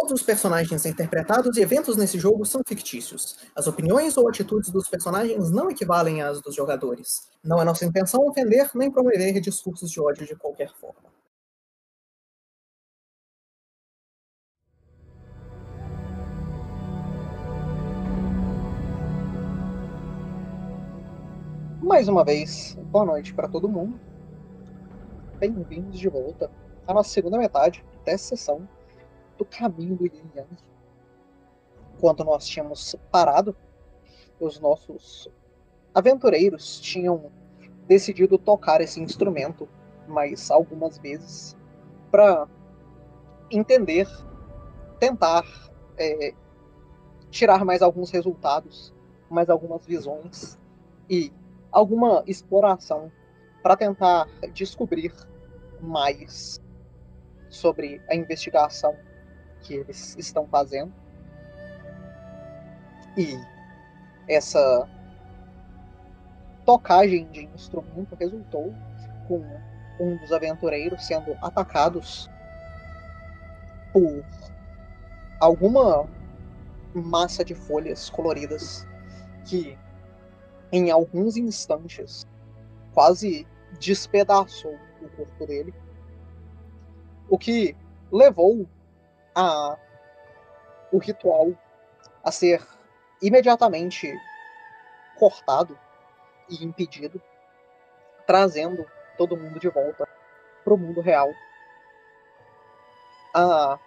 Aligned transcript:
Todos 0.00 0.12
os 0.12 0.22
personagens 0.22 0.86
interpretados 0.86 1.56
e 1.56 1.60
eventos 1.60 1.96
nesse 1.96 2.20
jogo 2.20 2.46
são 2.46 2.60
fictícios. 2.64 3.36
As 3.52 3.66
opiniões 3.66 4.16
ou 4.16 4.28
atitudes 4.28 4.70
dos 4.70 4.88
personagens 4.88 5.50
não 5.50 5.68
equivalem 5.68 6.22
às 6.22 6.40
dos 6.40 6.54
jogadores. 6.54 7.28
Não 7.42 7.60
é 7.60 7.64
nossa 7.64 7.84
intenção 7.84 8.24
ofender 8.24 8.70
nem 8.76 8.92
promover 8.92 9.40
discursos 9.40 9.90
de 9.90 10.00
ódio 10.00 10.24
de 10.24 10.36
qualquer 10.36 10.72
forma. 10.72 11.10
Mais 21.82 22.06
uma 22.06 22.24
vez, 22.24 22.78
boa 22.92 23.04
noite 23.04 23.34
para 23.34 23.48
todo 23.48 23.68
mundo. 23.68 23.98
Bem-vindos 25.40 25.98
de 25.98 26.08
volta 26.08 26.48
à 26.86 26.94
nossa 26.94 27.10
segunda 27.10 27.36
metade 27.36 27.84
dessa 28.04 28.36
sessão 28.36 28.77
do 29.38 29.44
caminho 29.44 29.96
do 29.96 30.04
Yin 30.04 30.30
Yang. 30.34 30.58
Enquanto 31.96 32.24
nós 32.24 32.46
tínhamos 32.46 32.96
parado, 33.10 33.56
os 34.38 34.60
nossos 34.60 35.28
aventureiros 35.94 36.80
tinham 36.80 37.30
decidido 37.86 38.36
tocar 38.36 38.80
esse 38.80 39.00
instrumento 39.00 39.68
mais 40.06 40.50
algumas 40.50 40.98
vezes 40.98 41.56
para 42.10 42.46
entender, 43.50 44.06
tentar 44.98 45.44
é, 45.96 46.34
tirar 47.30 47.64
mais 47.64 47.82
alguns 47.82 48.10
resultados, 48.10 48.94
mais 49.30 49.48
algumas 49.48 49.86
visões 49.86 50.58
e 51.08 51.32
alguma 51.70 52.22
exploração 52.26 53.10
para 53.62 53.76
tentar 53.76 54.26
descobrir 54.52 55.12
mais 55.80 56.60
sobre 57.48 58.00
a 58.08 58.14
investigação 58.14 58.94
que 59.62 59.74
eles 59.74 60.16
estão 60.18 60.46
fazendo. 60.46 60.92
E 63.16 63.38
essa 64.28 64.88
tocagem 66.64 67.26
de 67.30 67.44
instrumento 67.46 68.14
resultou 68.14 68.74
com 69.26 69.44
um 69.98 70.16
dos 70.16 70.32
aventureiros 70.32 71.04
sendo 71.06 71.36
atacados 71.42 72.30
por 73.92 74.24
alguma 75.40 76.06
massa 76.94 77.44
de 77.44 77.54
folhas 77.54 78.08
coloridas 78.10 78.86
que 79.44 79.76
em 80.70 80.90
alguns 80.90 81.36
instantes, 81.36 82.26
quase 82.92 83.46
despedaçou 83.80 84.76
o 85.00 85.08
corpo 85.10 85.46
dele. 85.46 85.74
O 87.28 87.38
que 87.38 87.76
levou 88.12 88.66
a 89.38 89.78
o 90.90 90.98
ritual 90.98 91.52
a 92.24 92.32
ser 92.32 92.60
imediatamente 93.22 94.12
cortado 95.16 95.78
e 96.48 96.64
impedido, 96.64 97.22
trazendo 98.26 98.84
todo 99.16 99.36
mundo 99.36 99.60
de 99.60 99.68
volta 99.68 100.08
para 100.64 100.74
o 100.74 100.76
mundo 100.76 101.00
real. 101.00 101.30
A 103.32 103.78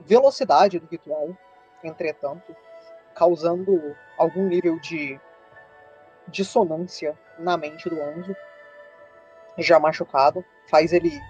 velocidade 0.00 0.80
do 0.80 0.86
ritual, 0.88 1.36
entretanto, 1.84 2.56
causando 3.14 3.96
algum 4.18 4.48
nível 4.48 4.80
de 4.80 5.20
dissonância 6.26 7.16
na 7.38 7.56
mente 7.56 7.88
do 7.88 8.00
Anzo, 8.02 8.34
já 9.58 9.78
machucado, 9.78 10.44
faz 10.68 10.92
ele 10.92 11.20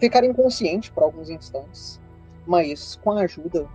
ficar 0.00 0.24
inconsciente 0.24 0.90
por 0.92 1.02
alguns 1.02 1.30
instantes, 1.30 2.00
mas 2.46 2.96
com 2.96 3.12
a 3.12 3.22
ajuda 3.22 3.66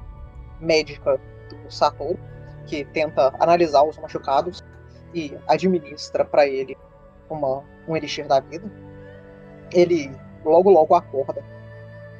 médica 0.59 1.19
do 1.49 1.71
Satoru, 1.71 2.19
que 2.65 2.85
tenta 2.85 3.33
analisar 3.39 3.83
os 3.83 3.97
machucados 3.97 4.63
e 5.13 5.37
administra 5.47 6.23
para 6.23 6.47
ele 6.47 6.77
uma, 7.29 7.63
um 7.87 7.95
elixir 7.95 8.27
da 8.27 8.39
vida, 8.39 8.71
ele 9.71 10.11
logo 10.45 10.69
logo 10.69 10.95
acorda, 10.95 11.43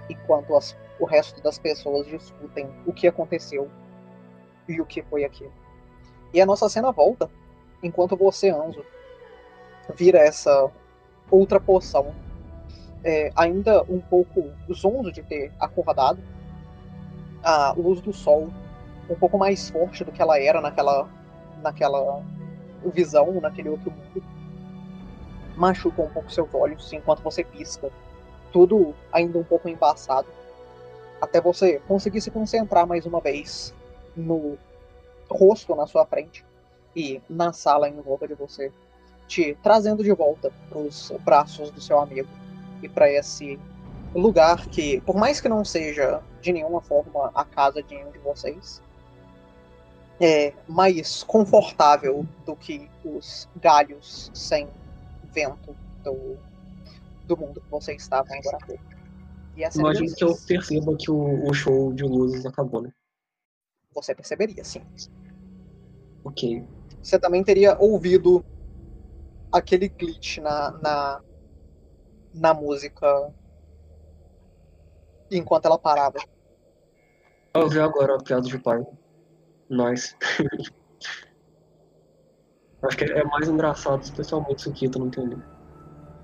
enquanto 0.10 0.56
as 0.56 0.76
o 1.00 1.06
resto 1.06 1.42
das 1.42 1.58
pessoas 1.58 2.08
discutem 2.08 2.70
o 2.86 2.94
que 2.94 3.08
aconteceu 3.08 3.70
e 4.68 4.80
o 4.80 4.86
que 4.86 5.02
foi 5.04 5.24
aquilo. 5.24 5.52
E 6.34 6.40
a 6.40 6.46
nossa 6.46 6.70
cena 6.70 6.92
volta 6.92 7.30
enquanto 7.82 8.16
você, 8.16 8.50
Anzo, 8.50 8.86
vira 9.94 10.20
essa 10.20 10.72
outra 11.30 11.60
poção. 11.60 12.16
É, 13.04 13.32
ainda 13.36 13.84
um 13.84 14.00
pouco 14.00 14.50
zonzo 14.72 15.12
de 15.12 15.22
ter 15.24 15.52
acordado. 15.60 16.20
A 17.44 17.74
luz 17.74 18.00
do 18.00 18.14
sol 18.14 18.50
um 19.10 19.16
pouco 19.16 19.38
mais 19.38 19.70
forte 19.70 20.04
do 20.04 20.12
que 20.12 20.22
ela 20.22 20.40
era 20.40 20.62
naquela, 20.62 21.10
naquela 21.62 22.24
visão, 22.94 23.40
naquele 23.42 23.70
outro 23.70 23.92
mundo. 23.92 24.24
Machuca 25.56 26.02
um 26.02 26.10
pouco 26.10 26.32
seus 26.32 26.54
olhos 26.54 26.92
enquanto 26.94 27.22
você 27.22 27.44
pisca. 27.44 27.92
Tudo 28.52 28.96
ainda 29.12 29.38
um 29.38 29.44
pouco 29.44 29.68
embaçado 29.68 30.28
até 31.24 31.40
você 31.40 31.80
conseguir 31.88 32.20
se 32.20 32.30
concentrar 32.30 32.86
mais 32.86 33.06
uma 33.06 33.22
vez 33.22 33.74
no 34.16 34.58
rosto 35.30 35.74
na 35.74 35.88
sua 35.88 36.06
frente 36.06 36.46
e 36.94 37.22
na 37.30 37.54
sala 37.54 37.88
em 37.88 38.00
volta 38.02 38.28
de 38.28 38.36
você, 38.36 38.72
te 39.26 39.58
trazendo 39.64 40.04
de 40.04 40.12
volta 40.12 40.52
para 40.70 40.78
os 40.78 41.12
braços 41.22 41.72
do 41.72 41.82
seu 41.82 41.98
amigo 42.00 42.28
e 42.84 42.90
para 42.90 43.10
esse 43.12 43.60
lugar 44.14 44.68
que, 44.68 45.02
por 45.02 45.16
mais 45.16 45.42
que 45.42 45.50
não 45.50 45.64
seja 45.66 46.22
de 46.42 46.52
nenhuma 46.52 46.82
forma 46.82 47.32
a 47.34 47.44
casa 47.44 47.82
de 47.82 47.96
nenhum 47.96 48.12
de 48.12 48.20
vocês, 48.20 48.82
é 50.20 50.54
mais 50.68 51.24
confortável 51.24 52.26
do 52.46 52.56
que 52.56 52.90
os 53.04 53.50
galhos 53.60 54.30
sem 54.34 54.68
vento 55.34 55.76
do, 56.04 56.38
do 57.26 57.38
mundo 57.38 57.62
que 57.62 57.72
vocês 57.72 58.02
estavam 58.02 58.38
agora 58.38 58.58
pouco. 58.66 58.84
Imagino 59.76 60.16
que 60.16 60.24
eu 60.24 60.36
perceba 60.48 60.96
que 60.98 61.12
o, 61.12 61.48
o, 61.48 61.54
show 61.54 61.94
de 61.94 62.04
luzes 62.04 62.46
acabou, 62.46 62.82
né? 62.82 62.92
Você 63.94 64.16
perceberia, 64.16 64.64
sim. 64.64 64.82
Ok. 66.24 66.66
Você 67.02 67.20
também 67.20 67.44
teria 67.44 67.78
ouvido 67.80 68.44
aquele 69.52 69.90
glitch 69.90 70.40
na, 70.40 70.72
na, 70.72 71.22
na 72.34 72.54
música 72.54 73.32
enquanto 75.30 75.66
ela 75.66 75.78
parava. 75.78 76.18
Eu 77.54 77.62
ouvi 77.62 77.80
agora 77.80 78.16
a 78.16 78.24
piada 78.24 78.48
de 78.48 78.58
pai. 78.58 78.86
Nós. 79.70 80.18
Acho 82.84 82.98
que 82.98 83.06
é 83.06 83.24
mais 83.24 83.48
engraçado, 83.48 84.02
especialmente 84.04 84.60
isso 84.60 84.70
aqui, 84.70 84.90
tu 84.90 85.00
não 85.00 85.08
entendeu. 85.08 85.40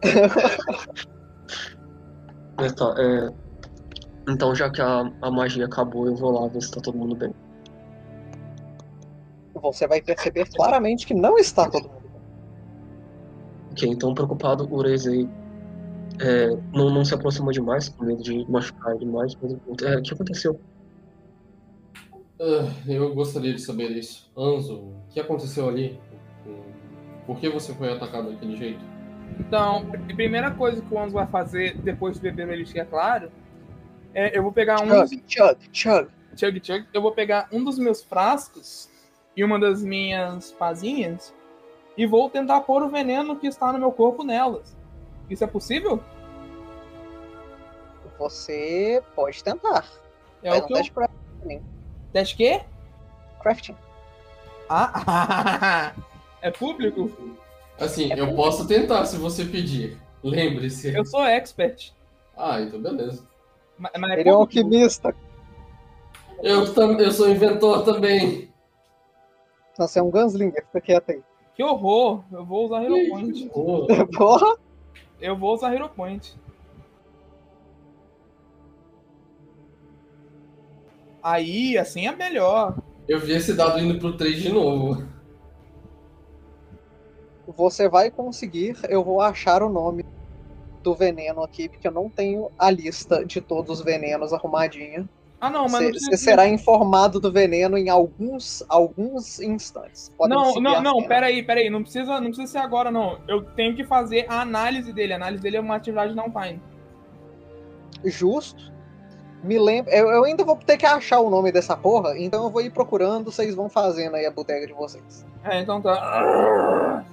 Mas 2.57 2.73
tá, 2.73 2.93
é... 2.97 3.29
Então, 4.29 4.53
já 4.53 4.69
que 4.69 4.81
a, 4.81 5.09
a 5.21 5.31
magia 5.31 5.65
acabou, 5.65 6.05
eu 6.07 6.15
vou 6.15 6.31
lá 6.31 6.47
ver 6.49 6.61
se 6.61 6.71
tá 6.71 6.81
todo 6.81 6.97
mundo 6.97 7.15
bem. 7.15 7.33
Você 9.53 9.87
vai 9.87 10.01
perceber 10.01 10.49
claramente 10.53 11.07
que 11.07 11.13
não 11.13 11.37
está 11.37 11.69
todo 11.69 11.83
mundo 11.83 12.01
bem. 12.01 12.21
Ok, 13.71 13.89
então 13.89 14.13
preocupado, 14.13 14.65
o 14.65 14.75
Urezei 14.75 15.29
é, 16.19 16.49
não, 16.73 16.89
não 16.89 17.05
se 17.05 17.13
aproxima 17.13 17.51
demais, 17.51 17.89
com 17.89 18.05
medo 18.05 18.21
de 18.21 18.45
machucar 18.49 18.97
demais. 18.97 19.35
Mas, 19.41 19.53
é, 19.83 19.97
o 19.97 20.01
que 20.01 20.13
aconteceu? 20.13 20.59
Uh, 22.39 22.71
eu 22.87 23.13
gostaria 23.13 23.53
de 23.53 23.61
saber 23.61 23.91
isso. 23.91 24.31
Anzo, 24.37 24.75
o 24.75 25.03
que 25.09 25.19
aconteceu 25.19 25.67
ali? 25.67 25.99
Por 27.25 27.37
que 27.39 27.49
você 27.49 27.73
foi 27.73 27.91
atacado 27.91 28.31
daquele 28.31 28.55
jeito? 28.55 28.83
Então, 29.39 29.85
a 29.93 30.13
primeira 30.13 30.51
coisa 30.51 30.81
que 30.81 30.93
o 30.93 30.99
Anzo 30.99 31.13
vai 31.13 31.27
fazer 31.27 31.77
depois 31.77 32.15
de 32.15 32.21
beber 32.21 32.47
o 32.47 32.51
Elixir, 32.51 32.81
é 32.81 32.85
claro, 32.85 33.31
é 34.13 34.37
eu 34.37 34.41
vou 34.41 34.51
pegar 34.51 34.81
um. 34.81 34.87
Chug, 34.87 35.23
chug, 35.27 35.57
chug. 35.71 36.07
Chug, 36.35 36.61
chug. 36.65 36.85
Eu 36.93 37.01
vou 37.01 37.11
pegar 37.11 37.47
um 37.51 37.63
dos 37.63 37.77
meus 37.77 38.01
frascos 38.01 38.89
e 39.35 39.43
uma 39.43 39.59
das 39.59 39.83
minhas 39.83 40.51
pazinhas 40.53 41.33
e 41.97 42.05
vou 42.05 42.29
tentar 42.29 42.61
pôr 42.61 42.81
o 42.81 42.89
veneno 42.89 43.35
que 43.35 43.47
está 43.47 43.71
no 43.73 43.79
meu 43.79 43.91
corpo 43.91 44.23
nelas. 44.23 44.78
Isso 45.29 45.43
é 45.43 45.47
possível? 45.47 46.01
Você 48.17 49.03
pode 49.15 49.43
tentar. 49.43 49.85
É 50.43 50.49
Faz 50.49 50.63
o 50.63 50.67
que 50.67 50.73
um 50.73 50.75
teste 50.75 50.91
eu... 50.91 50.95
crafting. 50.95 51.63
Teste 52.11 52.35
quê? 52.35 52.61
Crafting. 53.41 53.75
Ah, 54.69 55.93
é 56.41 56.51
público? 56.51 57.11
Assim, 57.79 58.11
é 58.11 58.19
eu 58.19 58.35
posso 58.35 58.67
tentar 58.67 59.05
se 59.05 59.17
você 59.17 59.45
pedir. 59.45 59.97
Lembre-se. 60.23 60.93
Eu 60.93 61.05
sou 61.05 61.23
expert. 61.23 61.93
Ah, 62.35 62.61
então 62.61 62.81
beleza. 62.81 63.23
Mas, 63.77 63.91
mas 63.97 64.11
é 64.11 64.19
Ele 64.19 64.29
é 64.29 64.33
um 64.33 64.39
alquimista. 64.39 65.15
Eu, 66.41 66.65
eu 66.65 67.11
sou 67.11 67.29
inventor 67.29 67.83
também. 67.83 68.49
Você 69.77 69.99
é 69.99 70.03
um 70.03 70.09
gunslinger, 70.09 70.65
fica 70.65 70.81
quieto 70.81 71.11
aí. 71.11 71.21
Que 71.55 71.63
horror! 71.63 72.23
Eu 72.31 72.45
vou 72.45 72.65
usar 72.65 72.83
Hero 72.83 73.09
Point. 73.09 73.49
Porra! 74.15 74.57
Eu 75.21 75.37
vou 75.37 75.53
usar 75.53 75.73
Hero 75.73 75.89
Point. 75.89 76.35
Aí, 81.21 81.77
assim 81.77 82.07
é 82.07 82.15
melhor. 82.15 82.77
Eu 83.07 83.19
vi 83.19 83.33
esse 83.33 83.53
dado 83.53 83.79
indo 83.79 83.99
pro 83.99 84.15
3 84.15 84.41
de 84.41 84.49
novo. 84.49 85.03
Você 87.47 87.89
vai 87.89 88.09
conseguir, 88.11 88.77
eu 88.87 89.03
vou 89.03 89.19
achar 89.19 89.61
o 89.61 89.69
nome 89.69 90.05
do 90.81 90.95
veneno 90.95 91.43
aqui, 91.43 91.67
porque 91.67 91.87
eu 91.87 91.91
não 91.91 92.09
tenho 92.09 92.51
a 92.57 92.69
lista 92.69 93.25
de 93.25 93.41
todos 93.41 93.79
os 93.79 93.85
venenos 93.85 94.31
arrumadinha. 94.31 95.09
Ah, 95.41 95.49
não, 95.49 95.67
mas 95.69 95.81
não 95.81 95.93
Você 95.93 96.17
será 96.17 96.47
informado 96.47 97.19
do 97.19 97.31
veneno 97.31 97.77
em 97.77 97.89
alguns, 97.89 98.63
alguns 98.67 99.39
instantes. 99.39 100.11
Podem 100.17 100.37
Não, 100.37 100.55
não, 100.55 100.81
não, 100.81 101.07
peraí, 101.07 101.41
peraí. 101.41 101.69
Não 101.69 101.81
precisa, 101.81 102.19
não 102.19 102.27
precisa 102.27 102.47
ser 102.47 102.57
agora, 102.57 102.91
não. 102.91 103.19
Eu 103.27 103.43
tenho 103.43 103.73
que 103.73 103.85
fazer 103.85 104.25
a 104.27 104.41
análise 104.41 104.91
dele. 104.91 105.13
A 105.13 105.15
análise 105.15 105.41
dele 105.41 105.57
é 105.57 105.61
uma 105.61 105.75
atividade 105.75 106.13
downtime. 106.13 106.61
Justo. 108.03 108.69
Me 109.41 109.57
lembra. 109.57 109.95
Eu, 109.95 110.09
eu 110.09 110.25
ainda 110.25 110.43
vou 110.43 110.57
ter 110.57 110.75
que 110.75 110.85
achar 110.85 111.21
o 111.21 111.29
nome 111.29 111.51
dessa 111.51 111.75
porra, 111.77 112.17
então 112.17 112.43
eu 112.43 112.49
vou 112.49 112.61
ir 112.61 112.71
procurando, 112.71 113.31
vocês 113.31 113.55
vão 113.55 113.69
fazendo 113.69 114.15
aí 114.15 114.25
a 114.25 114.31
bodega 114.31 114.67
de 114.67 114.73
vocês. 114.73 115.25
É, 115.45 115.61
então 115.61 115.81
tá. 115.81 117.05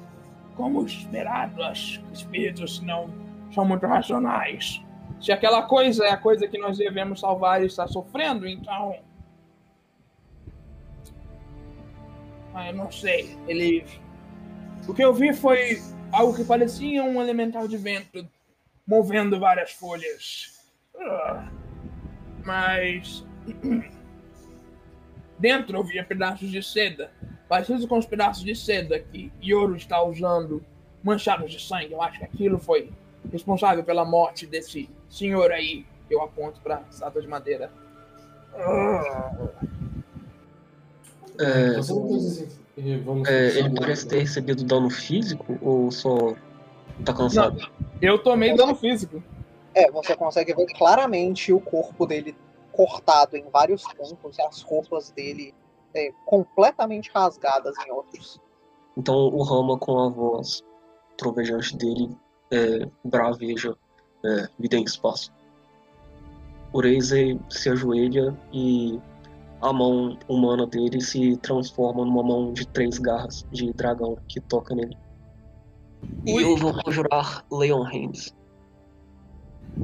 Como 0.56 0.84
esperado, 0.84 1.62
os 1.62 2.00
espíritos 2.12 2.81
não 2.81 3.08
são 3.55 3.64
muito 3.64 3.87
racionais. 3.87 4.82
Se 5.20 5.32
aquela 5.32 5.62
coisa 5.62 6.04
é 6.04 6.10
a 6.10 6.16
coisa 6.16 6.46
que 6.46 6.58
nós 6.58 6.78
devemos 6.78 7.20
salvar 7.20 7.62
e 7.62 7.66
está 7.66 7.86
sofrendo, 7.86 8.46
então. 8.46 8.96
Ah, 12.54 12.68
eu 12.68 12.74
não 12.74 12.90
sei. 12.90 13.36
Ele. 13.46 13.84
O 14.88 14.94
que 14.94 15.02
eu 15.02 15.12
vi 15.12 15.32
foi 15.32 15.80
algo 16.12 16.34
que 16.34 16.44
parecia 16.44 17.02
um 17.02 17.20
elemental 17.20 17.66
de 17.66 17.76
vento 17.76 18.28
movendo 18.86 19.40
várias 19.40 19.72
folhas. 19.72 20.60
Ah, 20.98 21.48
Mas. 22.44 23.24
Dentro 25.38 25.76
eu 25.76 25.84
via 25.84 26.02
pedaços 26.02 26.50
de 26.50 26.62
seda 26.62 27.12
parecido 27.48 27.86
com 27.86 27.98
os 27.98 28.06
pedaços 28.06 28.44
de 28.44 28.54
seda 28.54 28.98
que 28.98 29.32
Yoro 29.42 29.76
está 29.76 30.02
usando, 30.02 30.64
manchados 31.02 31.50
de 31.50 31.60
sangue. 31.60 31.92
Eu 31.92 32.02
acho 32.02 32.18
que 32.18 32.24
aquilo 32.24 32.58
foi 32.58 32.92
responsável 33.30 33.84
pela 33.84 34.04
morte 34.04 34.46
desse 34.46 34.88
senhor 35.08 35.50
aí. 35.52 35.86
Eu 36.08 36.22
aponto 36.22 36.60
para 36.60 36.82
estátua 36.90 37.20
de 37.20 37.28
madeira. 37.28 37.70
É, 41.38 41.76
não 41.76 41.82
vamos 41.82 43.28
é, 43.28 43.58
ele 43.58 43.74
parece 43.74 44.06
ter 44.06 44.20
recebido 44.20 44.64
dano 44.64 44.90
físico 44.90 45.58
ou 45.62 45.90
só 45.90 46.34
tá 47.04 47.12
cansado? 47.14 47.70
Eu 48.00 48.18
tomei 48.22 48.54
dano 48.54 48.74
físico. 48.74 49.22
É, 49.74 49.90
você 49.90 50.14
consegue 50.14 50.54
ver 50.54 50.66
claramente 50.74 51.52
o 51.52 51.60
corpo 51.60 52.06
dele 52.06 52.36
cortado 52.72 53.36
em 53.36 53.44
vários 53.50 53.82
pontos 53.94 54.38
e 54.38 54.42
as 54.42 54.62
roupas 54.62 55.10
dele 55.10 55.54
é, 55.94 56.10
completamente 56.26 57.10
rasgadas 57.14 57.74
em 57.86 57.90
outros. 57.90 58.38
Então 58.96 59.14
o 59.14 59.42
Rama 59.42 59.78
com 59.78 59.98
a 59.98 60.08
voz 60.08 60.62
trovejante 61.16 61.76
dele 61.76 62.16
é, 62.50 62.88
braveja 63.04 63.75
é, 64.25 64.48
vida 64.58 64.76
em 64.76 64.84
espaço. 64.84 65.32
O 66.72 66.81
Razer 66.81 67.38
se 67.48 67.70
ajoelha 67.70 68.37
e 68.52 69.00
a 69.62 69.72
mão 69.72 70.19
humana 70.28 70.66
dele 70.66 71.00
se 71.00 71.37
transforma 71.38 72.04
numa 72.04 72.22
mão 72.22 72.52
de 72.52 72.66
três 72.69 72.98
garras 72.98 73.46
de 73.50 73.72
dragão 73.72 74.16
que 74.28 74.40
toca 74.40 74.75
nele. 74.75 74.96
E 76.26 76.43
eu 76.43 76.56
vou 76.56 76.75
conjurar 76.82 77.44
Leon 77.50 77.82
Hands. 77.82 78.34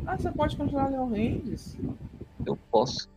Ah, 0.07 0.17
você 0.17 0.31
pode 0.31 0.57
conjurar 0.57 0.91
Leon 0.91 1.09
Ranges? 1.09 1.77
Eu 2.45 2.57
posso. 2.71 3.09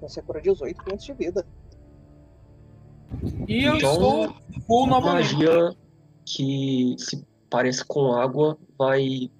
Você 0.00 0.20
cura 0.22 0.40
18 0.40 0.84
pontos 0.84 1.04
de 1.04 1.12
vida. 1.14 1.46
E 3.48 3.64
eu 3.64 3.76
Então, 3.76 3.92
estou 3.92 4.34
full 4.66 4.86
novamente. 4.86 5.34
Magia 5.34 5.83
que 6.24 6.96
se 6.98 7.24
parece 7.50 7.84
com 7.84 8.12
água 8.12 8.58
vai 8.78 9.30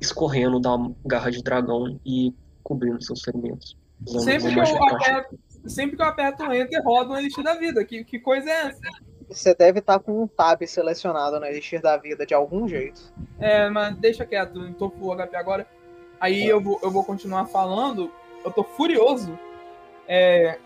escorrendo 0.00 0.60
da 0.60 0.76
garra 1.04 1.30
de 1.30 1.42
dragão 1.42 1.98
e 2.04 2.34
cobrindo 2.62 3.02
seus 3.02 3.22
ferimentos. 3.22 3.76
Sempre 4.06 4.54
que, 4.54 4.60
eu 4.60 4.84
aperto, 4.84 5.38
sempre 5.66 5.96
que 5.96 6.02
eu 6.02 6.06
aperto 6.06 6.44
o 6.44 6.52
Enter, 6.52 6.82
roda 6.84 7.10
um 7.10 7.16
Elixir 7.16 7.42
da 7.42 7.54
Vida. 7.54 7.84
Que, 7.84 8.04
que 8.04 8.18
coisa 8.18 8.48
é 8.48 8.66
essa? 8.68 8.80
Você 9.28 9.54
deve 9.54 9.80
estar 9.80 9.98
com 9.98 10.22
um 10.22 10.26
tab 10.26 10.62
selecionado 10.66 11.38
no 11.38 11.46
Elixir 11.46 11.82
da 11.82 11.96
Vida 11.96 12.24
de 12.24 12.32
algum 12.32 12.68
jeito. 12.68 13.12
É, 13.38 13.68
mas 13.68 13.96
deixa 13.96 14.24
quieto, 14.24 14.58
não 14.58 14.72
tô 14.72 14.90
full 14.90 15.16
HP 15.16 15.36
agora. 15.36 15.66
Aí 16.20 16.46
eu 16.46 16.60
vou, 16.60 16.78
eu 16.82 16.90
vou 16.90 17.04
continuar 17.04 17.46
falando. 17.46 18.10
Eu 18.44 18.50
tô 18.50 18.62
furioso. 18.62 19.38
É. 20.06 20.58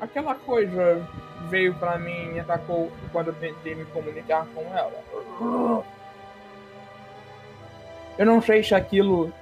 Aquela 0.00 0.34
coisa 0.34 1.06
veio 1.48 1.74
pra 1.74 1.98
mim 1.98 2.34
e 2.34 2.40
atacou 2.40 2.90
quando 3.12 3.28
eu 3.28 3.34
tentei 3.34 3.74
me 3.74 3.84
comunicar 3.86 4.46
com 4.54 4.62
ela. 4.76 4.92
Eu 8.18 8.26
não 8.26 8.40
sei 8.40 8.62
se 8.62 8.74
aquilo 8.74 9.32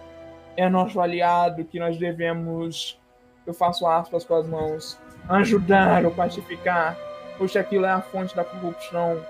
é 0.57 0.69
nosso 0.69 1.01
aliado, 1.01 1.65
que 1.65 1.79
nós 1.79 1.99
devemos. 1.99 2.99
Eu 3.47 3.55
faço 3.55 3.87
aspas 3.87 4.25
com 4.25 4.35
as 4.35 4.47
mãos. 4.47 4.99
Ajudar 5.29 6.05
ou 6.05 6.11
pacificar. 6.11 6.97
Ou 7.39 7.49
se 7.49 7.59
aquilo 7.59 7.87
é 7.87 7.91
a 7.91 8.01
fonte 8.01 8.35
da 8.37 8.45
corrupção 8.45 9.21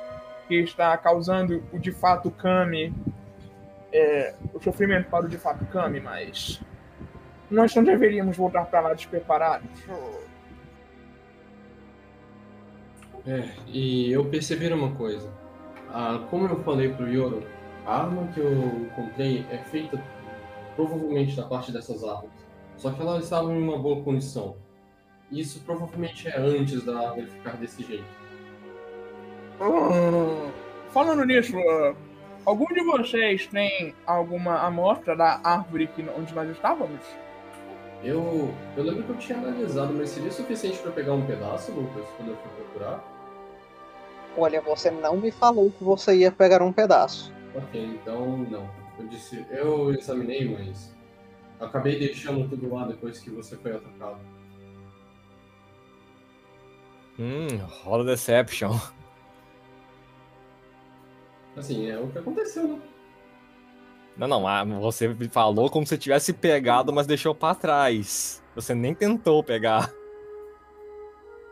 que 0.49 0.57
está 0.57 0.97
causando 0.97 1.63
o 1.73 1.79
de 1.79 1.93
fato 1.93 2.31
Kami, 2.31 2.95
é, 3.93 4.35
o 4.53 4.61
sofrimento 4.61 5.09
para 5.09 5.25
o 5.25 5.29
de 5.29 5.39
fato 5.39 5.65
Kami, 5.67 6.01
mas 6.01 6.61
nós 7.51 7.75
não 7.75 7.85
deveríamos 7.85 8.37
voltar 8.37 8.65
para 8.67 8.81
lá 8.81 8.95
despreparados. 8.95 9.69
É, 13.27 13.49
e 13.69 14.11
eu 14.11 14.25
percebi 14.25 14.73
uma 14.73 14.93
coisa. 14.93 15.33
Ah, 15.89 16.27
como 16.31 16.47
eu 16.47 16.63
falei 16.63 16.89
pro 16.89 17.09
Yoro, 17.09 17.45
a 17.87 18.03
arma 18.03 18.27
que 18.33 18.41
eu 18.41 18.89
comprei 18.97 19.47
é 19.51 19.59
feita 19.59 20.03
provavelmente 20.75 21.37
da 21.37 21.45
parte 21.45 21.71
dessas 21.71 22.03
árvores. 22.03 22.33
Só 22.77 22.91
que 22.91 23.01
elas 23.01 23.25
estavam 23.25 23.55
em 23.55 23.63
uma 23.63 23.79
boa 23.79 24.03
condição. 24.03 24.57
Isso 25.31 25.61
provavelmente 25.61 26.29
é 26.29 26.37
antes 26.37 26.85
da 26.85 26.99
árvore 26.99 27.27
ficar 27.27 27.57
desse 27.57 27.83
jeito. 27.85 28.23
Falando 30.91 31.25
nisso, 31.25 31.57
ah, 31.57 31.95
algum 32.45 32.67
de 32.67 32.83
vocês 32.83 33.47
tem 33.47 33.95
alguma 34.05 34.59
amostra 34.59 35.15
da 35.15 35.41
árvore 35.45 35.87
que, 35.87 36.05
onde 36.19 36.35
nós 36.35 36.51
estávamos? 36.51 37.01
Eu, 38.05 38.53
eu 38.77 38.83
lembro 38.83 39.05
que 39.05 39.11
eu 39.11 39.19
tinha 39.19 39.39
analisado, 39.39 39.95
mas 39.95 40.11
seria 40.11 40.33
suficiente 40.33 40.79
para 40.79 40.91
pegar 40.91 41.13
um 41.13 41.25
pedaço, 41.25 41.71
Lucas, 41.71 42.05
quando 42.17 42.31
eu 42.31 42.37
fui 42.37 42.51
procurar? 42.51 43.05
Olha, 44.37 44.61
você 44.61 44.91
não 44.91 45.17
me 45.17 45.31
falou 45.31 45.71
que 45.71 45.85
você 45.85 46.17
ia 46.17 46.33
pegar 46.33 46.63
um 46.63 46.73
pedaço. 46.73 47.33
Ok, 47.55 47.85
então 47.85 48.39
não. 48.39 48.69
Eu 48.99 49.07
disse, 49.07 49.47
eu 49.51 49.95
examinei, 49.95 50.49
mas 50.49 50.93
acabei 51.61 51.99
deixando 51.99 52.49
tudo 52.49 52.75
lá 52.75 52.87
depois 52.87 53.21
que 53.21 53.31
você 53.31 53.57
foi 53.57 53.73
atacado. 53.73 54.19
Hum, 57.19 57.47
rola 57.85 58.05
Deception. 58.05 58.77
Assim, 61.57 61.89
é 61.89 61.99
o 61.99 62.09
que 62.09 62.19
aconteceu, 62.19 62.67
né? 62.67 62.81
Não, 64.17 64.29
não, 64.29 64.47
ah, 64.47 64.65
você 64.65 65.15
falou 65.31 65.71
como 65.71 65.87
se 65.87 65.97
tivesse 65.97 66.33
pegado, 66.33 66.93
mas 66.93 67.07
deixou 67.07 67.35
pra 67.35 67.55
trás. 67.55 68.43
Você 68.55 68.75
nem 68.75 68.95
tentou 68.95 69.43
pegar. 69.43 69.93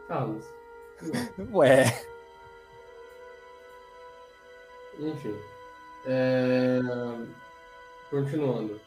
Carlos. 0.06 0.44
Ué. 1.52 1.84
Enfim. 4.98 5.34
É... 6.06 6.80
Continuando. 8.10 8.80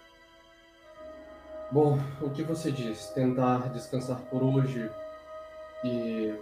Bom, 1.72 1.98
o 2.22 2.30
que 2.30 2.44
você 2.44 2.72
diz? 2.72 3.08
Tentar 3.08 3.70
descansar 3.70 4.20
por 4.30 4.44
hoje 4.44 4.88
e 5.84 6.36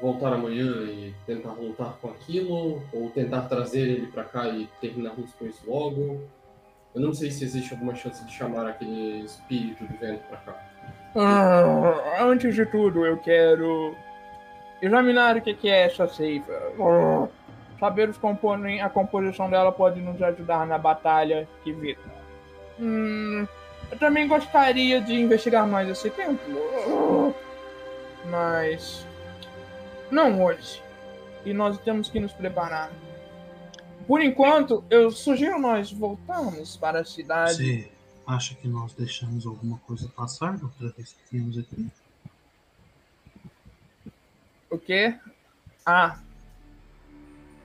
voltar 0.00 0.32
amanhã 0.32 0.66
e 0.86 1.14
tentar 1.24 1.50
voltar 1.50 1.96
com 2.00 2.08
aquilo? 2.08 2.82
Ou 2.92 3.10
tentar 3.10 3.42
trazer 3.42 3.88
ele 3.88 4.06
pra 4.08 4.24
cá 4.24 4.48
e 4.48 4.66
terminarmos 4.80 5.32
com 5.34 5.46
isso 5.46 5.62
logo? 5.70 6.20
Eu 6.94 7.00
não 7.00 7.12
sei 7.14 7.30
se 7.30 7.42
existe 7.44 7.72
alguma 7.72 7.94
chance 7.94 8.24
de 8.24 8.32
chamar 8.32 8.66
aquele 8.68 9.20
espírito 9.24 9.84
do 9.84 9.96
vento 9.98 10.22
pra 10.28 10.36
cá. 10.38 10.54
Ah, 11.16 12.22
antes 12.22 12.54
de 12.54 12.66
tudo, 12.66 13.04
eu 13.06 13.16
quero 13.18 13.94
examinar 14.80 15.36
o 15.36 15.40
que 15.42 15.68
é 15.68 15.86
essa 15.86 16.06
seiva. 16.08 16.52
Ah, 16.80 17.28
Saber 17.80 18.08
os 18.08 18.16
componen- 18.16 18.80
a 18.80 18.88
composição 18.88 19.50
dela 19.50 19.72
pode 19.72 20.00
nos 20.00 20.22
ajudar 20.22 20.64
na 20.66 20.78
batalha 20.78 21.48
que 21.64 21.72
vira. 21.72 21.98
Hum, 22.78 23.44
eu 23.90 23.98
também 23.98 24.28
gostaria 24.28 25.00
de 25.00 25.14
investigar 25.14 25.66
mais 25.66 25.88
esse 25.88 26.08
templo. 26.10 27.34
Mas. 28.26 29.04
Não 30.10 30.42
hoje. 30.44 30.80
E 31.44 31.52
nós 31.52 31.76
temos 31.78 32.08
que 32.08 32.20
nos 32.20 32.32
preparar. 32.32 32.90
Por 34.06 34.20
enquanto, 34.20 34.84
eu 34.90 35.10
sugiro 35.10 35.58
nós 35.58 35.92
voltarmos 35.92 36.76
para 36.76 37.00
a 37.00 37.04
cidade. 37.04 37.56
Sim. 37.56 37.88
acha 38.26 38.54
que 38.54 38.68
nós 38.68 38.92
deixamos 38.94 39.46
alguma 39.46 39.78
coisa 39.78 40.08
passar 40.08 40.56
da 40.56 40.64
outra 40.64 40.88
vez 40.90 41.12
que 41.12 41.36
viemos 41.36 41.58
aqui? 41.58 41.88
O 44.70 44.78
quê? 44.78 45.14
Ah. 45.84 46.18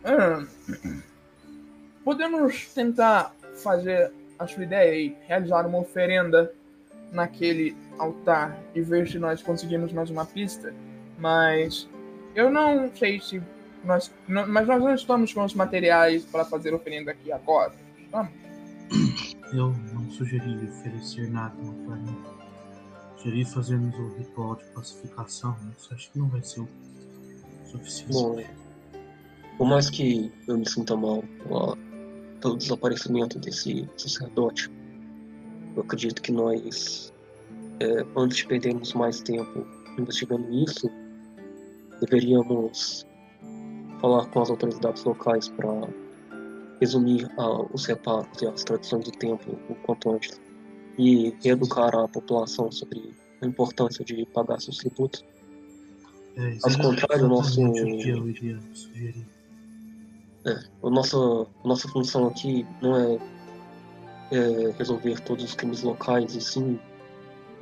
Hum. 0.06 1.01
Podemos 2.03 2.67
tentar 2.74 3.34
fazer 3.56 4.12
a 4.39 4.48
sua 4.48 4.63
ideia 4.63 4.96
e 4.96 5.17
realizar 5.27 5.65
uma 5.65 5.79
oferenda 5.79 6.53
naquele 7.12 7.75
altar 7.98 8.58
e 8.75 8.82
ver 8.82 9.08
se 9.08 9.17
nós 9.17 9.41
conseguimos 9.41 9.91
mais 9.91 10.10
uma 10.10 10.25
pista. 10.25 10.74
Mas 11.17 11.88
eu 12.36 12.50
não 12.50 12.94
sei 12.96 13.20
se 13.20 13.41
nós. 13.88 14.12
não- 14.27 14.48
mas 14.48 14.67
nós 14.67 14.79
não 14.84 14.94
estamos 14.94 15.34
com 15.34 15.44
os 15.44 15.53
materiais 15.53 16.24
para 16.25 16.46
fazer 16.46 16.74
oferenda 16.74 17.12
aqui 17.12 17.32
agora. 17.32 17.74
Estamos? 18.03 18.32
Eu 19.53 19.74
não 19.94 20.10
sugeri 20.12 20.56
oferecer 20.67 21.29
nada 21.29 21.56
para 21.86 21.96
mim. 21.96 22.17
Sugeri 23.17 23.46
fazermos 23.46 23.96
o 23.98 24.17
ritual 24.17 24.56
de 24.56 24.65
pacificação, 24.65 25.58
mas 25.65 25.89
acho 25.91 26.12
que 26.12 26.20
não 26.20 26.27
vai 26.29 26.44
ser 26.44 26.62
o 26.62 26.67
suficiente. 27.65 28.12
Bom, 28.13 28.44
por 29.58 29.67
mais 29.67 29.89
que 29.89 30.32
eu 30.48 30.58
me 30.58 30.70
sinta 30.70 30.96
mal 30.96 31.24
ó, 31.50 31.75
pelo 32.41 32.58
desaparecimento 32.58 33.39
desse 33.39 33.89
sacerdote, 33.98 34.70
eu 35.75 35.82
acredito 35.82 36.22
que 36.22 36.32
nós, 36.32 37.12
é, 37.79 38.06
antes 38.15 38.38
de 38.38 38.46
perdermos 38.48 38.94
mais 38.94 39.20
tempo 39.22 39.65
investigando 39.98 40.48
isso, 40.53 40.89
deveríamos 42.00 43.06
falar 44.01 44.25
com 44.27 44.42
as 44.42 44.50
autoridades 44.50 45.04
locais 45.04 45.50
para 45.50 45.89
resumir 46.80 47.27
ah, 47.38 47.66
os 47.74 47.86
reparos 47.86 48.42
e 48.42 48.48
as 48.48 48.63
tradições 48.63 49.06
do 49.06 49.12
templo 49.12 49.60
o 49.70 49.75
quanto 49.75 50.12
antes 50.12 50.39
e 50.98 51.34
reeducar 51.44 51.96
a 51.96 52.08
população 52.08 52.72
sobre 52.72 53.13
a 53.42 53.46
importância 53.46 54.04
de 54.04 54.25
pagar 54.34 54.60
seus 54.60 54.77
tributos. 54.77 55.24
É, 56.36 56.58
Caso 56.62 56.80
é 56.80 56.82
contrário, 56.82 57.25
o 57.25 57.30
nosso- 57.30 57.62
o 57.62 57.77
eu 57.77 58.30
iria 58.30 58.60
sugerir. 58.74 59.25
A 60.82 60.89
nossa, 60.89 61.18
a 61.18 61.68
nossa 61.68 61.88
função 61.89 62.27
aqui 62.27 62.66
não 62.82 62.96
é, 62.96 63.20
é 64.32 64.72
resolver 64.77 65.20
todos 65.22 65.44
os 65.44 65.56
crimes 65.56 65.84
locais, 65.84 66.36
e 66.36 66.42
sim 66.42 66.80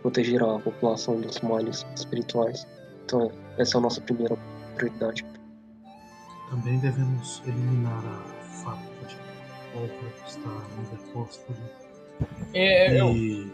proteger 0.02 0.44
a 0.44 0.60
população 0.60 1.20
dos 1.20 1.40
males 1.42 1.86
espirituais. 1.96 2.68
Então, 3.06 3.24
é, 3.24 3.62
essa 3.62 3.78
é 3.78 3.80
a 3.80 3.82
nossa 3.82 4.02
primeira 4.02 4.38
prioridade. 4.76 5.26
Também 6.56 6.80
devemos 6.80 7.44
eliminar 7.46 8.02
a 8.06 8.46
fábrica 8.64 9.06
de 9.08 9.18
pólvora 9.74 10.10
que 10.24 10.30
está 10.30 10.50
no 10.50 10.84
depósito. 10.90 11.52
né? 11.52 11.70
É, 12.54 13.02
eu, 13.02 13.10
E. 13.10 13.52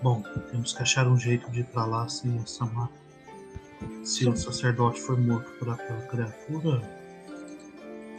Bom, 0.00 0.22
temos 0.48 0.72
que 0.72 0.80
achar 0.80 1.08
um 1.08 1.18
jeito 1.18 1.50
de 1.50 1.60
ir 1.60 1.64
pra 1.64 1.84
lá 1.84 2.08
sem 2.08 2.38
essa 2.38 2.64
mata. 2.66 2.94
Se 4.04 4.28
o 4.28 4.36
sacerdote 4.36 5.00
for 5.00 5.18
morto 5.18 5.50
por 5.58 5.70
aquela 5.70 6.02
criatura 6.02 6.80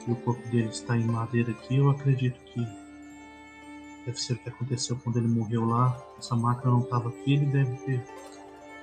e 0.05 0.11
o 0.11 0.15
corpo 0.17 0.45
dele 0.49 0.67
está 0.67 0.97
em 0.97 1.05
madeira 1.05 1.51
aqui, 1.51 1.77
eu 1.77 1.89
acredito 1.89 2.37
que 2.43 2.67
deve 4.05 4.19
ser 4.19 4.33
o 4.33 4.39
que 4.39 4.49
aconteceu 4.49 4.99
quando 5.01 5.19
ele 5.19 5.29
morreu 5.29 5.63
lá. 5.63 5.97
Essa 6.19 6.35
máquina 6.35 6.69
não 6.69 6.81
estava 6.81 7.07
aqui, 7.07 7.35
ele 7.35 7.45
deve 7.45 7.77
ter 7.85 8.03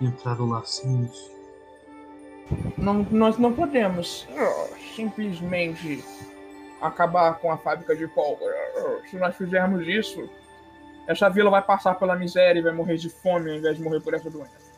entrado 0.01 0.47
lá 0.47 0.65
sem 0.65 1.05
isso. 1.05 1.38
Não, 2.77 3.07
nós 3.11 3.39
não 3.39 3.53
podemos 3.53 4.27
simplesmente 4.95 6.05
acabar 6.81 7.39
com 7.39 7.51
a 7.51 7.59
fábrica 7.59 7.95
de 7.95 8.07
pólvora. 8.09 8.55
Se 9.11 9.17
nós 9.17 9.37
fizermos 9.37 9.87
isso, 9.87 10.29
essa 11.07 11.29
vila 11.29 11.51
vai 11.51 11.63
passar 11.63 11.95
pela 11.95 12.15
miséria 12.17 12.61
e 12.61 12.63
vai 12.63 12.73
morrer 12.73 12.97
de 12.97 13.09
fome 13.09 13.51
ao 13.51 13.57
invés 13.57 13.77
de 13.77 13.83
morrer 13.83 14.01
por 14.01 14.15
essa 14.15 14.31
doença. 14.31 14.69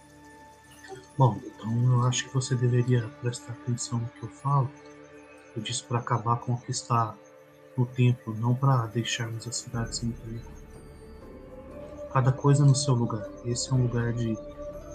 Bom, 1.18 1.38
então 1.44 1.92
eu 1.92 2.06
acho 2.06 2.28
que 2.28 2.34
você 2.34 2.54
deveria 2.54 3.02
prestar 3.20 3.52
atenção 3.52 3.98
no 3.98 4.08
que 4.08 4.22
eu 4.22 4.28
falo. 4.28 4.70
Eu 5.54 5.62
disse 5.62 5.82
para 5.84 5.98
acabar 5.98 6.36
com 6.36 6.52
o 6.52 6.60
que 6.60 6.70
está 6.70 7.14
no 7.76 7.84
templo, 7.84 8.34
não 8.34 8.54
para 8.54 8.86
deixarmos 8.86 9.46
a 9.46 9.52
cidade 9.52 9.96
sem 9.96 10.12
tempo. 10.12 10.50
Cada 12.12 12.32
coisa 12.32 12.64
no 12.64 12.74
seu 12.74 12.94
lugar. 12.94 13.28
Esse 13.44 13.70
é 13.70 13.74
um 13.74 13.82
lugar 13.82 14.12
de 14.12 14.36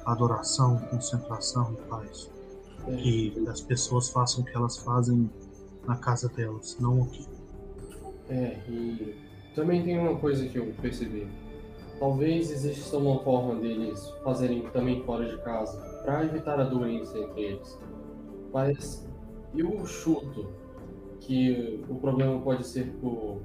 adoração, 0.05 0.79
concentração 0.89 1.73
e 1.73 1.89
paz. 1.89 2.34
Que 2.85 3.33
as 3.47 3.61
pessoas 3.61 4.09
façam 4.09 4.43
o 4.43 4.45
que 4.45 4.55
elas 4.55 4.77
fazem 4.77 5.29
na 5.87 5.95
casa 5.95 6.29
delas, 6.29 6.77
não 6.79 7.03
aqui. 7.03 7.25
É, 8.29 8.59
e 8.67 9.15
também 9.53 9.83
tem 9.83 9.97
uma 9.97 10.17
coisa 10.17 10.47
que 10.47 10.57
eu 10.57 10.73
percebi. 10.81 11.27
Talvez 11.99 12.51
exista 12.51 12.97
uma 12.97 13.19
forma 13.23 13.55
deles 13.55 14.11
fazerem 14.23 14.61
também 14.73 15.03
fora 15.03 15.29
de 15.29 15.37
casa, 15.43 15.77
para 16.03 16.25
evitar 16.25 16.59
a 16.59 16.63
doença 16.63 17.17
entre 17.17 17.41
eles. 17.41 17.79
Mas 18.53 19.07
eu 19.55 19.85
chuto 19.85 20.49
que 21.21 21.83
o 21.89 21.95
problema 21.95 22.39
pode 22.41 22.67
ser 22.67 22.87
por 23.01 23.41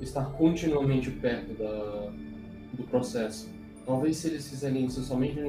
estar 0.00 0.24
continuamente 0.32 1.10
perto 1.10 1.54
da, 1.54 2.12
do 2.74 2.84
processo. 2.84 3.48
Talvez 3.86 4.18
se 4.18 4.28
eles 4.28 4.48
fizerem 4.48 4.84
isso 4.84 5.02
somente 5.02 5.40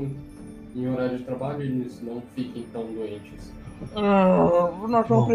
em, 0.75 0.88
horário 0.88 1.17
de 1.17 1.24
trabalho, 1.24 1.62
eles 1.62 2.01
não 2.01 2.22
fiquem 2.36 2.63
tão 2.74 2.86
doentes. 2.94 3.53
Ah, 3.96 4.72
nós, 4.88 5.10
não 5.10 5.27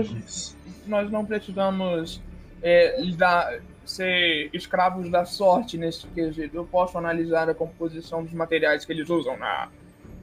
nós 0.86 1.10
não 1.10 1.24
precisamos 1.24 2.20
é, 2.62 3.00
lidar, 3.00 3.60
ser 3.84 4.50
escravos 4.52 5.10
da 5.10 5.24
sorte 5.24 5.76
nesse 5.76 6.06
quesito. 6.08 6.56
Eu 6.56 6.64
posso 6.64 6.96
analisar 6.96 7.48
a 7.48 7.54
composição 7.54 8.22
dos 8.22 8.32
materiais 8.32 8.84
que 8.84 8.92
eles 8.92 9.08
usam 9.08 9.36
na 9.36 9.70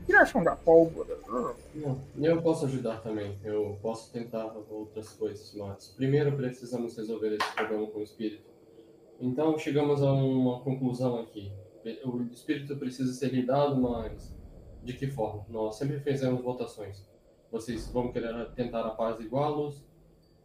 criação 0.06 0.44
da 0.44 0.56
pólvora. 0.56 1.18
Não, 1.76 2.00
eu 2.18 2.42
posso 2.42 2.66
ajudar 2.66 3.02
também. 3.02 3.38
Eu 3.44 3.78
posso 3.82 4.12
tentar 4.12 4.56
outras 4.70 5.10
coisas, 5.10 5.54
mas 5.56 5.94
primeiro 5.96 6.32
precisamos 6.32 6.96
resolver 6.96 7.36
esse 7.36 7.54
problema 7.54 7.88
com 7.88 8.00
o 8.00 8.04
espírito. 8.04 8.48
Então 9.20 9.58
chegamos 9.58 10.02
a 10.02 10.12
uma 10.12 10.60
conclusão 10.62 11.20
aqui. 11.20 11.52
O 12.06 12.22
espírito 12.32 12.76
precisa 12.78 13.14
ser 13.14 13.34
lidado, 13.34 13.80
mas 13.80 14.36
de 14.88 14.94
que 14.94 15.12
forma? 15.12 15.46
Nós 15.50 15.76
sempre 15.76 16.00
fizemos 16.00 16.42
votações. 16.42 17.06
Vocês 17.52 17.88
vão 17.90 18.10
querer 18.12 18.50
tentar 18.54 18.86
apaziguá-los 18.86 19.84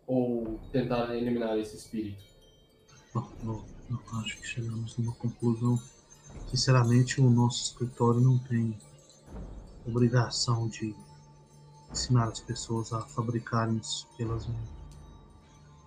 ou 0.04 0.58
tentar 0.72 1.14
eliminar 1.14 1.56
esse 1.58 1.76
espírito? 1.76 2.24
Eu, 3.14 3.64
eu 3.88 4.00
acho 4.18 4.36
que 4.38 4.46
chegamos 4.46 4.98
numa 4.98 5.14
conclusão. 5.14 5.80
Sinceramente, 6.48 7.20
o 7.20 7.30
nosso 7.30 7.62
escritório 7.66 8.20
não 8.20 8.36
tem 8.38 8.76
obrigação 9.86 10.66
de 10.68 10.94
ensinar 11.90 12.24
as 12.24 12.40
pessoas 12.40 12.92
a 12.92 13.00
fabricarem 13.02 13.76
isso 13.76 14.08
que 14.16 14.24
elas 14.24 14.46
vão. 14.46 14.60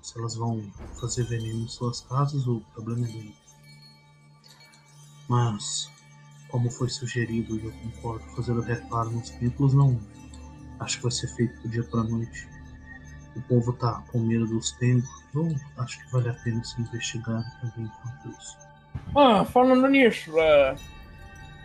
Se 0.01 0.17
elas 0.17 0.35
vão 0.35 0.62
fazer 1.00 1.25
veneno 1.25 1.65
em 1.65 1.67
suas 1.67 2.00
casas, 2.01 2.47
o 2.47 2.62
problema 2.74 3.05
é 3.05 3.12
deles. 3.12 3.35
Mas, 5.27 5.91
como 6.55 6.71
foi 6.71 6.88
sugerido, 6.88 7.59
e 7.59 7.65
eu 7.65 7.74
concordo, 7.83 8.24
fazer 8.33 8.53
o 8.53 8.62
reparo 8.62 9.09
nos 9.09 9.29
templos 9.29 9.74
não 9.74 10.00
acho 10.79 10.95
que 10.95 11.03
vai 11.03 11.12
ser 11.12 11.27
feito 11.27 11.62
do 11.62 11.67
dia 11.67 11.83
para 11.83 12.01
noite. 12.03 12.47
O 13.35 13.41
povo 13.41 13.74
tá 13.74 14.01
com 14.09 14.19
medo 14.19 14.47
dos 14.47 14.71
templos, 14.71 15.12
eu 15.33 15.53
acho 15.77 16.00
que 16.00 16.09
vale 16.13 16.29
a 16.29 16.33
pena 16.33 16.63
se 16.63 16.79
investigar 16.79 17.43
também 17.59 17.91
enquanto 17.91 18.39
isso. 18.39 18.57
Ah, 19.13 19.43
falando 19.43 19.85
nisso, 19.89 20.39
é, 20.39 20.77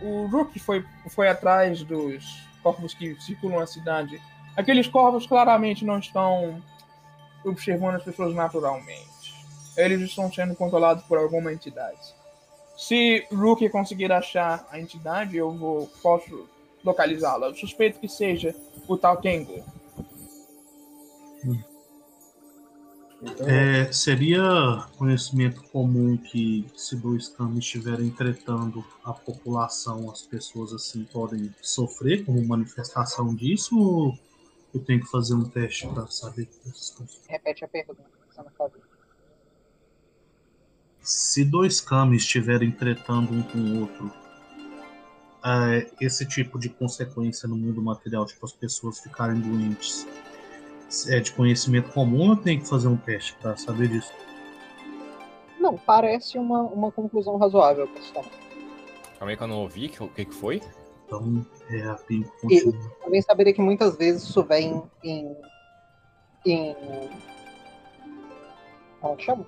o 0.01 0.25
Rook 0.25 0.59
foi, 0.59 0.85
foi 1.07 1.29
atrás 1.29 1.83
dos 1.83 2.45
corvos 2.61 2.93
que 2.93 3.15
circulam 3.21 3.61
a 3.61 3.67
cidade. 3.67 4.21
Aqueles 4.57 4.89
corvos 4.89 5.25
claramente 5.25 5.85
não 5.85 5.99
estão 5.99 6.61
observando 7.45 7.95
as 7.95 8.03
pessoas 8.03 8.35
naturalmente. 8.35 9.45
Eles 9.77 10.01
estão 10.01 10.29
sendo 10.29 10.53
controlados 10.53 11.05
por 11.05 11.17
alguma 11.17 11.53
entidade. 11.53 12.19
Se 12.81 13.27
Rook 13.31 13.69
conseguir 13.69 14.11
achar 14.11 14.67
a 14.71 14.79
entidade, 14.79 15.37
eu 15.37 15.51
vou, 15.51 15.85
posso 16.01 16.49
localizá-la. 16.83 17.49
Eu 17.49 17.53
suspeito 17.53 17.99
que 17.99 18.07
seja 18.07 18.55
o 18.87 18.97
tal 18.97 19.17
Tengu. 19.17 19.63
Então, 23.21 23.47
É, 23.47 23.91
seria 23.91 24.87
conhecimento 24.97 25.61
comum 25.65 26.17
que 26.17 26.65
se 26.75 26.95
dois 26.95 27.29
caminhos 27.29 27.65
estiverem 27.65 28.09
tretando 28.09 28.83
a 29.03 29.13
população, 29.13 30.09
as 30.09 30.23
pessoas 30.23 30.73
assim 30.73 31.03
podem 31.03 31.53
sofrer 31.61 32.25
como 32.25 32.43
manifestação 32.47 33.35
disso? 33.35 33.77
Ou 33.77 34.17
eu 34.73 34.83
tenho 34.83 35.01
que 35.01 35.07
fazer 35.11 35.35
um 35.35 35.47
teste 35.47 35.87
para 35.87 36.07
saber 36.07 36.49
dessas 36.65 36.89
coisas? 36.89 37.21
Repete 37.27 37.63
a 37.63 37.67
pergunta, 37.67 38.01
por 38.35 38.51
favor. 38.53 38.90
Se 41.01 41.43
dois 41.43 41.81
camis 41.81 42.23
estiverem 42.23 42.71
tretando 42.71 43.33
um 43.33 43.41
com 43.41 43.57
o 43.57 43.81
outro, 43.81 44.11
é, 45.43 45.89
esse 45.99 46.25
tipo 46.25 46.59
de 46.59 46.69
consequência 46.69 47.49
no 47.49 47.55
mundo 47.55 47.81
material, 47.81 48.25
tipo 48.25 48.45
as 48.45 48.51
pessoas 48.51 48.99
ficarem 48.99 49.39
doentes, 49.39 50.07
é 51.07 51.19
de 51.19 51.31
conhecimento 51.31 51.89
comum 51.91 52.21
ou 52.21 52.29
eu 52.31 52.35
tenho 52.35 52.61
que 52.61 52.67
fazer 52.67 52.87
um 52.87 52.97
teste 52.97 53.35
para 53.41 53.57
saber 53.57 53.87
disso? 53.87 54.11
Não, 55.59 55.77
parece 55.77 56.37
uma, 56.37 56.61
uma 56.63 56.91
conclusão 56.91 57.37
razoável 57.37 57.87
tomar. 58.13 58.29
Calma 59.17 59.31
aí 59.31 59.37
que 59.37 59.43
eu 59.43 59.47
não 59.47 59.61
ouvi, 59.61 59.91
o 59.99 60.07
que 60.07 60.25
que 60.25 60.33
foi? 60.33 60.61
Então, 61.05 61.45
é, 61.69 61.83
a 61.83 61.95
Pinko 61.95 62.31
continua. 62.41 62.73
Também 63.03 63.21
saberia 63.21 63.53
que 63.53 63.61
muitas 63.61 63.95
vezes 63.97 64.23
isso 64.23 64.43
vem 64.43 64.81
em. 65.03 65.35
em. 66.45 66.75
Como 68.99 69.17
que 69.17 69.23
chama? 69.23 69.45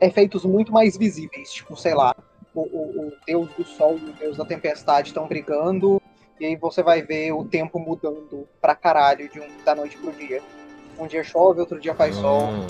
Efeitos 0.00 0.44
muito 0.44 0.72
mais 0.72 0.96
visíveis. 0.96 1.52
Tipo, 1.52 1.76
sei 1.76 1.94
lá, 1.94 2.14
o, 2.54 2.60
o, 2.60 3.08
o 3.08 3.12
deus 3.26 3.48
do 3.54 3.64
sol 3.64 3.98
e 3.98 4.10
o 4.10 4.12
deus 4.12 4.36
da 4.36 4.44
tempestade 4.44 5.08
estão 5.08 5.26
brigando, 5.26 6.00
e 6.38 6.46
aí 6.46 6.56
você 6.56 6.82
vai 6.82 7.02
ver 7.02 7.32
o 7.32 7.44
tempo 7.44 7.78
mudando 7.78 8.46
pra 8.60 8.74
caralho 8.74 9.28
de 9.30 9.40
um, 9.40 9.46
da 9.64 9.74
noite 9.74 9.96
pro 9.98 10.12
dia. 10.12 10.42
Um 10.98 11.06
dia 11.06 11.22
chove, 11.22 11.60
outro 11.60 11.80
dia 11.80 11.94
faz 11.94 12.14
sol. 12.16 12.44
Hum, 12.48 12.66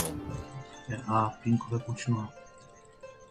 É, 0.88 1.00
a 1.09 1.30
Pinko 1.42 1.68
vai 1.68 1.80
continuar. 1.80 2.33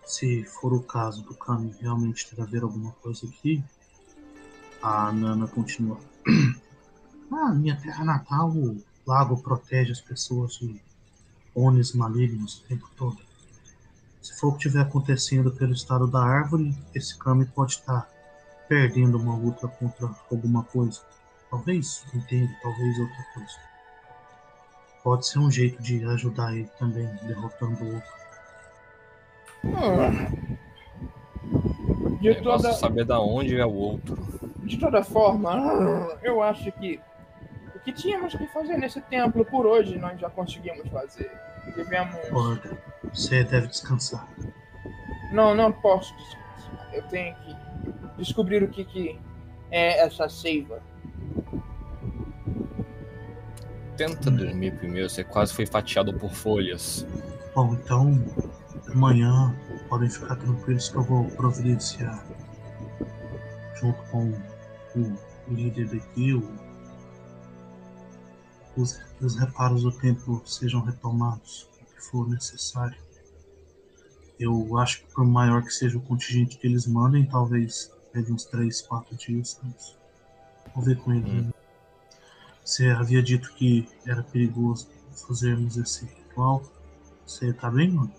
Se 0.05 0.43
for 0.43 0.73
o 0.73 0.83
caso 0.83 1.23
do 1.23 1.33
Kami 1.33 1.73
realmente 1.81 2.29
ter 2.29 2.41
a 2.41 2.45
ver 2.45 2.63
alguma 2.63 2.91
coisa 3.01 3.25
aqui, 3.25 3.63
a 4.81 5.11
Nana 5.11 5.47
continua. 5.47 5.97
Ah, 7.31 7.51
minha 7.53 7.75
terra 7.75 8.05
natal, 8.05 8.51
o 8.51 8.77
lago 9.05 9.41
protege 9.41 9.91
as 9.91 9.99
pessoas 9.99 10.53
de 10.57 10.79
onis 11.55 11.91
malignos 11.93 12.59
o 12.59 12.67
tempo 12.67 12.87
todo. 12.95 13.17
Se 14.25 14.33
for 14.33 14.47
o 14.47 14.51
que 14.53 14.65
estiver 14.65 14.81
acontecendo 14.81 15.51
pelo 15.51 15.71
estado 15.71 16.07
da 16.07 16.19
árvore, 16.19 16.75
esse 16.95 17.15
Kami 17.15 17.45
pode 17.45 17.73
estar 17.73 18.09
perdendo 18.67 19.19
uma 19.19 19.37
luta 19.37 19.67
contra 19.67 20.09
alguma 20.31 20.63
coisa. 20.63 20.99
Talvez 21.51 22.03
entenda, 22.11 22.51
talvez 22.63 22.97
outra 22.97 23.23
coisa. 23.35 23.53
Pode 25.03 25.27
ser 25.27 25.37
um 25.37 25.51
jeito 25.51 25.79
de 25.79 26.03
ajudar 26.05 26.55
ele 26.55 26.67
também, 26.79 27.07
derrotando 27.27 27.83
o 27.83 27.93
outro. 27.93 28.11
De 32.19 32.27
eu 32.27 32.33
gosto 32.43 32.63
toda, 32.63 32.69
de 32.73 32.79
saber 32.79 33.05
da 33.05 33.19
onde 33.19 33.55
é 33.55 33.65
o 33.65 33.73
outro. 33.73 34.17
de 34.63 34.79
toda 34.79 35.03
forma, 35.03 36.17
eu 36.23 36.41
acho 36.41 36.71
que 36.71 36.99
o 37.75 37.79
que 37.79 37.93
tínhamos 37.93 38.33
que 38.33 38.47
fazer 38.47 38.75
nesse 38.77 38.99
templo 39.01 39.45
por 39.45 39.67
hoje 39.67 39.99
nós 39.99 40.19
já 40.19 40.31
conseguimos 40.31 40.89
fazer. 40.89 41.31
Devemos. 41.73 42.15
Você 43.13 43.43
deve 43.43 43.67
descansar. 43.67 44.27
Não, 45.31 45.55
não 45.55 45.71
posso 45.71 46.15
descansar. 46.15 46.93
Eu 46.93 47.03
tenho 47.03 47.35
que 47.35 47.55
descobrir 48.17 48.63
o 48.63 48.69
que, 48.69 48.85
que 48.85 49.19
é 49.71 49.99
essa 49.99 50.29
seiva. 50.29 50.81
Tenta 53.97 54.29
dormir 54.29 54.77
primeiro, 54.77 55.09
você 55.09 55.23
quase 55.23 55.53
foi 55.53 55.65
fatiado 55.65 56.13
por 56.13 56.31
folhas. 56.31 57.05
Bom, 57.53 57.73
então 57.73 58.21
amanhã 58.93 59.55
podem 59.87 60.09
ficar 60.09 60.35
tranquilos 60.35 60.89
que 60.89 60.97
eu 60.97 61.03
vou 61.03 61.25
providenciar 61.31 62.25
junto 63.75 64.01
com 64.11 64.33
o 64.97 65.17
líder 65.49 65.87
daqui, 65.87 66.33
o, 66.33 66.41
os, 68.77 68.99
os 69.21 69.35
reparos 69.35 69.83
do 69.83 69.91
templo 69.91 70.41
sejam 70.45 70.81
retomados, 70.81 71.69
o 71.81 71.95
que 71.95 72.01
for 72.01 72.27
necessário. 72.29 72.97
Eu 74.39 74.77
acho 74.77 75.01
que 75.01 75.13
por 75.13 75.25
maior 75.25 75.63
que 75.63 75.71
seja 75.71 75.97
o 75.97 76.01
contingente 76.01 76.57
que 76.57 76.67
eles 76.67 76.85
mandem, 76.85 77.25
talvez 77.25 77.91
leve 78.13 78.31
uns 78.31 78.45
3, 78.45 78.81
4 78.81 79.15
dias. 79.15 79.59
Mas 79.63 79.97
vou 80.73 80.83
ver 80.83 80.97
com 80.97 81.13
ele. 81.13 81.29
Hum. 81.29 81.51
Você 82.63 82.87
havia 82.87 83.21
dito 83.21 83.53
que 83.53 83.87
era 84.05 84.23
perigoso 84.23 84.89
fazermos 85.15 85.77
esse 85.77 86.05
ritual. 86.05 86.63
Você 87.25 87.53
tá 87.53 87.71
bem, 87.71 87.91
mano? 87.91 88.11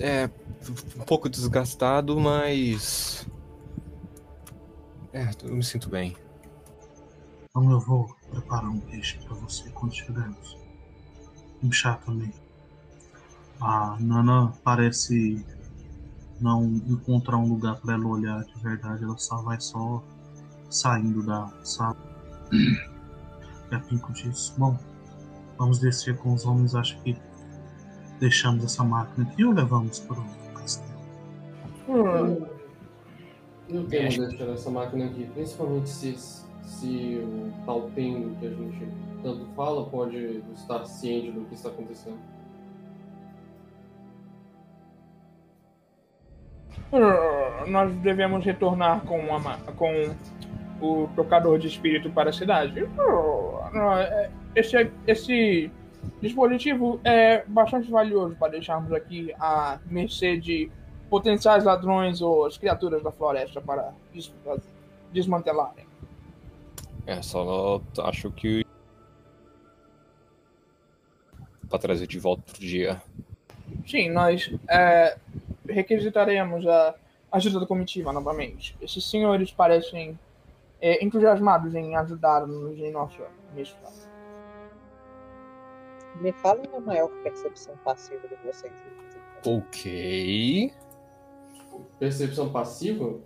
É, 0.00 0.30
um 0.96 1.04
pouco 1.04 1.28
desgastado, 1.28 2.18
mas. 2.18 3.26
É, 5.12 5.30
eu 5.42 5.56
me 5.56 5.64
sinto 5.64 5.88
bem. 5.88 6.16
Então 7.58 7.72
eu 7.72 7.80
vou 7.80 8.08
preparar 8.30 8.70
um 8.70 8.78
peixe 8.78 9.18
pra 9.26 9.34
você 9.34 9.68
quando 9.70 9.92
chegarmos. 9.92 10.56
Um 11.60 11.72
chá 11.72 11.94
também. 12.06 12.32
A 13.60 13.96
Nana 13.98 14.52
parece 14.62 15.44
não 16.40 16.64
encontrar 16.64 17.36
um 17.36 17.48
lugar 17.48 17.80
pra 17.80 17.94
ela 17.94 18.06
olhar 18.06 18.44
de 18.44 18.54
verdade. 18.62 19.02
Ela 19.02 19.18
só 19.18 19.42
vai 19.42 19.60
só 19.60 20.04
saindo 20.70 21.20
da 21.26 21.52
sala. 21.64 21.96
E 22.52 23.74
a 23.74 23.80
Pinko 23.80 24.12
diz: 24.12 24.54
Bom, 24.56 24.78
vamos 25.58 25.80
descer 25.80 26.16
com 26.16 26.34
os 26.34 26.46
homens. 26.46 26.76
Acho 26.76 26.96
que 27.02 27.16
deixamos 28.20 28.62
essa 28.62 28.84
máquina 28.84 29.28
aqui 29.28 29.44
ou 29.44 29.52
levamos 29.52 29.98
para 29.98 30.20
o 30.20 30.52
castelo? 30.54 31.00
Eu 33.68 33.84
temo 33.88 34.28
deixar 34.28 34.48
essa 34.48 34.70
máquina 34.70 35.06
aqui, 35.06 35.26
principalmente 35.26 35.90
se, 35.90 36.46
se 36.68 37.18
o 37.24 37.50
tal 37.64 37.90
Tengo 37.94 38.34
que 38.36 38.46
a 38.46 38.50
gente 38.50 38.86
tanto 39.22 39.46
fala 39.56 39.84
pode 39.86 40.42
estar 40.54 40.84
ciente 40.84 41.30
do 41.32 41.44
que 41.46 41.54
está 41.54 41.70
acontecendo. 41.70 42.18
Nós 47.66 47.92
devemos 47.96 48.44
retornar 48.44 49.00
com, 49.02 49.34
a 49.34 49.38
ma- 49.38 49.58
com 49.76 50.14
o 50.80 51.08
tocador 51.16 51.58
de 51.58 51.66
espírito 51.66 52.10
para 52.10 52.30
a 52.30 52.32
cidade. 52.32 52.80
É- 54.00 54.30
Esse, 54.54 54.90
esse 55.06 55.70
dispositivo 56.22 56.98
é 57.04 57.44
bastante 57.46 57.90
valioso 57.90 58.34
para 58.36 58.52
deixarmos 58.52 58.92
aqui 58.92 59.32
à 59.38 59.78
mercê 59.86 60.36
de 60.38 60.70
potenciais 61.10 61.64
ladrões 61.64 62.20
ou 62.22 62.46
as 62.46 62.56
criaturas 62.56 63.02
da 63.02 63.12
floresta 63.12 63.60
para 63.60 63.92
des- 64.12 64.32
desmantelarem. 65.12 65.86
É, 67.08 67.22
só 67.22 67.80
acho 68.00 68.30
que. 68.30 68.66
Pra 71.66 71.78
trazer 71.78 72.06
de 72.06 72.18
volta 72.18 72.42
pro 72.42 72.60
dia. 72.60 73.00
Sim, 73.86 74.10
nós 74.10 74.52
é, 74.68 75.16
requisitaremos 75.66 76.66
a 76.66 76.94
ajuda 77.32 77.60
da 77.60 77.66
comitiva 77.66 78.12
novamente. 78.12 78.76
Esses 78.78 79.08
senhores 79.08 79.50
parecem 79.50 80.18
é, 80.82 81.02
entusiasmados 81.02 81.74
em 81.74 81.96
ajudar-nos 81.96 82.78
em 82.78 82.92
nossa 82.92 83.26
missão. 83.54 83.90
Me 86.20 86.32
falem 86.32 86.68
a 86.76 86.80
maior 86.80 87.08
percepção 87.22 87.74
passiva 87.84 88.28
de 88.28 88.36
vocês. 88.44 88.72
Ok. 89.46 90.74
Percepção 91.98 92.52
passiva? 92.52 93.18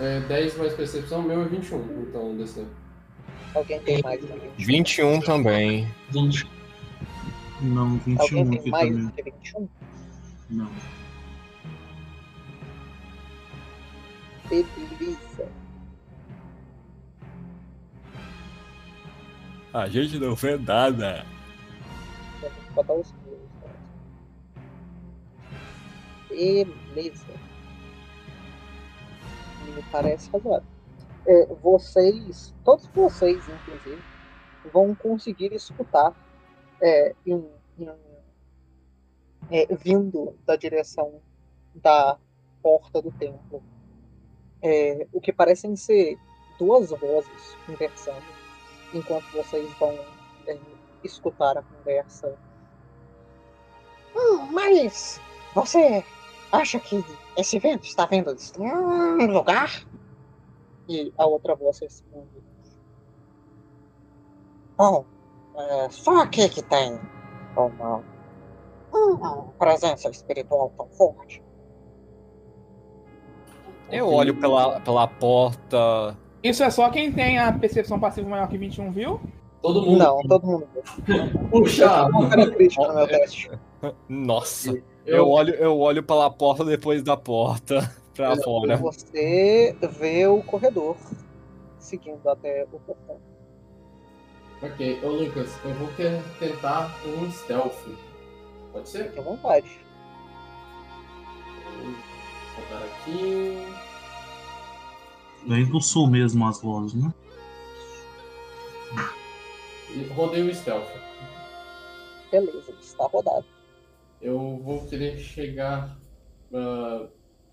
É 0.00 0.20
10 0.20 0.56
mais 0.58 0.74
percepção, 0.74 1.22
meu 1.22 1.42
é 1.42 1.48
21, 1.48 2.02
então 2.02 2.36
DC. 2.36 2.64
Alguém 3.54 3.80
tem 3.80 4.00
mais 4.02 4.20
que 4.20 4.26
21? 4.58 4.66
21 5.16 5.20
também. 5.22 5.88
20. 6.10 6.46
Não, 7.62 7.98
21 7.98 8.20
Alguém 8.20 8.42
aqui 8.44 8.58
tem 8.62 8.70
mais 8.70 8.88
também. 8.88 9.06
do 9.06 9.12
que 9.12 9.22
21? 9.22 9.68
Não. 10.50 10.70
Beleza. 14.48 15.48
A 19.72 19.88
gente 19.88 20.18
não 20.18 20.36
fez 20.36 20.60
nada. 20.64 21.26
Vamos 22.40 22.74
botar 22.74 22.94
os 22.94 23.14
meus. 23.26 23.38
Beleza. 26.28 27.47
Me 29.68 29.82
parece 29.84 30.30
razoável. 30.32 30.66
É, 31.26 31.46
vocês, 31.62 32.54
todos 32.64 32.88
vocês, 32.94 33.48
inclusive, 33.48 34.02
vão 34.72 34.94
conseguir 34.94 35.52
escutar 35.52 36.14
é, 36.80 37.14
em- 37.26 37.50
em- 37.78 37.88
é, 39.50 39.74
vindo 39.76 40.34
da 40.46 40.56
direção 40.56 41.20
da 41.74 42.18
porta 42.62 43.00
do 43.02 43.10
templo 43.12 43.62
é, 44.62 45.06
o 45.12 45.20
que 45.20 45.32
parecem 45.32 45.76
ser 45.76 46.18
duas 46.58 46.90
vozes 46.90 47.56
conversando 47.66 48.24
enquanto 48.92 49.30
vocês 49.32 49.72
vão 49.78 49.98
é, 50.46 50.58
escutar 51.04 51.56
a 51.56 51.62
conversa. 51.62 52.36
Hum, 54.14 54.52
mas 54.52 55.20
você 55.54 56.04
acha 56.52 56.78
que 56.80 57.04
esse 57.36 57.58
vento 57.58 57.84
está 57.84 58.06
vindo 58.06 58.34
de 58.34 58.60
um 58.60 59.26
lugar? 59.26 59.84
E 60.88 61.12
a 61.16 61.26
outra 61.26 61.54
voz 61.54 61.78
responde. 61.78 62.28
Bom, 64.76 65.04
é, 65.56 65.88
só 65.90 66.22
aqui 66.22 66.48
que 66.48 66.62
tem 66.62 66.98
uma, 67.56 68.02
uma 68.92 69.42
presença 69.58 70.08
espiritual 70.08 70.72
tão 70.76 70.88
forte. 70.90 71.42
Eu 73.90 74.08
olho 74.12 74.38
pela, 74.38 74.80
pela 74.80 75.06
porta. 75.06 76.16
Isso 76.42 76.62
é 76.62 76.70
só 76.70 76.90
quem 76.90 77.12
tem 77.12 77.38
a 77.38 77.52
percepção 77.52 77.98
passiva 77.98 78.28
maior 78.28 78.48
que 78.48 78.56
21, 78.56 78.92
viu? 78.92 79.20
Todo 79.60 79.82
mundo. 79.82 79.98
Não, 79.98 80.22
todo 80.22 80.46
mundo. 80.46 80.68
Puxa! 81.50 82.04
Uma 82.06 82.28
cara 82.28 82.50
crítica 82.50 82.86
no 82.86 82.94
meu 82.94 83.08
teste. 83.08 83.50
Nossa, 84.08 84.80
eu, 85.08 85.16
Eu, 85.16 85.28
olho, 85.28 85.54
eu 85.54 85.78
olho 85.80 86.02
pela 86.02 86.30
porta 86.30 86.64
depois 86.64 87.02
da 87.02 87.16
porta 87.16 87.94
pra 88.14 88.36
fora. 88.36 88.76
Você 88.76 89.76
vê 89.98 90.26
o 90.26 90.42
corredor 90.42 90.96
seguindo 91.78 92.28
até 92.28 92.64
o 92.72 92.78
portão. 92.80 93.18
Ok, 94.60 95.00
ô 95.04 95.08
Lucas, 95.08 95.50
eu 95.64 95.74
vou 95.74 95.88
ter- 95.96 96.20
tentar 96.40 96.92
um 97.06 97.30
stealth. 97.30 97.78
Pode 98.72 98.88
ser? 98.88 99.04
Fique 99.08 99.18
à 99.20 99.22
vontade. 99.22 99.70
Vou 101.76 102.64
botar 102.64 102.84
aqui. 102.84 103.56
Vem 105.46 105.64
do 105.66 105.80
sul 105.80 106.08
mesmo 106.08 106.44
as 106.46 106.60
vozes, 106.60 106.94
né? 106.94 107.14
E 109.94 110.02
rodei 110.12 110.42
o 110.42 110.54
stealth. 110.54 110.88
Beleza, 112.30 112.72
está 112.80 113.04
rodado. 113.06 113.46
Eu 114.20 114.60
vou 114.62 114.84
querer 114.86 115.16
chegar 115.18 115.96
ah, 116.52 117.08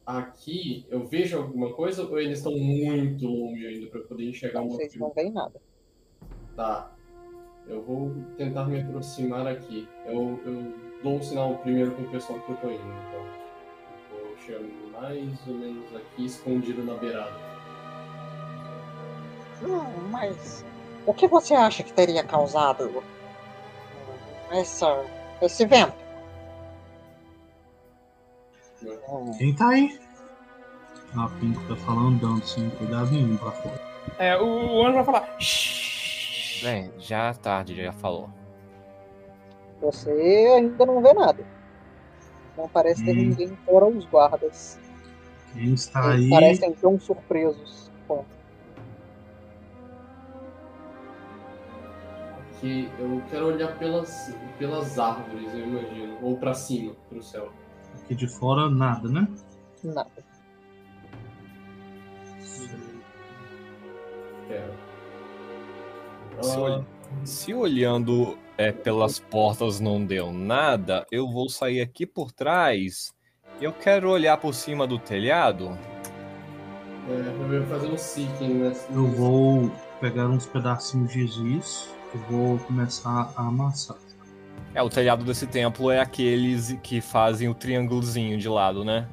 aqui. 0.06 0.86
Eu 0.90 1.06
vejo 1.06 1.38
alguma 1.38 1.74
coisa 1.74 2.04
ou 2.04 2.20
eles 2.20 2.40
estão 2.40 2.58
muito 2.58 3.26
longe 3.26 3.66
ainda 3.66 3.88
para 3.88 4.02
poder 4.02 4.30
enxergar 4.30 4.62
uma 4.62 4.76
Vocês 4.76 4.96
não 4.96 5.12
veem 5.12 5.32
nada. 5.32 5.62
Tá. 6.56 6.92
Eu 7.68 7.82
vou 7.82 8.14
tentar 8.38 8.66
me 8.66 8.80
aproximar 8.80 9.48
aqui. 9.48 9.88
Eu, 10.06 10.40
eu 10.46 10.74
dou 11.04 11.16
um 11.16 11.22
sinal 11.22 11.58
primeiro 11.58 11.92
pro 11.92 12.10
pessoal 12.10 12.40
que 12.40 12.52
eu 12.52 12.58
tô 12.58 12.70
indo. 12.70 12.82
Então. 12.82 13.26
Vou 14.12 14.38
chegar 14.38 14.62
mais 14.92 15.48
ou 15.48 15.54
menos 15.56 15.96
aqui, 15.96 16.26
escondido 16.26 16.84
na 16.84 16.96
beirada. 16.96 17.56
Hum, 19.64 20.10
mas 20.12 20.64
o 21.06 21.14
que 21.14 21.28
você 21.28 21.54
acha 21.56 21.82
que 21.82 21.94
teria 21.94 22.24
causado 22.24 23.04
essa, 24.52 25.04
esse 25.42 25.66
vento? 25.66 26.05
Quem 29.38 29.56
tá 29.56 29.70
aí? 29.70 30.00
A 31.18 31.28
Pinko 31.40 31.62
tá 31.68 31.76
falando, 31.78 32.20
dando 32.20 32.46
sim, 32.46 32.70
cuidado 32.72 33.14
indo 33.16 33.38
pra 33.40 33.52
fora. 33.52 33.82
É, 34.20 34.38
o, 34.38 34.46
o 34.46 34.86
anjo 34.86 34.96
vai 34.96 35.04
falar. 35.06 35.38
Bem, 36.62 36.92
já 37.00 37.26
é 37.30 37.34
tarde, 37.34 37.76
já 37.76 37.92
falou. 37.94 38.30
Você 39.82 40.10
ainda 40.56 40.86
não 40.86 41.02
vê 41.02 41.14
nada. 41.14 41.46
Não 42.58 42.68
parece 42.70 43.04
ter 43.04 43.12
Hum. 43.12 43.16
ninguém 43.30 43.58
fora 43.66 43.86
os 43.86 44.06
guardas. 44.06 44.80
Quem 45.54 45.74
está 45.74 46.14
Eles 46.14 46.26
aí? 46.26 46.30
parecem 46.30 46.74
tão 46.74 47.00
surpresos 47.00 47.92
quanto. 48.08 48.26
Aqui 52.58 52.90
eu 53.00 53.22
quero 53.30 53.48
olhar 53.48 53.78
pelas, 53.78 54.34
pelas 54.58 54.98
árvores, 54.98 55.54
eu 55.54 55.60
imagino. 55.68 56.18
Ou 56.22 56.38
pra 56.38 56.54
cima, 56.54 56.94
pro 57.10 57.22
céu. 57.22 57.52
Aqui 58.06 58.16
de 58.16 58.28
fora, 58.28 58.70
nada, 58.70 59.10
né? 59.10 59.28
Nada. 59.84 60.10
Quero. 64.48 64.74
Se, 66.42 66.58
olh- 66.58 66.84
se 67.24 67.54
olhando 67.54 68.38
é, 68.58 68.72
pelas 68.72 69.20
portas 69.20 69.80
não 69.80 70.06
deu 70.06 70.32
nada, 70.32 71.06
eu 71.12 71.28
vou 71.32 71.50
sair 71.50 71.82
aqui 71.82 72.06
por 72.06 72.32
trás. 72.32 73.14
Eu 73.60 73.72
quero 73.74 74.10
olhar 74.10 74.38
por 74.38 74.54
cima 74.54 74.86
do 74.86 75.00
telhado. 75.00 75.78
é, 77.10 77.12
eu 77.12 77.48
vou 77.60 77.68
fazer 77.68 77.88
um 77.88 77.98
seeking 77.98 78.54
nessa. 78.56 78.92
Eu 78.92 79.08
vou 79.08 79.72
pegar 80.00 80.28
uns 80.28 80.46
pedacinhos 80.46 81.12
de 81.12 81.26
giz 81.26 81.90
e 82.14 82.18
vou 82.32 82.60
começar 82.60 83.32
a 83.36 83.42
amassar. 83.48 83.98
É, 84.76 84.82
o 84.84 84.90
telhado 84.90 85.24
desse 85.24 85.48
templo 85.48 85.90
é 85.90 86.02
aqueles 86.02 86.74
que 86.84 87.00
fazem 87.00 87.48
o 87.48 87.56
triângulozinho 87.56 88.38
de 88.38 88.50
lado, 88.50 88.84
né? 88.84 89.08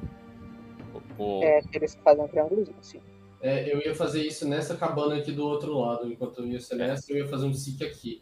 O- 1.17 1.23
o- 1.23 1.43
É 1.43 1.59
aqueles 1.59 1.95
que 1.95 2.01
fazem 2.01 2.23
um 2.23 2.27
triângulozinho, 2.27 2.77
assim. 2.79 2.99
É, 3.41 3.73
eu 3.73 3.79
ia 3.79 3.95
fazer 3.95 4.21
isso 4.23 4.45
nessa 4.47 4.75
cabana 4.75 5.15
aqui 5.17 5.31
do 5.31 5.45
outro 5.47 5.77
lado. 5.79 6.11
Enquanto 6.11 6.39
eu 6.39 6.47
ia 6.47 6.59
ser 6.59 6.75
nessa, 6.75 7.11
eu 7.11 7.17
ia 7.17 7.27
fazer 7.27 7.45
um 7.45 7.53
seek 7.53 7.83
aqui. 7.83 8.21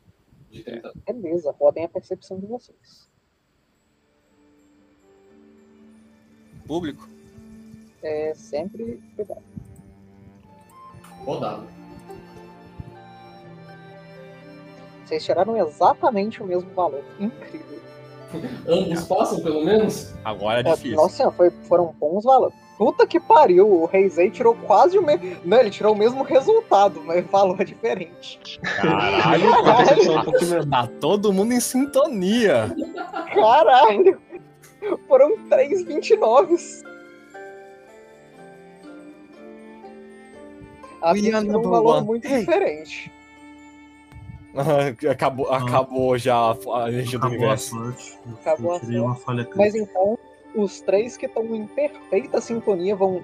De 0.52 0.64
tentar. 0.64 0.92
Beleza, 1.08 1.52
rodem 1.60 1.86
a 1.86 1.90
percepção 1.90 2.40
de 2.40 2.46
vocês. 2.46 3.10
Público? 6.68 7.08
É 8.04 8.34
sempre 8.36 9.02
cuidado. 9.16 9.42
Rodado. 11.26 11.68
Vocês 15.12 15.26
tiraram 15.26 15.58
exatamente 15.58 16.41
o 16.41 16.45
mesmo 16.45 16.69
valor. 16.74 17.04
Incrível. 17.19 17.82
Ambos 18.65 19.04
passam, 19.04 19.41
pelo 19.43 19.65
menos? 19.65 20.13
Agora 20.24 20.62
é 20.62 20.71
É, 20.71 20.74
difícil. 20.74 20.95
Nossa 20.95 21.30
foi, 21.32 21.50
foram 21.67 21.93
bons 22.00 22.24
valores. 22.24 22.56
Puta 22.78 23.06
que 23.06 23.19
pariu, 23.19 23.67
o 23.69 23.86
Reisei 23.86 24.32
tirou 24.32 24.56
quase 24.56 24.97
o 24.97 25.02
mesmo. 25.06 25.36
Não, 25.43 25.60
ele 25.60 25.69
tirou 25.69 25.93
o 25.93 25.97
mesmo 25.97 26.24
resultado, 26.24 27.04
mas 27.04 27.26
valor 27.26 27.62
diferente. 27.65 28.39
Caralho, 28.62 29.47
é 29.54 30.19
um 30.19 30.24
pouquinho 30.24 30.50
menos. 30.52 30.69
tá 30.69 30.88
todo 31.02 31.34
mundo 31.34 31.52
em 31.52 31.60
sintonia. 31.60 32.74
Caralho! 33.36 34.17
Foram 35.10 35.32
3,29. 35.50 36.86
A 41.02 41.13
tirou 41.15 41.60
um 41.60 41.69
valor 41.69 42.06
muito 42.06 42.26
Hey. 42.26 42.39
diferente. 42.39 43.12
acabou, 45.10 45.50
acabou 45.52 46.18
já 46.18 46.36
a, 46.36 46.52
a 46.84 46.90
energia 46.90 47.18
do 47.20 47.26
Acabou 47.26 47.26
a 47.26 47.38
universo. 47.38 47.70
sorte. 47.76 48.20
Eu, 48.26 48.34
Acabou 48.36 48.72
a 48.72 48.80
sorte. 48.80 48.98
uma 48.98 49.16
falha 49.16 49.50
Mas 49.56 49.76
então, 49.76 50.18
os 50.56 50.82
três 50.82 51.16
que 51.18 51.26
estão 51.26 51.44
em 51.56 51.66
perfeita 51.68 52.42
sintonia 52.42 52.96
vão 52.96 53.24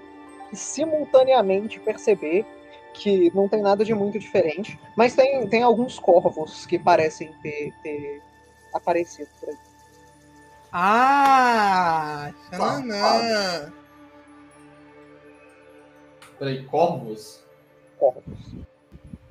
simultaneamente 0.53 1.79
perceber 1.79 2.45
que 2.93 3.31
não 3.35 3.47
tem 3.47 3.61
nada 3.61 3.83
de 3.85 3.93
muito 3.93 4.17
diferente. 4.17 4.79
Mas 4.95 5.13
tem, 5.15 5.47
tem 5.47 5.61
alguns 5.63 5.99
corvos 5.99 6.65
que 6.65 6.79
parecem 6.79 7.31
ter, 7.43 7.73
ter 7.83 8.21
aparecido 8.73 9.29
por 9.39 9.49
aí. 9.49 9.57
Ah! 10.71 12.31
Xananã! 12.49 13.73
Peraí, 16.39 16.63
corvos? 16.65 17.43
Corvos. 17.99 18.55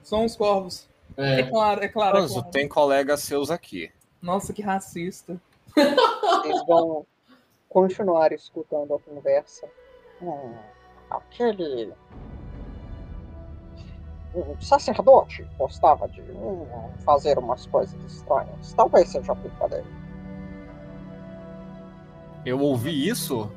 São 0.02 0.24
os 0.24 0.36
corvos. 0.36 0.88
É 1.16 1.40
É, 1.40 1.42
claro, 1.44 1.82
é 1.84 1.88
claro. 1.88 2.18
É 2.18 2.20
Anzo, 2.20 2.34
claro. 2.34 2.50
tem 2.50 2.68
colegas 2.68 3.20
seus 3.20 3.50
aqui. 3.50 3.90
Nossa, 4.20 4.52
que 4.52 4.62
racista. 4.62 5.40
Eles 5.76 6.66
vão 6.66 7.06
continuar 7.68 8.32
escutando 8.32 8.94
a 8.94 8.98
conversa. 8.98 9.68
Hum, 10.20 10.54
aquele. 11.10 11.92
O 14.34 14.56
sacerdote 14.60 15.48
gostava 15.56 16.06
de 16.08 16.20
hum, 16.20 16.66
fazer 17.04 17.38
umas 17.38 17.66
coisas 17.66 17.98
estranhas. 18.04 18.74
Talvez 18.74 19.08
seja 19.08 19.32
a 19.32 19.36
culpa 19.36 19.68
dele. 19.68 19.88
Eu 22.44 22.60
ouvi 22.60 23.08
isso? 23.08 23.50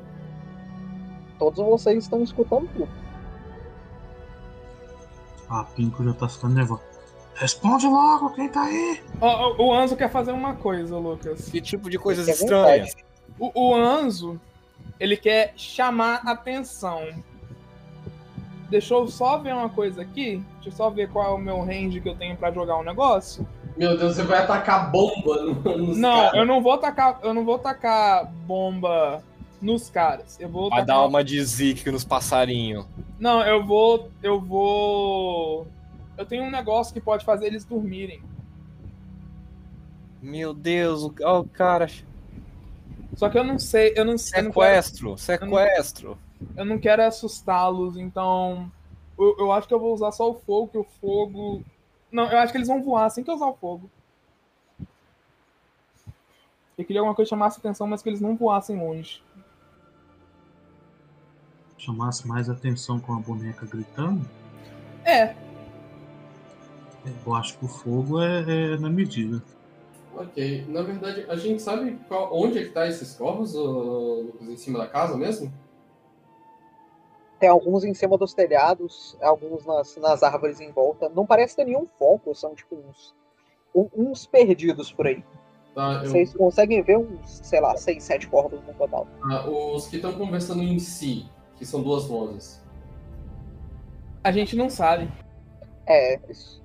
Todos 1.38 1.60
vocês 1.60 2.04
estão 2.04 2.24
escutando 2.24 2.68
tudo. 2.74 2.90
A 5.50 5.64
Pinko 5.64 6.04
já 6.04 6.14
tá 6.14 6.28
ficando 6.28 6.56
nervosa. 6.56 6.89
Responde 7.40 7.88
logo, 7.88 8.32
quem 8.32 8.50
tá 8.50 8.64
aí? 8.64 9.02
O 9.58 9.74
Anzo 9.74 9.96
quer 9.96 10.10
fazer 10.12 10.32
uma 10.34 10.56
coisa, 10.56 10.98
Lucas. 10.98 11.50
Que 11.50 11.62
tipo 11.62 11.90
de 11.90 11.98
coisas 11.98 12.28
estranhas? 12.28 12.94
O, 13.40 13.52
o 13.70 13.74
Anzo, 13.76 14.40
ele 15.00 15.16
quer 15.16 15.54
chamar 15.56 16.22
atenção. 16.26 17.02
Deixa 18.70 18.94
eu 18.94 19.08
só 19.08 19.38
ver 19.38 19.54
uma 19.54 19.70
coisa 19.70 20.02
aqui. 20.02 20.44
Deixa 20.56 20.68
eu 20.70 20.74
só 20.74 20.90
ver 20.90 21.10
qual 21.10 21.26
é 21.26 21.34
o 21.34 21.38
meu 21.38 21.62
range 21.62 22.02
que 22.02 22.10
eu 22.10 22.16
tenho 22.16 22.36
pra 22.36 22.52
jogar 22.52 22.78
um 22.78 22.84
negócio. 22.84 23.48
Meu 23.78 23.98
Deus, 23.98 24.18
você 24.18 24.24
vai 24.24 24.40
atacar 24.40 24.92
bomba 24.92 25.42
no- 25.42 25.78
nos 25.78 25.98
Não, 25.98 26.12
caras. 26.18 26.34
eu 26.34 26.46
não 26.46 26.62
vou 26.62 26.78
tacar, 26.78 27.20
eu 27.24 27.34
não 27.34 27.46
vou 27.46 27.58
tacar 27.58 28.26
bomba 28.46 29.24
nos 29.62 29.90
caras. 29.90 30.38
Eu 30.42 30.50
vou 30.50 30.70
Vai 30.70 30.82
tacar 30.82 30.86
dar 30.98 31.06
uma 31.08 31.24
de 31.24 31.42
Zik 31.42 31.90
nos 31.90 32.04
passarinhos. 32.04 32.86
Não, 33.18 33.42
eu 33.42 33.66
vou. 33.66 34.10
Eu 34.22 34.42
vou. 34.42 35.66
Eu 36.20 36.26
tenho 36.26 36.44
um 36.44 36.52
negócio 36.52 36.94
que 36.94 37.00
pode 37.00 37.24
fazer 37.24 37.46
eles 37.46 37.64
dormirem. 37.64 38.22
Meu 40.22 40.54
Deus, 40.54 41.02
o 41.02 41.16
ó, 41.24 41.40
o 41.40 41.48
cara. 41.48 41.88
Só 43.16 43.30
que 43.30 43.38
eu 43.40 43.44
não 43.46 43.58
sei, 43.58 43.94
eu 43.96 44.04
não, 44.04 44.16
eu 44.16 44.44
não 44.44 44.52
quero, 44.52 44.52
Sequestro, 44.52 45.18
sequestro. 45.18 46.18
eu 46.58 46.66
não 46.66 46.78
quero 46.78 47.04
assustá-los, 47.04 47.96
então. 47.96 48.70
Eu, 49.18 49.34
eu 49.40 49.52
acho 49.54 49.66
que 49.66 49.74
eu 49.74 49.80
vou 49.80 49.94
usar 49.94 50.12
só 50.12 50.30
o 50.30 50.34
fogo, 50.34 50.68
que 50.68 50.78
o 50.78 50.84
fogo. 50.84 51.64
Não, 52.12 52.30
eu 52.30 52.38
acho 52.40 52.52
que 52.52 52.58
eles 52.58 52.68
vão 52.68 52.84
voar 52.84 53.06
assim 53.06 53.24
que 53.24 53.30
eu 53.32 53.36
usar 53.36 53.48
o 53.48 53.56
fogo. 53.56 53.90
Eu 56.78 56.84
queria 56.84 57.00
alguma 57.00 57.16
coisa 57.16 57.28
que 57.28 57.34
chamasse 57.34 57.60
atenção, 57.60 57.88
mas 57.88 58.02
que 58.02 58.10
eles 58.10 58.20
não 58.20 58.36
voassem 58.36 58.78
longe. 58.78 59.24
Chamasse 61.78 62.28
mais 62.28 62.50
atenção 62.50 63.00
com 63.00 63.14
a 63.14 63.20
boneca 63.22 63.66
gritando? 63.66 64.28
É, 65.06 65.34
Eu 67.26 67.34
acho 67.36 67.58
que 67.58 67.66
o 67.66 67.68
fogo 67.68 68.22
é, 68.22 68.74
é 68.74 68.78
na 68.78 68.90
medida. 68.90 69.42
Ok. 70.16 70.66
Na 70.68 70.82
verdade, 70.82 71.26
a 71.30 71.36
gente 71.36 71.62
sabe 71.62 71.98
qual- 72.08 72.30
onde 72.36 72.58
é 72.60 72.64
que 72.64 72.70
tá 72.72 72.88
esses 72.88 73.16
corvos, 73.16 73.54
Lucas? 73.54 74.48
Em 74.50 74.58
cima 74.58 74.80
da 74.80 74.88
casa 74.88 75.16
mesmo? 75.16 75.52
Tem 77.40 77.48
alguns 77.48 77.86
em 77.86 77.94
cima 77.94 78.18
dos 78.18 78.34
telhados, 78.34 79.18
alguns 79.22 79.66
nas, 79.66 79.96
nas 79.96 80.24
árvores 80.24 80.60
em 80.60 80.72
volta. 80.72 81.08
Não 81.10 81.26
parece 81.26 81.56
ter 81.56 81.64
nenhum 81.64 81.88
foco, 81.88 82.36
são 82.36 82.54
tipo 82.54 82.76
uns, 82.76 83.16
uns 83.96 84.26
perdidos 84.26 84.92
por 84.92 85.08
aí. 85.08 85.24
Tá, 85.74 86.02
eu- 86.04 86.12
Vocês 86.12 86.34
conseguem 86.34 86.82
ver 86.82 86.98
uns, 86.98 87.40
sei 87.44 87.62
lá, 87.62 87.78
seis, 87.78 88.04
sete 88.04 88.28
corvos 88.28 88.60
no 88.68 88.74
total. 88.74 89.08
ah, 89.24 89.50
os 89.50 89.88
que 89.88 89.96
estão 89.96 90.12
conversando 90.14 90.62
em 90.64 90.78
si, 90.80 91.26
que 91.56 91.66
são 91.66 91.82
duas 91.82 92.06
vozes. 92.06 92.62
A 94.22 94.32
gente 94.34 94.56
não 94.58 94.70
sabe. 94.70 95.10
É, 95.88 96.20
isso. 96.30 96.62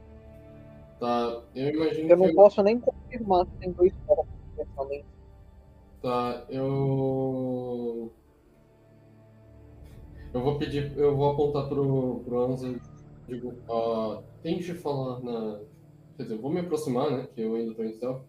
Tá, 1.04 1.42
eu 1.54 1.68
imagino 1.68 2.08
Eu 2.08 2.16
que. 2.16 2.26
não 2.26 2.34
posso 2.34 2.62
nem 2.62 2.80
confirmar 2.80 3.44
se 3.44 3.52
tem 3.60 3.70
dois 3.72 3.92
em 3.92 5.04
Tá, 6.00 6.46
eu. 6.48 8.10
Eu 10.32 10.40
vou 10.40 10.58
pedir, 10.58 10.96
eu 10.96 11.14
vou 11.14 11.30
apontar 11.30 11.68
pro, 11.68 12.20
pro 12.24 12.42
Anza 12.42 12.68
e 12.68 12.80
digo, 13.28 13.52
ah, 13.70 14.22
tente 14.42 14.72
falar 14.72 15.20
na. 15.20 15.60
Quer 16.16 16.22
dizer, 16.22 16.34
eu 16.36 16.40
vou 16.40 16.50
me 16.50 16.60
aproximar, 16.60 17.10
né? 17.10 17.28
Que 17.34 17.42
eu 17.42 17.54
ainda 17.54 17.74
tô 17.74 17.84
em 17.84 17.92
stealth. 17.92 18.22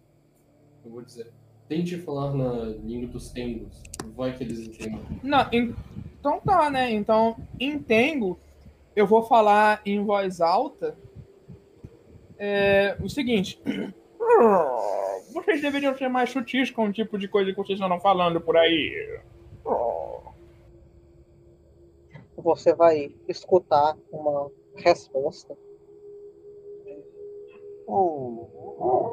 Eu 0.84 0.90
vou 0.90 1.00
dizer, 1.00 1.32
tente 1.68 1.96
falar 1.96 2.34
na 2.34 2.52
língua 2.84 3.08
dos 3.08 3.30
tengos. 3.30 3.82
Vai 4.14 4.36
que 4.36 4.44
eles 4.44 4.60
entendam. 4.60 5.00
Não, 5.22 5.48
en- 5.50 5.74
então 6.20 6.40
tá, 6.40 6.68
né? 6.68 6.90
Então, 6.90 7.36
em 7.58 7.78
Tengo, 7.78 8.38
eu 8.94 9.06
vou 9.06 9.22
falar 9.22 9.80
em 9.86 10.04
voz 10.04 10.42
alta 10.42 10.94
é, 12.38 12.96
o 13.00 13.08
seguinte. 13.08 13.60
Vocês 15.32 15.60
deveriam 15.60 15.96
ser 15.96 16.08
mais 16.08 16.30
sutis 16.30 16.70
com 16.70 16.86
o 16.86 16.92
tipo 16.92 17.18
de 17.18 17.28
coisa 17.28 17.50
que 17.50 17.56
vocês 17.56 17.80
andam 17.80 18.00
falando 18.00 18.40
por 18.40 18.56
aí. 18.56 19.20
você 22.46 22.74
vai 22.74 23.12
escutar 23.28 23.96
uma 24.12 24.50
resposta. 24.76 25.56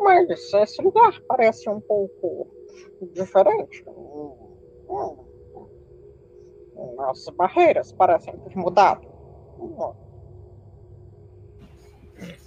Mas 0.03 0.53
esse 0.53 0.81
lugar 0.81 1.19
parece 1.27 1.67
um 1.69 1.81
pouco 1.81 2.47
diferente. 3.13 3.83
Hum, 3.87 4.35
hum. 4.89 5.17
As 6.99 7.27
barreiras 7.29 7.91
parecem 7.91 8.37
ter 8.37 8.55
mudado. 8.55 9.07
Hum, 9.59 9.93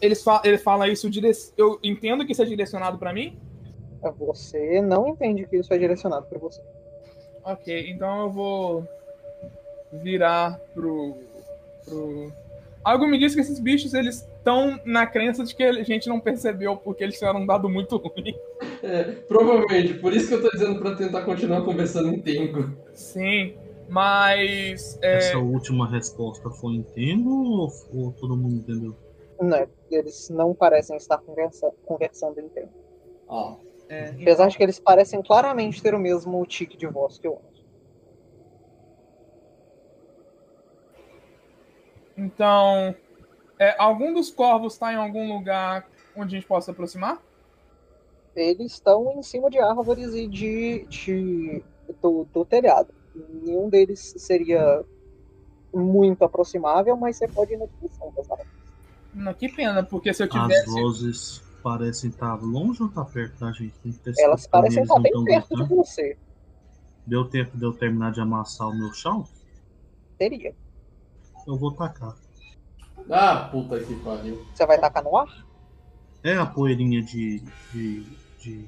Eles 0.01 0.23
fa 0.23 0.41
ele 0.45 0.59
fala 0.59 0.89
isso, 0.89 1.11
dire... 1.11 1.31
eu 1.57 1.79
entendo 1.83 2.25
que 2.25 2.33
isso 2.33 2.43
é 2.43 2.47
direcionado 2.47 2.99
pra 2.99 3.13
mim? 3.13 3.39
Você 4.19 4.81
não 4.81 5.09
entende 5.09 5.47
que 5.47 5.57
isso 5.57 5.73
é 5.73 5.79
direcionado 5.79 6.27
para 6.27 6.39
você. 6.39 6.61
Ok, 7.45 7.91
então 7.91 8.23
eu 8.23 8.31
vou 8.31 8.89
virar 9.93 10.59
pro. 10.75 11.17
pro... 11.85 12.33
Algo 12.85 13.07
me 13.07 13.19
diz 13.19 13.35
que 13.35 13.41
esses 13.41 13.59
bichos 13.59 13.95
eles 13.95 14.29
estão 14.39 14.79
na 14.85 15.07
crença 15.07 15.43
de 15.45 15.55
que 15.55 15.63
a 15.63 15.83
gente 15.83 16.09
não 16.09 16.21
percebeu 16.21 16.77
porque 16.77 17.03
eles 17.03 17.19
tiveram 17.19 17.41
um 17.41 17.47
dado 17.47 17.69
muito 17.69 17.97
ruim. 17.97 18.35
É, 18.83 19.05
provavelmente, 19.27 19.95
por 19.95 20.13
isso 20.13 20.29
que 20.29 20.35
eu 20.35 20.43
tô 20.43 20.51
dizendo 20.51 20.79
pra 20.79 20.95
tentar 20.95 21.23
continuar 21.23 21.63
conversando 21.63 22.09
em 22.09 22.21
Tengo. 22.21 22.73
Sim, 22.95 23.55
mas. 23.89 24.99
é, 25.03 25.17
Essa 25.17 25.39
última 25.39 25.89
resposta 25.89 26.49
foi 26.51 26.75
em 26.75 26.83
tempo 26.83 27.29
ou, 27.29 27.73
ou 27.93 28.13
todo 28.13 28.37
mundo 28.37 28.57
entendeu? 28.57 28.95
Né? 29.41 29.69
Eles 29.91 30.29
não 30.31 30.55
parecem 30.55 30.97
estar 30.97 31.19
conversa 31.19 31.73
conversando 31.85 32.41
em 32.41 32.49
tempo. 32.49 32.73
Ah, 33.29 33.57
é, 33.89 34.11
Apesar 34.21 34.49
de 34.49 34.57
que 34.57 34.63
eles 34.63 34.79
parecem 34.79 35.23
claramente 35.23 35.83
ter 35.83 35.95
o 35.95 35.99
mesmo 35.99 36.45
tique 36.47 36.77
de 36.77 36.87
voz 36.87 37.19
que 37.19 37.27
eu 37.27 37.35
amo. 37.35 37.57
Então, 42.17 42.95
é, 43.59 43.75
algum 43.79 44.13
dos 44.15 44.31
corvos 44.31 44.73
está 44.73 44.93
em 44.93 44.97
algum 44.97 45.33
lugar 45.35 45.87
onde 46.17 46.35
a 46.35 46.39
gente 46.39 46.49
possa 46.49 46.71
aproximar? 46.71 47.23
Eles 48.35 48.73
estão 48.73 49.13
em 49.19 49.23
cima 49.23 49.51
de 49.51 49.59
árvores 49.59 50.15
e 50.15 50.27
de, 50.27 50.87
de 50.87 51.63
do, 52.03 52.25
do 52.33 52.45
telhado. 52.45 52.95
Nenhum 53.15 53.69
deles 53.69 54.15
seria 54.17 54.85
muito 55.73 56.25
aproximável, 56.25 56.97
mas 56.97 57.17
você 57.17 57.29
pode 57.29 57.53
ir 57.53 57.59
na 57.59 57.67
direção 57.67 58.13
das 58.15 58.31
árvores. 58.31 58.56
Não, 59.17 59.33
que 59.33 59.49
pena, 59.49 59.83
porque 59.83 60.13
se 60.13 60.23
eu 60.23 60.27
As 60.27 60.33
tivesse. 60.33 60.71
vozes 60.71 61.43
parecem 61.63 62.11
estar 62.11 62.35
longe 62.35 62.83
ou 62.83 62.89
tá 62.91 63.03
perto 63.05 63.41
da 63.41 63.51
gente? 63.51 63.75
Tem 63.83 63.93
que 63.93 64.23
Elas 64.23 64.47
parecem 64.47 64.83
estar 64.83 64.95
não 64.97 65.03
bem 65.03 65.25
perto 65.25 65.49
de 65.49 65.55
gritando. 65.57 65.77
você. 65.77 66.19
Deu 67.07 67.25
tempo 67.25 67.57
de 67.57 67.65
eu 67.65 67.73
terminar 67.73 68.13
de 68.13 68.21
amassar 68.21 68.69
o 68.69 68.77
meu 68.77 68.93
chão? 68.93 69.27
Seria. 70.19 70.55
Eu 71.47 71.57
vou 71.57 71.73
tacar. 71.73 72.15
ah 73.11 73.49
puta 73.51 73.81
que 73.81 73.95
pariu. 73.97 74.45
Você 74.55 74.67
vai 74.67 74.79
tacar 74.79 75.03
no 75.03 75.17
ar? 75.17 75.47
É 76.23 76.37
a 76.37 76.45
poeirinha 76.45 77.01
de, 77.03 77.41
de, 77.73 78.03
de, 78.41 78.65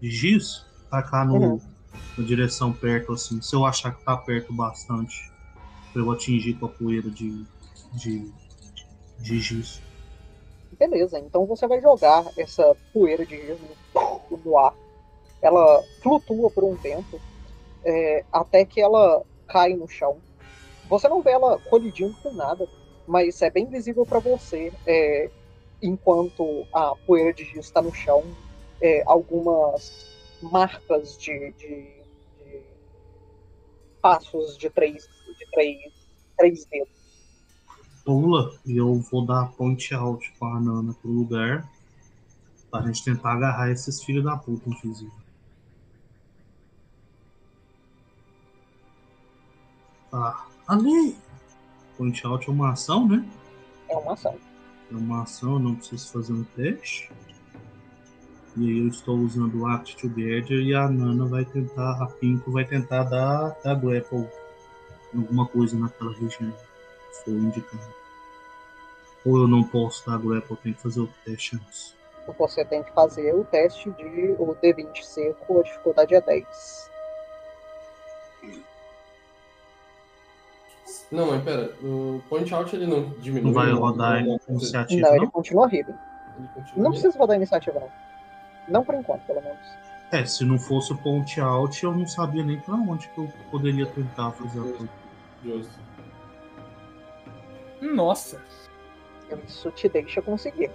de 0.00 0.10
giz, 0.10 0.64
tacar 0.90 1.26
no, 1.26 1.34
Uhum. 1.36 1.60
na 2.18 2.24
direção 2.24 2.72
perto, 2.72 3.12
assim. 3.12 3.40
Se 3.40 3.54
eu 3.54 3.64
achar 3.64 3.94
que 3.94 4.02
tá 4.04 4.16
perto 4.16 4.52
bastante, 4.52 5.30
pra 5.92 6.02
eu 6.02 6.10
atingir 6.10 6.54
com 6.54 6.66
a 6.66 6.68
poeira 6.70 7.10
de, 7.10 7.44
de, 7.94 8.32
de 9.18 9.40
giz. 9.40 9.80
Beleza, 10.78 11.18
então 11.18 11.46
você 11.46 11.66
vai 11.66 11.80
jogar 11.80 12.24
essa 12.36 12.76
poeira 12.92 13.24
de 13.24 13.36
gelo 13.36 13.60
no- 14.30 14.36
no 14.38 14.58
ar. 14.58 14.74
Ela 15.40 15.82
flutua 16.02 16.50
por 16.50 16.64
um 16.64 16.76
tempo, 16.76 17.20
é, 17.84 18.24
até 18.32 18.64
que 18.64 18.80
ela 18.80 19.24
cai 19.48 19.74
no 19.74 19.88
chão. 19.88 20.20
Você 20.88 21.08
não 21.08 21.22
vê 21.22 21.30
ela 21.32 21.58
colidindo 21.70 22.14
com 22.22 22.32
nada, 22.32 22.66
mas 23.06 23.40
é 23.42 23.50
bem 23.50 23.66
visível 23.66 24.04
para 24.04 24.18
você, 24.20 24.72
é, 24.86 25.30
enquanto 25.82 26.66
a 26.72 26.94
poeira 27.06 27.32
de 27.32 27.44
giz 27.44 27.66
está 27.66 27.80
no 27.80 27.92
chão, 27.94 28.22
é, 28.80 29.02
algumas 29.06 30.06
marcas 30.42 31.16
de, 31.18 31.52
de- 31.52 32.04
de 32.38 32.66
passos 34.02 34.56
de 34.58 34.68
três, 34.70 35.04
de 35.04 35.46
três, 35.52 35.78
três 36.36 36.64
dedos. 36.66 37.05
Pula 38.06 38.56
e 38.64 38.76
eu 38.76 39.00
vou 39.00 39.26
dar 39.26 39.48
point 39.48 39.92
out 39.92 40.32
com 40.38 40.46
a 40.46 40.60
Nana 40.60 40.94
pro 40.94 41.10
lugar 41.10 41.68
pra 42.70 42.82
gente 42.82 43.02
tentar 43.04 43.32
agarrar 43.32 43.70
esses 43.72 44.00
filhos 44.02 44.22
da 44.22 44.36
puta 44.36 44.70
invisíveis. 44.70 45.12
Tá. 50.08 50.46
Ali! 50.68 51.16
Point 51.98 52.24
out 52.24 52.48
é 52.48 52.52
uma 52.52 52.70
ação, 52.70 53.08
né? 53.08 53.28
É 53.88 53.96
uma 53.96 54.12
ação. 54.12 54.38
É 54.92 54.94
uma 54.94 55.22
ação, 55.22 55.54
eu 55.54 55.58
não 55.58 55.74
preciso 55.74 56.12
fazer 56.12 56.32
um 56.32 56.44
teste. 56.44 57.10
E 58.56 58.70
aí 58.70 58.78
eu 58.78 58.88
estou 58.88 59.18
usando 59.18 59.62
o 59.62 59.66
Act 59.66 59.96
Together 59.96 60.60
e 60.60 60.74
a 60.74 60.88
Nana 60.88 61.26
vai 61.26 61.44
tentar, 61.44 62.00
a 62.00 62.06
Pinko 62.06 62.52
vai 62.52 62.64
tentar 62.64 63.02
dar, 63.02 63.56
dar 63.64 63.74
grapple 63.74 64.28
alguma 65.12 65.46
coisa 65.46 65.76
naquela 65.76 66.12
região. 66.12 66.54
For 67.24 67.30
indicado. 67.32 67.94
Ou 69.24 69.38
eu 69.38 69.48
não 69.48 69.64
posso 69.64 70.08
dar 70.08 70.18
grapple, 70.18 70.52
eu 70.52 70.56
tenho 70.56 70.74
que 70.74 70.82
fazer 70.82 71.00
o 71.00 71.08
teste 71.24 71.56
antes. 71.56 71.94
Você 72.38 72.64
tem 72.64 72.82
que 72.82 72.92
fazer 72.92 73.34
o 73.34 73.44
teste 73.44 73.90
de 73.92 74.34
o 74.38 74.54
D20 74.62 75.02
seco, 75.02 75.60
a 75.60 75.62
dificuldade 75.62 76.14
é 76.14 76.20
10. 76.20 76.90
Não, 81.10 81.26
mas 81.30 81.42
pera, 81.42 81.72
o 81.82 82.20
point 82.28 82.52
out 82.52 82.74
ele 82.74 82.86
não 82.86 83.10
diminui. 83.20 83.44
Não 83.46 83.52
vai 83.52 83.70
não- 83.70 83.78
rodar 83.78 84.24
não- 84.24 84.34
a 84.34 84.52
iniciativa, 84.52 85.06
Não, 85.08 85.14
ele 85.16 85.24
não? 85.24 85.30
continua 85.30 85.64
horrível. 85.64 85.94
ele 86.38 86.48
continua- 86.48 86.84
Não 86.84 86.90
precisa 86.90 87.18
rodar 87.18 87.34
a 87.34 87.36
iniciativa, 87.36 87.80
não. 87.80 87.90
Não 88.68 88.84
por 88.84 88.94
enquanto, 88.94 89.22
pelo 89.22 89.40
menos. 89.40 89.58
É, 90.12 90.24
se 90.24 90.44
não 90.44 90.58
fosse 90.58 90.92
o 90.92 90.98
point 90.98 91.40
out, 91.40 91.82
eu 91.84 91.92
não 91.92 92.06
sabia 92.06 92.42
nem 92.44 92.58
pra 92.60 92.74
onde 92.74 93.08
que 93.08 93.18
eu 93.18 93.32
poderia 93.50 93.86
tentar 93.86 94.32
fazer 94.32 94.58
a 94.60 94.62
coisa. 94.62 94.88
Justo. 95.44 95.72
Nossa. 97.92 98.40
Isso 99.46 99.70
te 99.72 99.88
deixa 99.88 100.22
conseguir. 100.22 100.70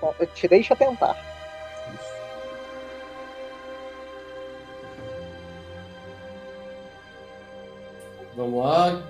Bom, 0.00 0.14
Te 0.34 0.48
deixa 0.48 0.76
tentar. 0.76 1.16
Vamos 8.36 8.60
lá. 8.60 9.02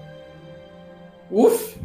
Uf! 1.30 1.78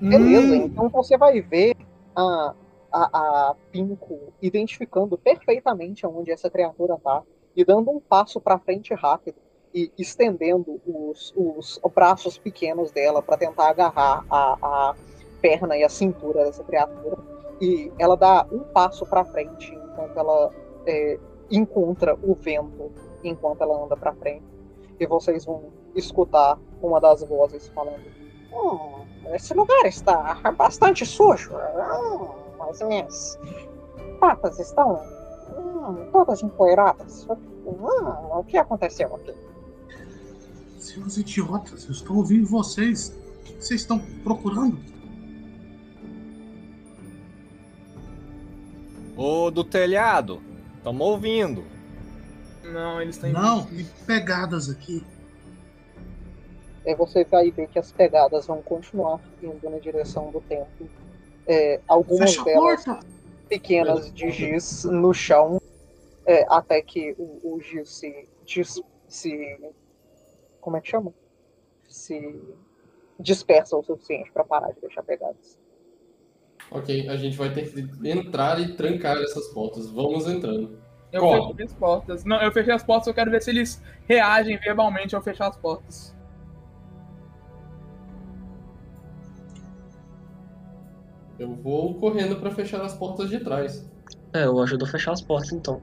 Beleza, 0.00 0.54
Hum, 0.54 0.66
então 0.66 0.88
você 0.88 1.16
vai 1.16 1.40
ver 1.40 1.74
a, 2.14 2.54
a, 2.92 3.50
a 3.50 3.54
Pinko 3.72 4.32
identificando 4.40 5.18
perfeitamente 5.18 6.06
onde 6.06 6.30
essa 6.30 6.48
criatura 6.48 6.96
tá 7.02 7.22
e 7.56 7.64
dando 7.64 7.90
um 7.90 7.98
passo 7.98 8.40
pra 8.40 8.58
frente 8.58 8.94
rápido 8.94 9.36
e 9.76 9.92
estendendo 9.98 10.80
os, 10.86 11.34
os 11.36 11.78
braços 11.94 12.38
pequenos 12.38 12.90
dela 12.90 13.20
para 13.20 13.36
tentar 13.36 13.68
agarrar 13.68 14.24
a, 14.30 14.56
a, 14.62 14.94
perna 15.42 15.76
e 15.76 15.84
a 15.84 15.88
cintura 15.90 16.46
dessa 16.46 16.64
criatura. 16.64 17.18
E 17.60 17.92
ela 17.98 18.16
dá 18.16 18.46
um 18.50 18.60
passo 18.60 19.04
para 19.04 19.22
frente 19.26 19.74
enquanto 19.74 20.18
ela 20.18 20.50
é, 20.86 21.18
encontra 21.50 22.14
o 22.22 22.34
vento 22.34 22.90
enquanto 23.22 23.60
ela 23.60 23.84
anda 23.84 23.94
para 23.98 24.14
frente. 24.14 24.46
E 24.98 25.06
vocês 25.06 25.44
vão 25.44 25.64
escutar 25.94 26.58
uma 26.80 26.98
das 26.98 27.22
vozes 27.22 27.68
falando: 27.68 28.00
hum, 28.50 29.04
Esse 29.34 29.52
lugar 29.52 29.84
está 29.84 30.40
bastante 30.56 31.04
sujo. 31.04 31.52
Hum, 31.52 32.28
as 32.70 32.80
minhas 32.80 33.38
patas 34.20 34.58
estão 34.58 35.02
hum, 35.54 36.08
todas 36.12 36.42
empoeiradas. 36.42 37.26
Hum, 37.28 38.38
o 38.38 38.44
que 38.44 38.56
aconteceu 38.56 39.14
aqui? 39.14 39.45
Seus 40.78 41.16
idiotas, 41.16 41.84
eu 41.84 41.92
estou 41.92 42.16
ouvindo 42.16 42.46
vocês. 42.46 43.08
O 43.40 43.42
que 43.44 43.52
vocês 43.54 43.80
estão 43.80 43.98
procurando? 44.22 44.78
Ô, 49.16 49.50
do 49.50 49.64
telhado, 49.64 50.42
estamos 50.76 51.06
ouvindo. 51.06 51.64
Não, 52.62 53.00
eles 53.00 53.16
estão 53.16 53.30
Não, 53.30 53.64
tem 53.64 53.86
pegadas 54.06 54.68
aqui. 54.68 55.02
Aí 56.86 56.94
você 56.94 57.24
vai 57.24 57.50
ver 57.50 57.68
que 57.68 57.78
as 57.78 57.90
pegadas 57.90 58.46
vão 58.46 58.62
continuar 58.62 59.20
indo 59.42 59.70
na 59.70 59.78
direção 59.78 60.30
do 60.30 60.40
templo. 60.42 60.88
É, 61.46 61.80
algumas 61.88 62.30
Fecha 62.30 62.44
delas 62.44 62.84
porta! 62.84 63.06
pequenas 63.48 64.12
de 64.12 64.30
giz 64.30 64.84
no 64.84 65.14
chão, 65.14 65.60
é, 66.24 66.44
até 66.48 66.82
que 66.82 67.14
o, 67.18 67.54
o 67.54 67.60
giz 67.60 67.88
se, 67.88 68.28
se. 69.08 69.58
Como 70.66 70.76
é 70.76 70.80
que 70.80 70.88
chama? 70.88 71.14
Se 71.86 72.42
dispersa 73.20 73.76
o 73.76 73.84
suficiente 73.84 74.32
para 74.32 74.42
parar 74.42 74.72
de 74.72 74.80
deixar 74.80 75.04
pegadas. 75.04 75.56
Ok, 76.72 77.08
a 77.08 77.16
gente 77.16 77.36
vai 77.36 77.52
ter 77.52 77.72
que 77.72 77.88
entrar 78.10 78.58
e 78.58 78.74
trancar 78.74 79.16
essas 79.18 79.46
portas. 79.54 79.88
Vamos 79.88 80.26
entrando. 80.26 80.76
Eu 81.12 81.20
Corre. 81.20 81.52
fechei 81.52 81.66
as 81.66 81.72
portas. 81.74 82.24
Não, 82.24 82.42
eu 82.42 82.50
fechei 82.50 82.74
as 82.74 82.82
portas, 82.82 83.06
eu 83.06 83.14
quero 83.14 83.30
ver 83.30 83.40
se 83.42 83.50
eles 83.50 83.80
reagem 84.08 84.58
verbalmente 84.58 85.14
ao 85.14 85.22
fechar 85.22 85.46
as 85.46 85.56
portas. 85.56 86.12
Eu 91.38 91.54
vou 91.54 91.94
correndo 92.00 92.40
para 92.40 92.50
fechar 92.50 92.82
as 92.82 92.92
portas 92.92 93.30
de 93.30 93.38
trás. 93.38 93.88
É, 94.32 94.46
eu 94.46 94.60
ajudo 94.60 94.84
a 94.84 94.88
fechar 94.88 95.12
as 95.12 95.22
portas 95.22 95.52
então. 95.52 95.80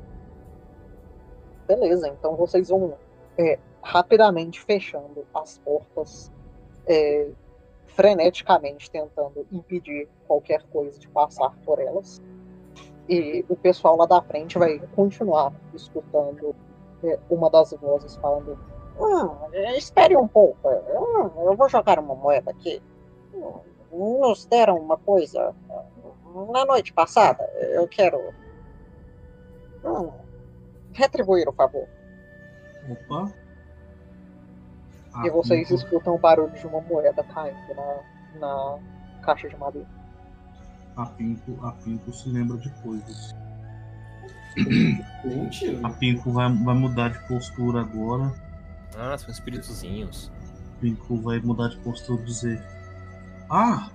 Beleza, 1.69 2.09
então 2.09 2.35
vocês 2.35 2.67
vão 2.67 2.97
é, 3.37 3.57
rapidamente 3.83 4.61
fechando 4.61 5.25
as 5.33 5.57
portas, 5.59 6.31
é, 6.87 7.29
freneticamente 7.87 8.89
tentando 8.89 9.45
impedir 9.51 10.07
qualquer 10.25 10.63
coisa 10.71 10.97
de 10.99 11.07
passar 11.09 11.53
por 11.65 11.79
elas. 11.79 12.21
E 13.07 13.45
o 13.49 13.55
pessoal 13.55 13.97
lá 13.97 14.05
da 14.05 14.21
frente 14.21 14.57
vai 14.57 14.79
continuar 14.95 15.53
escutando 15.73 16.55
é, 17.03 17.19
uma 17.29 17.49
das 17.49 17.71
vozes 17.73 18.15
falando: 18.15 18.57
"Hum, 18.97 19.29
Espere 19.75 20.15
um 20.15 20.27
pouco, 20.27 20.69
hum, 20.69 21.45
eu 21.45 21.55
vou 21.55 21.67
jogar 21.67 21.99
uma 21.99 22.15
moeda 22.15 22.51
aqui. 22.51 22.81
Nos 23.91 24.45
deram 24.45 24.77
uma 24.77 24.97
coisa 24.97 25.53
hum, 26.25 26.51
na 26.51 26.65
noite 26.65 26.93
passada, 26.93 27.43
eu 27.57 27.85
quero 27.89 28.33
hum, 29.83 30.09
retribuir 30.93 31.49
o 31.49 31.53
favor. 31.53 31.87
Opa. 32.89 33.42
E 35.23 35.29
vocês 35.29 35.67
Pinko- 35.67 35.81
escutam 35.83 36.15
o 36.15 36.17
barulho 36.17 36.51
de 36.51 36.65
uma 36.65 36.81
moeda 36.81 37.23
caindo 37.23 37.57
na, 37.75 38.39
na 38.39 38.79
caixa 39.21 39.47
de 39.47 39.55
madeira. 39.57 39.87
a 40.97 41.05
Pinko, 41.05 41.57
a 41.65 41.71
Pinko 41.73 42.11
se 42.13 42.29
lembra 42.29 42.57
de 42.57 42.69
coisas. 42.81 43.35
Mentira. 45.23 45.79
A 45.87 45.89
Pinko 45.91 46.31
vai, 46.31 46.51
vai 46.51 46.75
mudar 46.75 47.09
de 47.09 47.19
postura 47.27 47.81
agora. 47.81 48.33
Ah, 48.97 49.17
são 49.17 49.29
espíritozinhos. 49.29 50.31
A 50.77 50.81
Pinko 50.81 51.17
vai 51.17 51.39
mudar 51.39 51.69
de 51.69 51.77
postura 51.77 52.21
e 52.21 52.25
dizer: 52.25 52.63
Ah, 53.49 53.89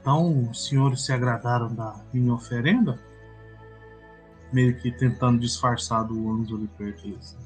então 0.00 0.48
os 0.50 0.66
senhores 0.66 1.04
se 1.04 1.12
agradaram 1.12 1.72
da 1.74 1.94
minha 2.12 2.34
oferenda? 2.34 2.98
Meio 4.52 4.76
que 4.78 4.90
tentando 4.90 5.38
disfarçar 5.40 6.04
do 6.04 6.30
Anzo 6.30 6.56
ali 6.56 6.68
perto. 6.68 7.16
Assim. 7.18 7.36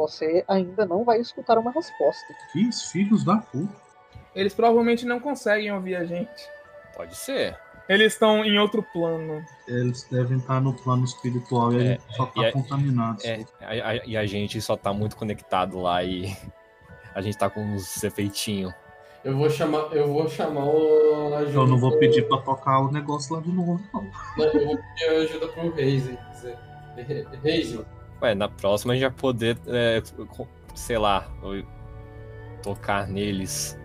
Você 0.00 0.42
ainda 0.48 0.86
não 0.86 1.04
vai 1.04 1.20
escutar 1.20 1.58
uma 1.58 1.70
resposta. 1.70 2.34
Que 2.52 2.70
filhos 2.90 3.22
da 3.22 3.36
puta. 3.36 3.74
Eles 4.34 4.54
provavelmente 4.54 5.04
não 5.04 5.20
conseguem 5.20 5.70
ouvir 5.72 5.94
a 5.96 6.04
gente. 6.04 6.48
Pode 6.96 7.14
ser. 7.14 7.54
Eles 7.86 8.14
estão 8.14 8.42
em 8.44 8.58
outro 8.58 8.82
plano. 8.94 9.44
Eles 9.68 10.04
devem 10.10 10.38
estar 10.38 10.58
no 10.60 10.72
plano 10.72 11.04
espiritual 11.04 11.72
e 11.72 11.76
a 11.76 11.80
É, 11.82 11.86
gente 11.88 12.16
só 12.16 12.26
tá 12.26 12.44
é- 12.46 12.52
contaminado. 12.52 13.18
É, 13.26 13.44
a- 13.60 13.88
a- 13.90 13.96
e 14.06 14.16
a 14.16 14.24
gente 14.24 14.58
só 14.62 14.74
tá 14.76 14.90
muito 14.92 15.16
conectado 15.16 15.78
lá 15.80 16.02
e 16.02 16.24
a 17.14 17.20
gente 17.20 17.36
tá 17.36 17.50
com 17.50 17.60
uns 17.60 18.02
efeitinhos. 18.02 18.72
Eu 19.22 19.36
vou 19.36 19.50
chamar, 19.50 19.92
eu 19.94 20.06
vou 20.10 20.26
chamar 20.30 20.64
o 20.64 21.34
ajuda. 21.34 21.58
Eu 21.58 21.66
não 21.66 21.76
vou 21.78 21.98
pedir 21.98 22.26
pra 22.26 22.38
tocar 22.38 22.78
o 22.80 22.90
negócio 22.90 23.34
lá 23.34 23.42
de 23.42 23.50
novo, 23.52 23.78
não. 23.92 24.02
Não, 24.38 24.44
eu 24.46 24.66
vou 24.66 24.78
pedir 24.78 25.04
ajuda 25.10 25.48
pro 25.48 25.70
Reise. 25.74 26.18
Reise, 27.42 27.84
Ué, 28.22 28.34
na 28.34 28.48
próxima 28.48 28.92
a 28.92 28.96
gente 28.96 29.08
vai 29.08 29.16
poder, 29.18 29.56
é, 29.66 30.02
sei 30.74 30.98
lá, 30.98 31.26
tocar 32.62 33.08
neles. 33.08 33.78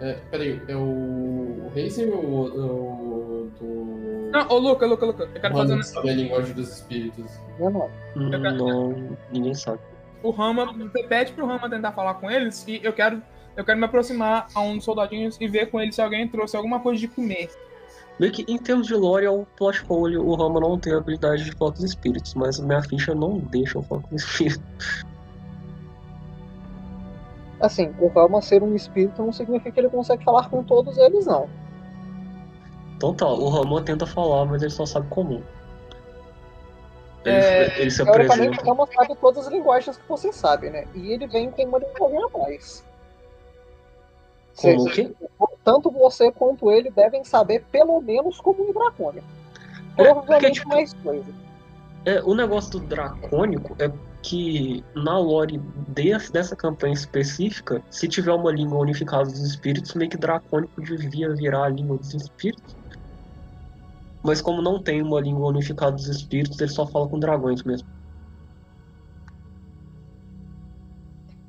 é, 0.00 0.12
peraí, 0.30 0.60
é 0.68 0.76
o 0.76 1.70
Reise 1.74 2.04
ou 2.04 2.46
o 2.46 3.50
do. 3.58 4.30
Não, 4.30 4.48
ô 4.48 4.58
Luca, 4.58 4.86
Luca, 4.86 5.06
Luca, 5.06 5.22
eu 5.34 5.40
quero 5.40 5.54
fazer. 5.54 5.72
Mano, 5.72 5.82
sabe 5.84 6.10
a 6.10 6.14
linguagem 6.14 6.54
dos 6.54 6.68
espíritos. 6.76 7.40
Minha 7.58 7.70
nome. 7.70 7.92
quero- 8.14 8.56
Não, 8.56 9.16
ninguém 9.32 9.54
sabe. 9.54 9.80
O 10.22 10.30
Rama, 10.30 10.72
você 10.72 11.02
pede 11.04 11.32
pro 11.32 11.46
Rama 11.46 11.68
tentar 11.70 11.92
falar 11.92 12.14
com 12.14 12.30
eles 12.30 12.64
e 12.68 12.80
eu 12.82 12.92
quero, 12.92 13.22
eu 13.56 13.64
quero 13.64 13.78
me 13.78 13.84
aproximar 13.84 14.48
a 14.54 14.60
um 14.60 14.76
dos 14.76 14.84
soldadinhos 14.84 15.36
e 15.40 15.46
ver 15.48 15.70
com 15.70 15.80
ele 15.80 15.92
se 15.92 16.00
alguém 16.02 16.26
trouxe 16.28 16.56
alguma 16.56 16.80
coisa 16.80 17.00
de 17.00 17.08
comer. 17.08 17.48
Meio 18.18 18.32
que 18.32 18.44
em 18.48 18.58
termos 18.58 18.86
de 18.86 18.94
lore, 18.94 19.24
é 19.26 19.30
o 19.30 19.46
plot 19.56 19.84
hole, 19.88 20.18
o 20.18 20.34
Rama 20.34 20.58
não 20.60 20.78
tem 20.78 20.92
a 20.92 20.98
habilidade 20.98 21.44
de 21.44 21.52
foco 21.52 21.72
dos 21.72 21.84
espíritos, 21.84 22.34
mas 22.34 22.58
minha 22.58 22.82
ficha 22.82 23.14
não 23.14 23.38
deixa 23.38 23.78
eu 23.78 23.82
foco 23.82 24.08
dos 24.10 24.22
espíritos. 24.24 25.04
Assim, 27.60 27.92
o 27.98 28.08
Rama 28.08 28.40
ser 28.40 28.62
um 28.62 28.74
espírito 28.74 29.20
não 29.20 29.32
significa 29.32 29.72
que 29.72 29.80
ele 29.80 29.88
consegue 29.88 30.22
falar 30.24 30.48
com 30.48 30.62
todos 30.62 30.96
eles, 30.96 31.26
não. 31.26 31.48
Então 32.96 33.14
tá, 33.14 33.26
o 33.26 33.48
Rama 33.48 33.82
tenta 33.82 34.06
falar, 34.06 34.44
mas 34.44 34.62
ele 34.62 34.70
só 34.70 34.86
sabe 34.86 35.08
comum. 35.08 35.42
Ele, 37.24 37.34
É, 37.36 37.80
ele 37.80 37.90
se 37.90 38.02
apresenta. 38.02 38.62
o 38.62 38.66
Rama 38.66 38.86
sabe 38.94 39.16
todas 39.16 39.46
as 39.46 39.52
linguagens 39.52 39.96
que 39.96 40.08
você 40.08 40.32
sabe, 40.32 40.70
né? 40.70 40.86
E 40.94 41.12
ele 41.12 41.26
vem 41.26 41.50
com 41.50 41.62
uma 41.64 41.78
linguagem 41.78 42.18
a 42.22 42.38
mais. 42.38 42.84
Como 44.56 44.82
o 44.82 44.90
quê? 44.90 45.12
Tanto 45.68 45.90
você 45.90 46.32
quanto 46.32 46.70
ele 46.70 46.90
devem 46.90 47.22
saber 47.22 47.62
pelo 47.70 48.00
menos 48.00 48.40
como 48.40 48.70
um 48.70 48.72
dracônio. 48.72 49.22
É, 49.98 50.02
Provavelmente 50.02 50.52
tipo, 50.60 50.68
mais 50.70 50.94
coisa. 50.94 51.26
É, 52.06 52.22
o 52.22 52.34
negócio 52.34 52.70
do 52.70 52.80
dracônico 52.80 53.76
é 53.78 53.92
que 54.22 54.82
na 54.94 55.18
lore 55.18 55.58
desse, 55.88 56.32
dessa 56.32 56.56
campanha 56.56 56.94
específica, 56.94 57.82
se 57.90 58.08
tiver 58.08 58.32
uma 58.32 58.50
língua 58.50 58.78
unificada 58.78 59.24
dos 59.24 59.42
espíritos, 59.42 59.92
meio 59.92 60.10
que 60.10 60.16
dracônico 60.16 60.80
devia 60.80 61.34
virar 61.34 61.64
a 61.64 61.68
língua 61.68 61.98
dos 61.98 62.14
espíritos. 62.14 62.74
Mas 64.24 64.40
como 64.40 64.62
não 64.62 64.82
tem 64.82 65.02
uma 65.02 65.20
língua 65.20 65.48
unificada 65.48 65.92
dos 65.92 66.08
espíritos, 66.08 66.58
ele 66.58 66.70
só 66.70 66.86
fala 66.86 67.06
com 67.06 67.18
dragões 67.18 67.62
mesmo. 67.62 67.86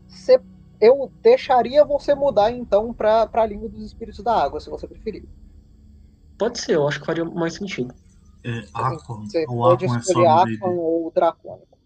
Cê- 0.09 0.41
eu 0.81 1.11
deixaria 1.21 1.83
você 1.83 2.13
mudar 2.15 2.51
então 2.51 2.93
pra, 2.93 3.27
pra 3.27 3.45
língua 3.45 3.69
dos 3.69 3.83
espíritos 3.85 4.23
da 4.23 4.33
água, 4.35 4.59
se 4.59 4.69
você 4.69 4.87
preferir. 4.87 5.25
Pode 6.37 6.59
ser, 6.59 6.75
eu 6.75 6.87
acho 6.87 6.99
que 6.99 7.05
faria 7.05 7.25
mais 7.25 7.53
sentido. 7.55 7.93
É. 8.43 8.61
Você 8.61 9.43
O 9.49 9.57
pode 9.57 9.85
é 9.85 9.89
só 9.89 9.97
escolher 9.97 10.27
Aquan 10.27 10.45
D&D. 10.45 10.59
ou 10.65 11.11
Dracônico. 11.13 11.77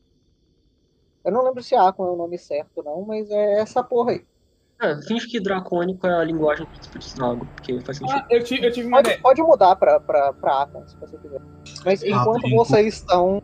Eu 1.25 1.31
não 1.31 1.43
lembro 1.43 1.63
se 1.63 1.73
Aquan 1.75 2.05
é 2.05 2.11
o 2.11 2.15
nome 2.15 2.37
certo, 2.37 2.83
não, 2.83 3.01
mas 3.05 3.29
é 3.31 3.59
essa 3.59 3.81
porra 3.83 4.11
aí. 4.11 4.25
É, 4.81 5.01
finge 5.03 5.27
que 5.27 5.39
dracônico 5.39 6.05
é 6.05 6.13
a 6.19 6.23
linguagem 6.23 6.65
dos 6.65 6.79
espíritos 6.81 7.13
da 7.13 7.27
água, 7.31 7.47
porque 7.55 7.79
faz 7.81 7.97
sentido. 7.97 8.17
Ah, 8.17 8.27
eu, 8.29 8.43
ti- 8.43 8.61
eu 8.61 8.71
tive 8.71 8.87
uma 8.87 8.97
Pode, 8.97 9.07
ideia. 9.09 9.21
pode 9.21 9.41
mudar 9.41 9.75
pra, 9.77 9.99
pra, 9.99 10.33
pra 10.33 10.63
Aquan, 10.63 10.85
se 10.87 10.97
você 10.97 11.17
quiser. 11.17 11.41
Mas 11.85 12.03
Ah, 12.03 12.07
enquanto 12.09 12.41
Pinko. 12.43 12.57
vocês 12.57 12.93
estão. 12.95 13.41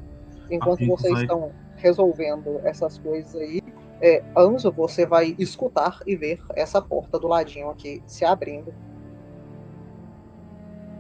Enquanto 0.51 0.85
vocês 0.85 1.13
vai- 1.13 1.21
estão 1.23 1.51
resolvendo 1.77 2.59
essas 2.63 2.97
coisas 2.99 3.33
aí, 3.35 3.61
é, 4.01 4.23
Anzo, 4.37 4.71
você 4.71 5.05
vai 5.05 5.35
escutar 5.37 5.99
e 6.05 6.15
ver 6.15 6.41
essa 6.55 6.81
porta 6.81 7.19
do 7.19 7.27
ladinho 7.27 7.69
aqui 7.69 8.01
se 8.07 8.23
abrindo. 8.25 8.73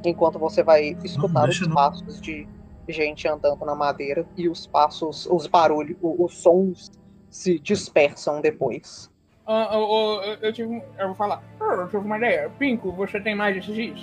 Enquanto 0.03 0.39
você 0.39 0.63
vai 0.63 0.97
escutar 1.03 1.41
os 1.43 1.49
deixa 1.49 1.65
não. 1.67 1.75
passos 1.75 2.21
de 2.21 2.47
gente 2.87 3.27
andando 3.27 3.65
na 3.65 3.75
madeira 3.75 4.25
e 4.35 4.49
os 4.49 4.65
passos, 4.65 5.27
os 5.29 5.45
barulhos, 5.45 5.97
os 6.01 6.33
sons 6.37 6.89
se 7.29 7.59
dispersam 7.59 8.41
depois. 8.41 9.09
Ah, 9.45 9.69
eu, 9.73 9.81
eu, 9.81 10.33
eu 10.41 10.53
tive. 10.53 10.83
Eu 10.97 11.07
vou 11.07 11.15
falar. 11.15 11.43
"Ah, 11.59 11.73
Eu 11.73 11.85
tive 11.87 12.05
uma 12.05 12.17
ideia. 12.17 12.49
Pinco, 12.57 12.91
você 12.91 13.19
tem 13.19 13.35
mais 13.35 13.55
desses 13.55 13.73
dias? 13.75 13.99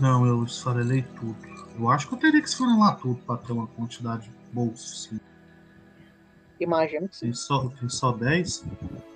Não, 0.00 0.24
eu 0.24 0.44
esfarelei 0.44 1.02
tudo. 1.16 1.36
Eu 1.78 1.88
acho 1.90 2.08
que 2.08 2.14
eu 2.14 2.18
teria 2.18 2.40
que 2.40 2.48
esfarelar 2.48 2.96
tudo 2.98 3.16
pra 3.26 3.36
ter 3.36 3.52
uma 3.52 3.66
quantidade 3.68 4.32
boa 4.52 4.70
o 4.72 4.76
suficiente. 4.76 5.22
Imagino 6.60 7.08
que 7.08 7.16
sim. 7.16 7.26
Tem 7.26 7.34
só, 7.34 7.68
tem 7.68 7.88
só 7.88 8.12
10. 8.12 8.64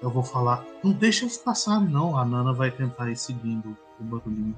Eu 0.00 0.10
vou 0.10 0.22
falar. 0.22 0.64
Não 0.82 0.92
deixa 0.92 1.24
eles 1.24 1.36
passarem, 1.38 1.88
não. 1.88 2.16
A 2.16 2.24
Nana 2.24 2.52
vai 2.52 2.70
tentar 2.70 3.10
ir 3.10 3.16
seguindo 3.16 3.76
o 4.00 4.04
barulhinho. 4.04 4.56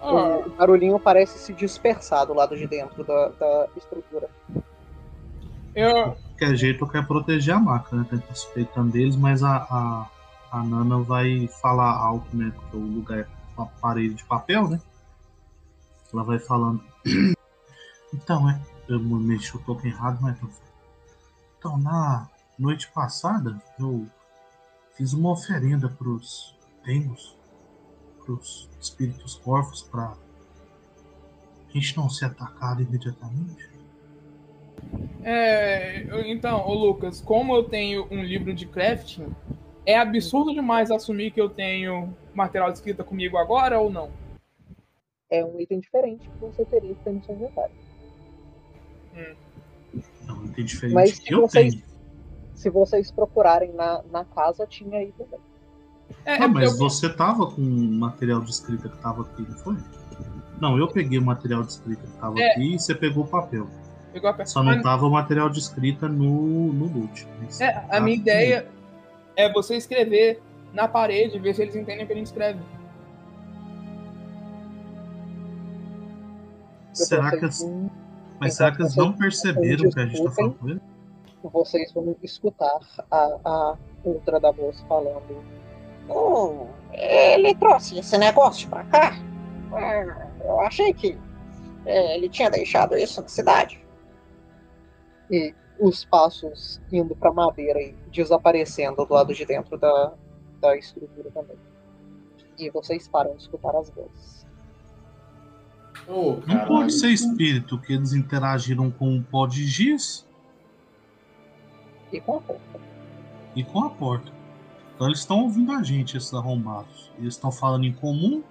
Ah, 0.00 0.38
O 0.46 0.50
barulhinho 0.50 1.00
parece 1.00 1.38
se 1.38 1.52
dispersar 1.52 2.26
do 2.26 2.34
lado 2.34 2.56
de 2.56 2.66
dentro 2.66 3.02
da, 3.02 3.28
da 3.30 3.68
estrutura. 3.76 4.28
eu, 5.74 6.10
De 6.10 6.16
qualquer 6.38 6.56
jeito, 6.56 6.84
eu 6.84 6.88
quero 6.88 7.06
proteger 7.06 7.54
a 7.54 7.60
máquina, 7.60 8.02
né? 8.02 8.06
Tentar 8.08 8.34
suspeitando 8.34 8.92
deles, 8.92 9.16
mas 9.16 9.42
a, 9.42 9.56
a, 9.56 10.06
a 10.52 10.62
Nana 10.62 10.98
vai 11.00 11.48
falar 11.60 11.90
alto, 11.96 12.36
né? 12.36 12.52
Porque 12.54 12.76
o 12.76 12.80
lugar 12.80 13.18
é 13.20 13.26
uma 13.56 13.66
parede 13.66 14.14
de 14.14 14.24
papel, 14.24 14.68
né? 14.68 14.80
Ela 16.12 16.22
vai 16.22 16.38
falando. 16.38 16.82
Então, 18.14 18.48
é. 18.48 18.58
Eu 18.88 19.00
mexi 19.00 19.54
o 19.56 19.60
token 19.60 19.90
errado, 19.90 20.18
mas. 20.22 20.38
tô- 20.38 20.46
Então, 21.66 21.78
na 21.78 22.30
noite 22.56 22.88
passada, 22.92 23.60
eu 23.76 24.06
fiz 24.92 25.12
uma 25.12 25.32
oferenda 25.32 25.88
pros 25.88 26.56
Tengos, 26.84 27.36
pros 28.24 28.70
espíritos 28.80 29.34
corvos, 29.34 29.82
pra 29.82 30.14
a 31.68 31.72
gente 31.72 31.96
não 31.96 32.08
ser 32.08 32.26
atacado 32.26 32.82
imediatamente. 32.82 33.68
é, 35.24 36.06
então, 36.30 36.64
ô 36.64 36.72
Lucas, 36.72 37.20
como 37.20 37.56
eu 37.56 37.64
tenho 37.64 38.06
um 38.12 38.22
livro 38.22 38.54
de 38.54 38.64
crafting, 38.64 39.34
é 39.84 39.98
absurdo 39.98 40.54
demais 40.54 40.92
assumir 40.92 41.32
que 41.32 41.40
eu 41.40 41.50
tenho 41.50 42.16
material 42.32 42.70
de 42.70 42.78
escrita 42.78 43.02
comigo 43.02 43.36
agora 43.36 43.80
ou 43.80 43.90
não? 43.90 44.12
É 45.28 45.44
um 45.44 45.60
item 45.60 45.80
diferente 45.80 46.28
que 46.28 46.38
você 46.38 46.64
teria 46.64 46.94
que 46.94 47.02
ter 47.02 47.10
no 47.10 47.24
seu 47.24 47.34
inventário. 47.34 47.74
Não, 49.12 49.45
não 50.46 50.52
tem 50.54 50.64
diferente 50.64 50.94
Mas 50.94 51.20
eu 51.26 51.42
vocês- 51.42 51.74
tenho. 51.74 51.84
Se 52.54 52.70
vocês 52.70 53.10
procurarem 53.10 53.72
na, 53.74 54.02
na 54.10 54.24
casa, 54.24 54.66
tinha 54.66 54.98
aí 54.98 55.12
também. 55.18 55.38
É, 56.24 56.32
é 56.36 56.42
Ah, 56.42 56.48
mas 56.48 56.70
porque 56.70 56.82
eu- 56.82 56.88
você 56.88 57.08
tava 57.08 57.46
com 57.50 57.60
o 57.60 57.92
material 57.92 58.40
de 58.40 58.50
escrita 58.50 58.88
que 58.88 58.96
tava 58.98 59.22
aqui, 59.22 59.42
não 59.42 59.58
foi? 59.58 59.76
Não, 60.60 60.78
eu 60.78 60.88
peguei 60.88 61.18
o 61.18 61.22
material 61.24 61.62
de 61.62 61.72
escrita 61.72 62.02
que 62.06 62.16
tava 62.18 62.40
É. 62.40 62.52
aqui 62.52 62.74
e 62.74 62.78
você 62.78 62.94
pegou 62.94 63.24
o 63.24 63.28
papel. 63.28 63.66
pegou 64.12 64.32
Só 64.46 64.62
não 64.62 64.72
a- 64.72 64.82
tava 64.82 65.04
o 65.04 65.10
material 65.10 65.50
de 65.50 65.58
escrita 65.58 66.08
no, 66.08 66.72
no 66.72 66.86
loot. 66.86 67.28
Mas 67.38 67.60
É, 67.60 67.72
tá 67.72 67.98
a 67.98 68.00
minha 68.00 68.16
tudo 68.16 68.22
ideia 68.28 68.66
é 69.36 69.52
você 69.52 69.76
escrever 69.76 70.40
na 70.72 70.88
parede, 70.88 71.38
ver 71.38 71.54
se 71.54 71.60
eles 71.60 71.76
entendem 71.76 72.04
o 72.04 72.06
que 72.06 72.12
a 72.14 72.16
gente 72.16 72.26
escreve. 72.28 72.60
Será 76.94 77.30
que, 77.32 77.40
vocês, 77.40 77.62
as- 77.62 77.90
mas 78.40 78.54
será 78.54 78.72
que 78.72 78.82
eles 78.82 78.96
não 78.96 79.12
perceberam 79.12 79.90
que 79.90 80.00
a 80.00 80.06
gente 80.06 80.22
tá 80.22 80.30
falando 80.30 80.54
com 80.54 80.68
ele? 80.68 80.80
vocês 81.42 81.92
vão 81.92 82.16
escutar 82.22 82.80
a, 83.10 83.38
a 83.44 83.76
outra 84.04 84.40
da 84.40 84.52
moça 84.52 84.84
falando. 84.86 85.44
"Oh, 86.08 86.66
ele 86.92 87.54
trouxe 87.54 87.98
esse 87.98 88.18
negócio 88.18 88.68
pra 88.68 88.84
cá? 88.84 89.12
Ah, 89.72 90.28
eu 90.44 90.60
achei 90.60 90.92
que 90.92 91.16
é, 91.84 92.16
ele 92.16 92.28
tinha 92.28 92.50
deixado 92.50 92.96
isso 92.96 93.22
na 93.22 93.28
cidade. 93.28 93.84
E 95.30 95.54
os 95.78 96.04
passos 96.04 96.80
indo 96.92 97.14
pra 97.14 97.32
madeira 97.32 97.80
e 97.80 97.92
desaparecendo 98.10 99.04
do 99.04 99.14
lado 99.14 99.32
de 99.34 99.44
dentro 99.44 99.78
da, 99.78 100.12
da 100.60 100.76
estrutura 100.76 101.30
também. 101.30 101.56
E 102.58 102.70
vocês 102.70 103.06
param 103.06 103.34
de 103.36 103.42
escutar 103.42 103.76
as 103.76 103.90
vozes. 103.90 104.35
Ô, 106.08 106.40
Não 106.46 106.64
pode 106.66 106.92
ser 106.92 107.08
espírito 107.08 107.78
que 107.80 107.92
eles 107.92 108.12
interagiram 108.12 108.90
com 108.90 109.08
um 109.10 109.22
pó 109.22 109.46
de 109.46 109.64
giz 109.66 110.26
E 112.12 112.20
com 112.20 112.36
a 112.36 112.40
porta. 112.40 112.80
e 113.56 113.64
com 113.64 113.82
a 113.84 113.90
porta. 113.90 114.32
Então 114.94 115.08
eles 115.08 115.18
estão 115.18 115.42
ouvindo 115.42 115.72
a 115.72 115.82
gente, 115.82 116.16
esses 116.16 116.32
arrombados. 116.32 117.10
Eles 117.18 117.34
estão 117.34 117.50
falando 117.52 117.84
em 117.84 117.92
comum. 117.92 118.42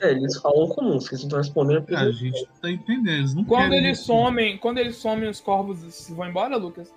É, 0.00 0.10
eles 0.10 0.36
falam 0.40 0.68
comum, 0.68 1.00
vocês 1.00 1.20
não 1.22 1.26
estão 1.26 1.38
respondendo. 1.38 1.90
É, 1.94 1.96
a 1.96 2.10
gente 2.10 2.46
tá 2.60 2.70
entendendo. 2.70 3.08
Eles 3.16 3.34
não 3.34 3.44
Quando 3.44 3.70
querem 3.70 3.86
eles 3.86 3.98
isso. 3.98 4.06
somem, 4.08 4.58
quando 4.58 4.78
eles 4.78 4.96
somem 4.96 5.28
os 5.28 5.40
corvos 5.40 6.10
vão 6.10 6.28
embora, 6.28 6.56
Lucas? 6.56 6.92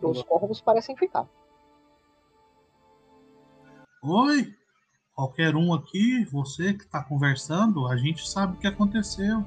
Os 0.00 0.22
corvos 0.22 0.60
parecem 0.60 0.96
ficar. 0.96 1.26
Oi, 4.02 4.54
qualquer 5.16 5.56
um 5.56 5.72
aqui, 5.72 6.26
você 6.26 6.74
que 6.74 6.84
está 6.84 7.02
conversando, 7.02 7.88
a 7.88 7.96
gente 7.96 8.28
sabe 8.28 8.54
o 8.54 8.60
que 8.60 8.66
aconteceu. 8.66 9.42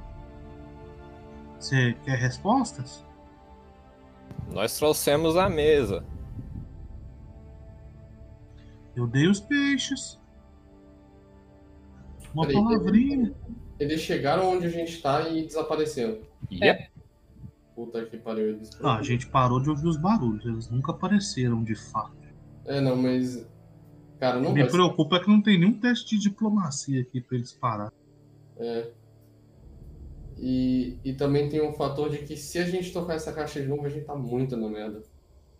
Você 1.59 1.93
quer 2.03 2.17
respostas? 2.17 3.05
Nós 4.51 4.75
trouxemos 4.75 5.37
a 5.37 5.47
mesa. 5.47 6.03
Eu 8.95 9.05
dei 9.05 9.27
os 9.27 9.39
peixes. 9.39 10.19
Uma 12.33 12.47
Peraí, 12.47 12.63
palavrinha. 12.63 13.35
Eles 13.79 14.01
chegaram 14.01 14.49
onde 14.49 14.65
a 14.65 14.69
gente 14.69 14.99
tá 15.01 15.29
e 15.29 15.45
desapareceram. 15.45 16.17
Yep. 16.51 16.89
Puta 17.75 18.05
que 18.05 18.17
pariu. 18.17 18.49
Eles... 18.49 18.71
Ah, 18.83 18.97
a 18.97 19.03
gente 19.03 19.27
parou 19.27 19.61
de 19.61 19.69
ouvir 19.69 19.87
os 19.87 19.97
barulhos, 19.97 20.45
eles 20.45 20.69
nunca 20.69 20.91
apareceram 20.91 21.63
de 21.63 21.75
fato. 21.75 22.17
É, 22.65 22.81
não, 22.81 22.95
mas. 22.95 23.47
Cara, 24.19 24.39
não 24.39 24.51
Me 24.51 24.61
vai 24.61 24.69
preocupa 24.71 25.15
é 25.15 25.19
que 25.19 25.29
não 25.29 25.41
tem 25.41 25.57
nenhum 25.59 25.79
teste 25.79 26.17
de 26.17 26.23
diplomacia 26.23 27.01
aqui 27.01 27.21
pra 27.21 27.37
eles 27.37 27.53
parar. 27.53 27.91
É. 28.57 28.87
E, 30.37 30.97
e 31.03 31.13
também 31.13 31.49
tem 31.49 31.61
um 31.61 31.73
fator 31.73 32.09
de 32.09 32.19
que 32.19 32.35
se 32.35 32.59
a 32.59 32.65
gente 32.65 32.91
tocar 32.93 33.13
essa 33.15 33.31
caixa 33.31 33.61
de 33.61 33.67
novo, 33.67 33.85
a 33.85 33.89
gente 33.89 34.05
tá 34.05 34.15
muito 34.15 34.55
na 34.57 34.67
merda. 34.67 35.01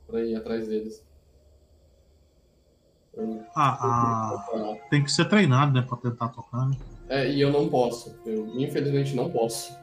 Pra 0.07 0.21
ir 0.23 0.35
atrás 0.35 0.67
deles. 0.67 1.03
Eu- 3.15 3.43
Ah, 3.55 3.77
ah, 3.81 4.75
tem 4.89 5.03
que 5.03 5.11
ser 5.11 5.25
treinado, 5.27 5.71
né, 5.73 5.81
pra 5.81 5.97
tentar 5.97 6.29
tocar. 6.29 6.67
Né? 6.67 6.77
É, 7.09 7.29
e 7.31 7.39
eu 7.41 7.51
não 7.51 7.67
posso. 7.69 8.15
Eu 8.25 8.47
infelizmente 8.59 9.15
não 9.15 9.29
posso. 9.29 9.73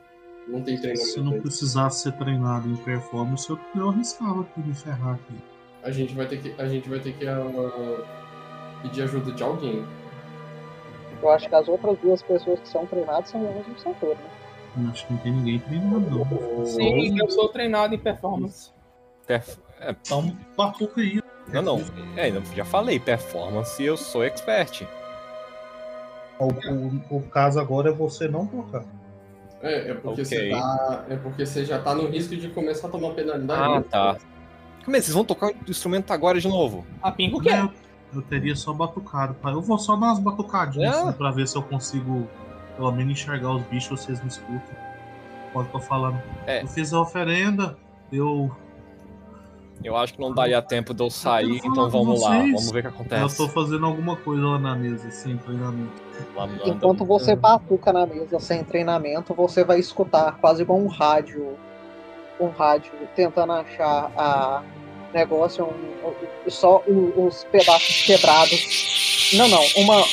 Não 0.49 0.63
tem 0.63 0.77
Se 0.77 0.83
treinamento. 0.83 1.17
não 1.23 1.29
pra 1.31 1.39
isso. 1.39 1.43
precisasse 1.49 2.03
ser 2.03 2.13
treinado 2.13 2.69
em 2.69 2.77
performance, 2.77 3.49
eu, 3.51 3.59
eu 3.75 3.89
arriscava 3.91 4.43
aqui 4.43 4.61
me 4.61 4.75
ferrar 4.75 5.15
aqui. 5.15 5.35
A 5.83 5.91
gente 5.91 6.15
vai 6.15 6.27
ter 6.29 6.41
que, 6.41 6.61
a 6.61 6.69
gente 6.69 6.89
vai 6.89 7.01
ter 7.01 7.13
que 7.17 7.27
ah, 7.27 7.41
pedir 8.83 9.03
ajuda 9.03 9.33
de 9.33 9.43
alguém. 9.43 9.87
Eu 11.23 11.31
acho 11.31 11.49
que 11.49 11.55
as 11.55 11.67
outras 11.69 11.99
duas 11.99 12.23
pessoas 12.23 12.61
que 12.61 12.69
são 12.69 12.87
treinadas 12.87 13.31
são 13.31 13.45
homens 13.45 13.67
do 13.67 13.79
setor, 13.81 14.17
né? 14.17 14.31
Eu 14.85 14.91
Acho 14.91 15.07
que 15.07 15.13
não 15.15 15.21
tem 15.21 15.33
ninguém 15.33 15.59
treinado, 15.61 16.01
não. 16.11 16.67
Sim, 16.67 17.19
eu 17.19 17.31
sou 17.31 17.49
treinado 17.49 17.95
em 17.95 17.99
performance. 17.99 18.71
Perf- 19.27 19.59
é, 19.81 19.91
Então, 19.91 20.37
batuca 20.57 21.01
aí. 21.01 21.21
Não, 21.53 21.63
não. 21.63 21.81
É, 22.17 22.31
não, 22.31 22.45
já 22.55 22.65
falei, 22.65 22.99
performance 23.01 23.83
eu 23.83 23.97
sou 23.97 24.23
expert. 24.25 24.83
O, 26.39 26.49
o- 26.49 27.17
o 27.19 27.23
caso 27.23 27.59
agora 27.59 27.89
é 27.89 27.93
você 27.93 28.29
não 28.29 28.47
tocar. 28.47 28.85
É, 29.63 29.91
é 29.91 29.95
porque 29.95 30.09
Ok. 30.21 30.25
você 30.27 30.51
tá. 30.51 31.05
É 31.09 31.17
porque 31.17 31.47
você 31.47 31.65
já 31.65 31.79
tá 31.81 31.95
no 31.95 32.07
risco 32.09 32.37
de 32.37 32.49
começar 32.51 32.89
a 32.89 32.91
tomar 32.91 33.15
penalidade. 33.15 33.63
Ah, 33.63 33.83
tá. 33.91 34.17
Como 34.85 34.95
é? 34.97 35.01
Vocês 35.01 35.15
vão 35.15 35.25
tocar 35.25 35.47
o 35.49 35.55
instrumento 35.71 36.13
agora 36.13 36.39
de 36.39 36.47
novo? 36.47 36.85
A 37.03 37.11
Pinco 37.11 37.41
quer. 37.41 37.61
Eu, 37.61 37.71
eu 38.15 38.23
teria 38.23 38.55
só 38.57 38.73
batucado. 38.73 39.37
Eu 39.45 39.61
vou 39.61 39.79
só 39.79 39.97
dar 39.97 40.07
umas 40.07 40.19
batucadinhas 40.19 40.97
É. 40.97 41.01
assim, 41.01 41.13
pra 41.13 41.31
ver 41.31 41.47
se 41.49 41.57
eu 41.57 41.63
consigo 41.63 42.27
pelo 42.77 42.93
menos 42.93 43.13
enxergar 43.13 43.55
os 43.55 43.63
bichos, 43.63 44.01
vocês 44.01 44.21
me 44.23 44.29
escutam. 44.29 44.61
Pode 45.53 45.69
tô 45.71 45.81
falando. 45.81 46.21
É. 46.47 46.63
Eu 46.63 46.67
fiz 46.69 46.93
a 46.93 47.01
oferenda, 47.01 47.77
eu, 48.13 48.51
Eu 49.83 49.97
acho 49.97 50.15
que 50.15 50.21
não 50.21 50.33
daria 50.35 50.61
tempo 50.63 50.93
de 50.95 51.03
eu 51.03 51.11
sair, 51.11 51.59
falar 51.61 51.73
então 51.73 51.91
vamos 51.91 52.23
lá. 52.23 52.39
Vamos 52.39 52.71
ver 52.71 52.79
o 52.81 52.83
que 52.83 52.89
eu 52.89 52.91
acontece. 52.93 53.37
tô 53.37 53.49
fazendo 53.49 53.85
alguma 53.87 54.17
coisa 54.17 54.43
lá 54.47 54.59
na 54.59 54.75
mesa, 54.75 55.09
assim, 55.09 55.37
treinamento. 55.39 56.03
Enquanto 56.65 57.05
você 57.05 57.35
batuca 57.37 57.93
na 57.93 58.07
mesa 58.07 58.39
sem 58.41 58.63
treinamento, 58.65 59.33
você 59.35 59.65
vai 59.65 59.79
escutar 59.79 60.37
quase 60.39 60.63
igual 60.63 60.79
um 60.79 60.87
rádio. 60.89 61.57
Um 62.39 62.49
rádio 62.49 62.93
tentando 63.15 63.53
achar 63.53 64.11
a 64.17 64.63
negócio, 65.17 65.65
um- 65.65 66.09
um- 66.47 66.51
só 66.51 66.83
os 66.87 67.45
pedaços 67.45 68.03
quebrados. 68.03 69.33
Não, 69.37 69.49
não, 69.49 69.63
uma. 69.79 70.05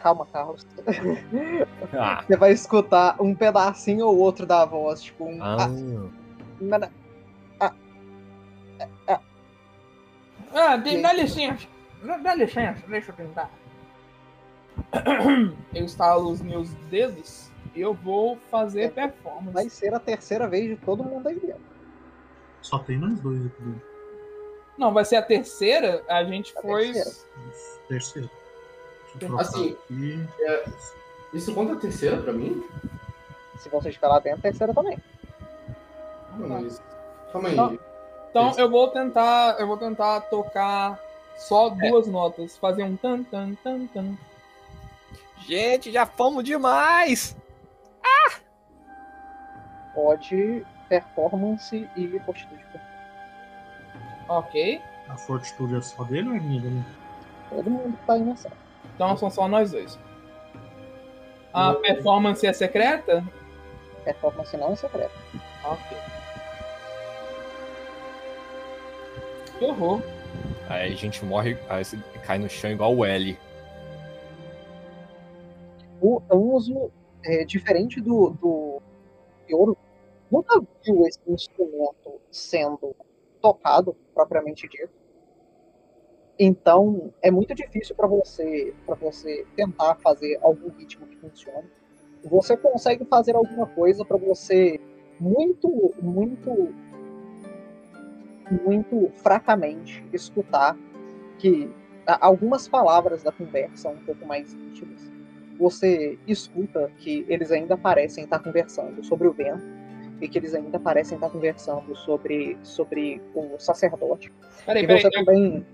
Calma, 0.00 0.26
Carlos. 0.32 0.66
Ah, 1.92 2.22
Você 2.26 2.36
vai 2.36 2.52
escutar 2.52 3.20
um 3.20 3.34
pedacinho 3.34 4.06
ou 4.06 4.16
outro 4.18 4.46
da 4.46 4.64
voz, 4.64 5.02
tipo 5.02 5.24
um. 5.24 5.38
ah, 5.42 5.68
ah, 7.60 7.72
Ah, 10.54 10.76
de- 10.76 11.02
dá 11.02 11.12
licença. 11.12 11.66
Dá, 12.02 12.16
dá 12.16 12.34
licença, 12.34 12.82
deixa 12.88 13.10
eu 13.10 13.14
tentar. 13.16 13.50
Eu 15.74 15.84
instalo 15.84 16.30
os 16.30 16.40
meus 16.40 16.72
dedos 16.90 17.50
e 17.74 17.80
eu 17.80 17.92
vou 17.94 18.38
fazer 18.50 18.92
performance. 18.92 19.50
vai 19.52 19.68
ser 19.68 19.94
a 19.94 19.98
terceira 20.00 20.46
vez 20.48 20.68
de 20.68 20.76
todo 20.76 21.02
mundo 21.04 21.26
aí 21.28 21.34
dentro. 21.38 21.75
Só 22.66 22.80
tem 22.80 22.98
nós 22.98 23.20
dois 23.20 23.46
aqui 23.46 23.62
dentro. 23.62 23.82
Não, 24.76 24.92
vai 24.92 25.04
ser 25.04 25.16
a 25.16 25.22
terceira. 25.22 26.02
A 26.08 26.24
gente 26.24 26.52
A 26.58 26.60
foi. 26.60 26.92
terceira. 27.88 28.28
Trocar 29.20 29.42
Assim, 29.42 29.76
aqui. 29.84 30.28
Isso 31.32 31.54
conta 31.54 31.74
a 31.74 31.76
terceira 31.76 32.16
pra 32.18 32.32
mim? 32.32 32.62
Se 33.58 33.68
você 33.68 33.88
estiver 33.90 34.08
lá 34.08 34.18
dentro, 34.18 34.40
a 34.40 34.42
terceira 34.42 34.74
também. 34.74 34.98
Ah, 36.32 36.36
mas... 36.38 36.82
Calma 37.32 37.48
aí. 37.48 37.54
Não. 37.54 37.78
Então 38.28 38.52
eu 38.58 38.68
vou 38.68 38.88
tentar. 38.88 39.56
Eu 39.60 39.66
vou 39.68 39.76
tentar 39.78 40.22
tocar 40.22 41.00
só 41.36 41.68
duas 41.68 42.08
notas. 42.08 42.56
Fazer 42.58 42.82
um 42.82 42.96
tan 42.96 43.22
tan 43.22 43.54
tan 43.62 43.86
tan. 43.86 44.18
Gente, 45.46 45.92
já 45.92 46.04
fomos 46.04 46.42
demais! 46.42 47.36
Pode 49.94 50.66
performance 50.88 51.88
e 51.96 52.20
fortitude. 52.20 52.64
Ok. 54.28 54.80
A 55.08 55.16
fortitude 55.16 55.76
é 55.76 55.80
só 55.80 56.04
dele 56.04 56.28
ou 56.28 56.34
é 56.34 56.40
minha 56.40 56.62
também? 56.62 56.84
Todo 57.48 57.70
mundo 57.70 57.98
tá 58.06 58.14
aí 58.14 58.22
nessa. 58.22 58.50
Então 58.94 59.16
são 59.16 59.30
só 59.30 59.46
nós 59.46 59.70
dois. 59.70 59.98
A 61.52 61.74
performance 61.74 62.46
é 62.46 62.52
secreta? 62.52 63.24
Performance 64.04 64.56
não 64.56 64.72
é 64.72 64.76
secreta. 64.76 65.14
Ok. 65.64 65.98
Que 69.58 69.64
horror. 69.64 70.02
Aí 70.68 70.92
a 70.92 70.96
gente 70.96 71.24
morre, 71.24 71.56
aí 71.68 71.84
você 71.84 71.96
cai 72.24 72.38
no 72.38 72.48
chão 72.48 72.70
igual 72.70 72.94
o 72.94 73.04
L. 73.04 73.38
O 76.00 76.20
Anzo, 76.30 76.90
é, 77.24 77.44
diferente 77.44 78.00
do, 78.00 78.30
do 78.30 78.82
Yoro, 79.48 79.75
nunca 80.30 80.60
viu 80.84 81.06
esse 81.06 81.20
instrumento 81.26 82.20
sendo 82.30 82.94
tocado, 83.40 83.96
propriamente 84.14 84.68
dito. 84.68 84.90
Então, 86.38 87.12
é 87.22 87.30
muito 87.30 87.54
difícil 87.54 87.96
para 87.96 88.06
você, 88.06 88.74
para 88.84 88.94
você 88.94 89.46
tentar 89.56 89.94
fazer 89.96 90.38
algum 90.42 90.68
ritmo 90.70 91.06
que 91.06 91.16
funcione. 91.16 91.68
Você 92.24 92.56
consegue 92.56 93.04
fazer 93.06 93.34
alguma 93.34 93.66
coisa 93.66 94.04
para 94.04 94.16
você 94.16 94.80
muito, 95.18 95.94
muito, 96.02 96.74
muito 98.64 99.10
fracamente 99.14 100.04
escutar 100.12 100.76
que 101.38 101.70
algumas 102.20 102.68
palavras 102.68 103.22
da 103.22 103.32
conversa 103.32 103.88
um 103.88 104.04
pouco 104.04 104.26
mais 104.26 104.52
íntimas 104.52 105.16
você 105.58 106.18
escuta 106.26 106.90
que 106.98 107.24
eles 107.28 107.50
ainda 107.50 107.76
parecem 107.76 108.24
estar 108.24 108.38
conversando 108.38 109.02
sobre 109.04 109.26
o 109.26 109.32
vento 109.32 109.64
e 110.20 110.28
que 110.28 110.38
eles 110.38 110.54
ainda 110.54 110.78
parecem 110.78 111.16
estar 111.16 111.28
conversando 111.30 111.94
sobre, 111.96 112.56
sobre 112.62 113.20
o 113.34 113.58
sacerdote. 113.58 114.32
Peraí, 114.64 114.86
peraí. 114.86 115.02
Eu, 115.02 115.10
também. 115.10 115.66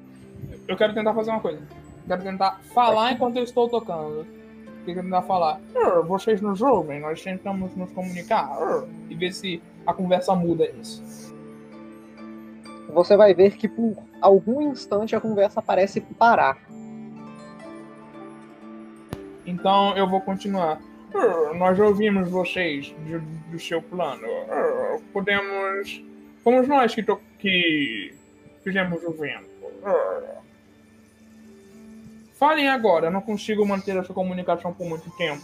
eu 0.68 0.76
quero 0.76 0.94
tentar 0.94 1.14
fazer 1.14 1.30
uma 1.30 1.40
coisa. 1.40 1.62
Quero 2.06 2.22
tentar 2.22 2.60
falar 2.74 3.12
enquanto 3.12 3.36
eu 3.36 3.44
estou 3.44 3.68
tocando. 3.68 4.26
Quero 4.84 5.02
tentar 5.02 5.22
falar. 5.22 5.60
"Ah, 5.76 6.00
vocês 6.00 6.40
nos 6.40 6.60
ouvem, 6.60 7.00
nós 7.00 7.22
tentamos 7.22 7.74
nos 7.76 7.92
comunicar. 7.92 8.48
Ah", 8.50 8.84
E 9.08 9.14
ver 9.14 9.32
se 9.32 9.62
a 9.86 9.94
conversa 9.94 10.34
muda 10.34 10.68
isso. 10.80 11.32
Você 12.92 13.16
vai 13.16 13.32
ver 13.32 13.56
que 13.56 13.68
por 13.68 13.96
algum 14.20 14.60
instante 14.72 15.14
a 15.16 15.20
conversa 15.20 15.62
parece 15.62 16.00
parar. 16.00 16.58
Então 19.46 19.96
eu 19.96 20.08
vou 20.08 20.20
continuar. 20.20 20.80
"Ah, 21.14 21.54
Nós 21.54 21.78
ouvimos 21.78 22.28
vocês 22.28 22.86
de- 23.06 23.18
do 23.50 23.58
seu 23.60 23.80
plano. 23.82 24.26
Ah, 24.50 24.98
Podemos. 25.12 26.02
Fomos 26.42 26.66
nós 26.66 26.94
que, 26.94 27.02
to- 27.02 27.20
que 27.38 28.14
fizemos 28.64 29.02
o 29.04 29.12
vento. 29.12 29.46
Ah. 29.84 30.38
Falem 32.34 32.68
agora, 32.68 33.10
não 33.10 33.20
consigo 33.20 33.64
manter 33.66 33.96
essa 33.96 34.12
comunicação 34.12 34.72
por 34.72 34.86
muito 34.86 35.08
tempo. 35.16 35.42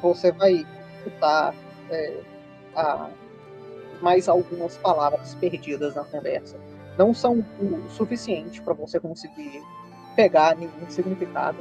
Você 0.00 0.32
vai 0.32 0.64
escutar 0.98 1.54
é, 1.90 2.20
a- 2.74 3.10
mais 4.02 4.28
algumas 4.28 4.76
palavras 4.76 5.34
perdidas 5.34 5.94
na 5.94 6.04
conversa. 6.04 6.56
Não 6.98 7.12
são 7.14 7.44
o 7.60 7.88
suficiente 7.90 8.60
para 8.62 8.74
você 8.74 8.98
conseguir 9.00 9.62
pegar 10.16 10.56
nenhum 10.56 10.88
significado, 10.90 11.58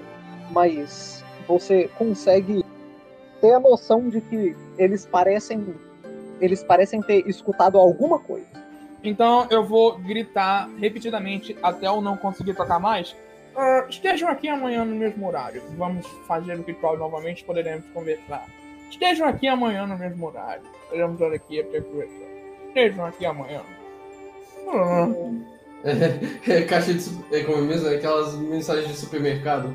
mas 0.52 1.24
você 1.48 1.90
consegue 1.98 2.64
ter 3.42 3.54
a 3.54 3.60
noção 3.60 4.10
de 4.10 4.22
que 4.22 4.56
eles 4.78 5.06
parecem 5.06 5.76
eles 6.40 6.64
parecem 6.64 7.02
ter 7.02 7.28
escutado 7.28 7.78
alguma 7.80 8.20
coisa. 8.20 8.46
Então 9.04 9.48
eu 9.50 9.64
vou 9.64 9.98
gritar 9.98 10.70
repetidamente 10.78 11.58
até 11.64 11.88
eu 11.88 12.00
não 12.02 12.16
conseguir 12.18 12.54
tocar 12.54 12.80
mais. 12.80 13.16
"Ah, 13.56 13.86
estejam 13.90 14.30
aqui 14.30 14.48
amanhã 14.48 14.86
no 14.86 14.96
mesmo 14.96 15.28
horário. 15.28 15.64
Vamos 15.78 16.06
fazer 16.28 16.56
o 16.60 16.62
ritual 16.62 16.98
novamente, 16.98 17.44
poderemos 17.44 17.86
conversar. 17.88 18.46
Estejam 18.90 19.28
aqui 19.28 19.48
amanhã 19.48 19.88
no 19.88 19.98
mesmo 19.98 20.28
horário. 20.28 20.64
Poderemos 20.90 21.20
olhar 21.20 21.36
aqui 21.36 21.60
até 21.60 21.82
conversar. 21.82 22.28
Estejam 22.68 23.06
aqui 23.06 23.26
amanhã. 23.26 23.62
Ah, 24.68 25.08
É, 26.48 26.62
caixa 26.64 26.94
de. 26.94 27.10
É 27.32 27.44
como 27.44 27.60
é 27.60 27.62
mesmo? 27.62 27.88
Aquelas 27.88 28.36
mensagens 28.36 28.88
de 28.90 28.98
supermercado. 28.98 29.74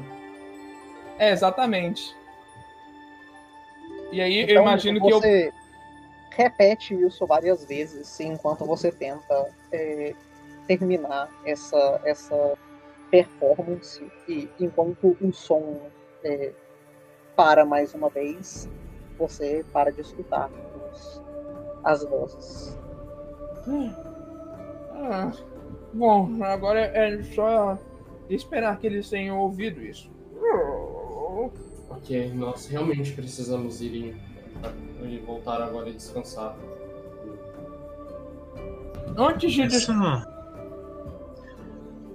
É, 1.23 1.31
exatamente. 1.31 2.17
E 4.11 4.21
aí 4.21 4.41
eu 4.41 4.49
Então, 4.49 4.63
imagino 4.65 5.01
que 5.01 5.13
eu. 5.13 5.21
você 5.21 5.53
repete 6.31 6.95
isso 6.95 7.25
várias 7.29 7.65
vezes 7.65 8.19
enquanto 8.19 8.65
você 8.65 8.91
tenta 8.91 9.49
é, 9.71 10.15
terminar 10.67 11.31
essa, 11.45 12.01
essa 12.03 12.59
performance 13.09 14.05
e 14.27 14.51
enquanto 14.59 15.17
o 15.21 15.33
som 15.33 15.81
é, 16.25 16.51
para 17.37 17.65
mais 17.65 17.95
uma 17.95 18.09
vez, 18.09 18.69
você 19.17 19.65
para 19.73 19.93
de 19.93 20.01
escutar 20.01 20.51
os- 20.91 21.23
as 21.85 22.05
vozes. 22.05 22.77
Ah, 24.97 25.31
bom, 25.93 26.43
agora 26.43 26.81
é 26.81 27.23
só 27.23 27.79
esperar 28.29 28.77
que 28.81 28.89
eles 28.89 29.09
tenham 29.09 29.39
ouvido 29.39 29.81
isso. 29.81 30.11
Ok, 31.91 32.33
nós 32.35 32.67
realmente 32.67 33.13
precisamos 33.13 33.81
ir 33.81 33.95
em- 33.97 35.07
e 35.09 35.19
voltar 35.19 35.61
agora 35.63 35.89
e 35.89 35.95
descansar. 35.95 36.57
Antes 39.17 39.53
de. 39.53 39.63
Essa. 39.63 40.29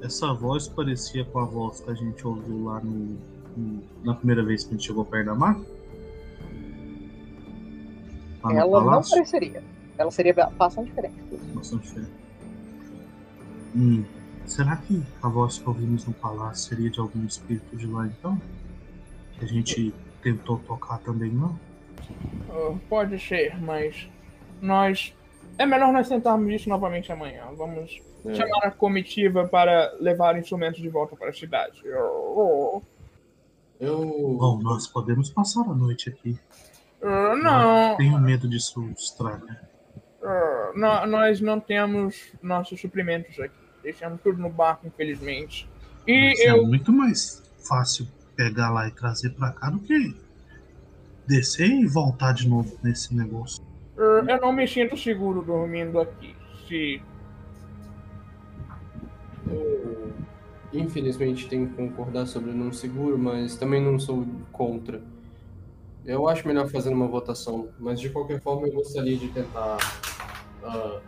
Essa 0.02 0.34
voz 0.34 0.68
parecia 0.68 1.26
com 1.26 1.40
a 1.40 1.46
voz 1.46 1.80
que 1.80 1.90
a 1.90 1.94
gente 1.94 2.26
ouviu 2.26 2.66
lá 2.66 2.80
no, 2.80 3.18
no- 3.58 3.84
na 4.04 4.14
primeira 4.14 4.44
vez 4.44 4.64
que 4.64 4.70
a 4.70 4.78
gente 4.78 4.86
chegou 4.86 5.04
perto 5.04 5.26
da 5.28 5.36
máquina? 5.36 5.66
Lá 8.44 8.54
Ela 8.54 8.84
não 8.84 9.02
pareceria. 9.02 9.64
Ela 9.98 10.12
seria 10.12 10.34
bastante 10.34 10.88
diferente. 10.90 11.16
Bastante 11.56 11.88
diferente. 11.88 12.12
Hum, 13.76 14.04
será 14.46 14.78
que 14.78 15.02
a 15.22 15.28
voz 15.28 15.58
que 15.58 15.68
ouvimos 15.68 16.06
no 16.06 16.14
palácio 16.14 16.70
seria 16.70 16.90
de 16.90 17.00
algum 17.00 17.26
espírito 17.26 17.76
de 17.76 17.88
lá 17.88 18.06
então? 18.08 18.40
Que 19.40 19.46
a 19.46 19.48
gente 19.48 19.94
tentou 20.22 20.58
tocar 20.60 20.98
também 21.00 21.30
não? 21.32 21.58
Ah, 22.50 22.76
Pode 22.90 23.20
ser, 23.20 23.60
mas 23.62 24.08
nós. 24.62 25.14
É 25.60 25.66
melhor 25.66 25.92
nós 25.92 26.08
tentarmos 26.08 26.54
isso 26.54 26.70
novamente 26.70 27.12
amanhã. 27.12 27.46
Vamos 27.56 28.00
É. 28.26 28.34
chamar 28.36 28.64
a 28.66 28.72
comitiva 28.72 29.48
para 29.48 29.94
levar 30.00 30.38
instrumentos 30.38 30.82
de 30.82 30.90
volta 30.90 31.16
para 31.16 31.30
a 31.30 31.34
cidade. 31.34 31.82
Eu. 31.86 32.84
Bom, 33.80 34.60
nós 34.62 34.88
podemos 34.88 35.30
passar 35.30 35.62
a 35.62 35.74
noite 35.74 36.10
aqui. 36.10 36.38
Ah, 37.02 37.36
não, 37.36 37.98
Tenho 37.98 38.20
medo 38.20 38.48
disso 38.50 38.84
estragar. 38.98 39.70
ah, 40.24 40.72
nó- 40.76 41.06
nós 41.06 41.40
não 41.42 41.60
temos 41.60 42.34
nossos 42.42 42.80
suprimentos 42.82 43.40
aqui. 43.40 43.56
Deixamos 43.84 44.20
tudo 44.22 44.40
no 44.42 44.50
barco, 44.50 44.88
infelizmente. 44.88 45.70
E 46.08 46.30
Mas 46.30 46.40
é 46.40 46.50
eu. 46.52 46.66
muito 46.66 46.92
mais 46.92 47.44
fácil 47.68 48.08
pegar 48.38 48.70
lá 48.70 48.88
e 48.88 48.92
trazer 48.92 49.32
pra 49.32 49.52
cá 49.52 49.70
do 49.72 49.80
que 49.80 50.16
descer 51.28 51.68
e 51.70 51.86
voltar 51.88 52.32
de 52.34 52.48
novo 52.48 52.78
nesse 52.84 53.14
negócio. 53.14 53.62
ah, 53.98 54.24
eu 54.26 54.40
não 54.42 54.54
me 54.54 54.66
sinto 54.68 54.96
seguro 54.96 55.42
dormindo 55.42 56.00
aqui. 56.00 56.36
Se. 56.68 57.02
Eu, 59.50 60.14
infelizmente 60.74 61.48
tenho 61.50 61.68
que 61.68 61.76
concordar 61.76 62.26
sobre 62.28 62.52
não 62.52 62.72
seguro, 62.72 63.18
mas 63.18 63.56
também 63.56 63.82
não 63.84 64.00
sou 64.00 64.26
contra. 64.52 65.02
Eu 66.06 66.28
acho 66.30 66.48
melhor 66.48 66.70
fazer 66.70 66.94
uma 66.94 67.08
votação, 67.08 67.68
mas 67.80 68.00
de 68.00 68.10
qualquer 68.10 68.40
forma 68.42 68.68
eu 68.68 68.74
gostaria 68.74 69.18
de 69.18 69.28
tentar 69.30 69.78
ah, 70.64 71.00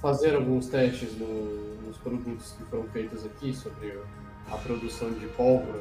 fazer 0.00 0.34
alguns 0.34 0.68
testes 0.68 1.18
no- 1.18 1.76
nos 1.86 1.98
produtos 1.98 2.52
que 2.52 2.64
foram 2.64 2.84
feitos 2.84 3.26
aqui 3.26 3.52
sobre 3.54 3.98
a 4.50 4.56
produção 4.56 5.10
de 5.12 5.26
pólvora. 5.28 5.80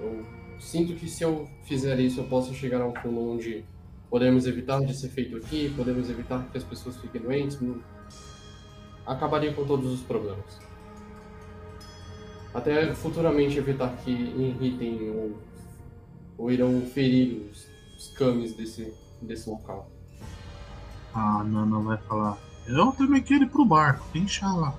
Eu 0.00 0.24
sinto 0.58 0.94
que 0.94 1.08
se 1.08 1.22
eu 1.22 1.48
fizer 1.64 1.98
isso 2.00 2.20
eu 2.20 2.24
posso 2.24 2.54
chegar 2.54 2.80
a 2.80 2.86
um 2.86 2.92
ponto 2.92 3.32
onde 3.32 3.64
podemos 4.08 4.46
evitar 4.46 4.80
de 4.84 4.94
ser 4.94 5.08
feito 5.08 5.36
aqui, 5.36 5.72
podemos 5.76 6.10
evitar 6.10 6.44
que 6.50 6.58
as 6.58 6.64
pessoas 6.64 6.96
fiquem 6.96 7.20
doentes, 7.20 7.58
acabaria 9.06 9.52
com 9.52 9.64
todos 9.64 9.92
os 9.92 10.00
problemas. 10.00 10.58
Até 12.52 12.92
futuramente 12.94 13.58
evitar 13.58 13.96
que 13.98 14.10
irritem 14.10 15.10
ou, 15.10 15.38
ou 16.36 16.50
irão 16.50 16.80
ferir 16.82 17.48
os, 17.50 17.68
os 17.96 18.08
camis 18.16 18.54
desse, 18.54 18.92
desse 19.22 19.48
local. 19.48 19.88
A 21.14 21.44
Nana 21.44 21.78
vai 21.80 21.98
falar. 21.98 22.38
Eu 22.66 22.92
também 22.92 23.22
quero 23.22 23.44
ir 23.44 23.48
pro 23.48 23.64
barco, 23.64 24.04
deixa 24.12 24.46
lá. 24.48 24.74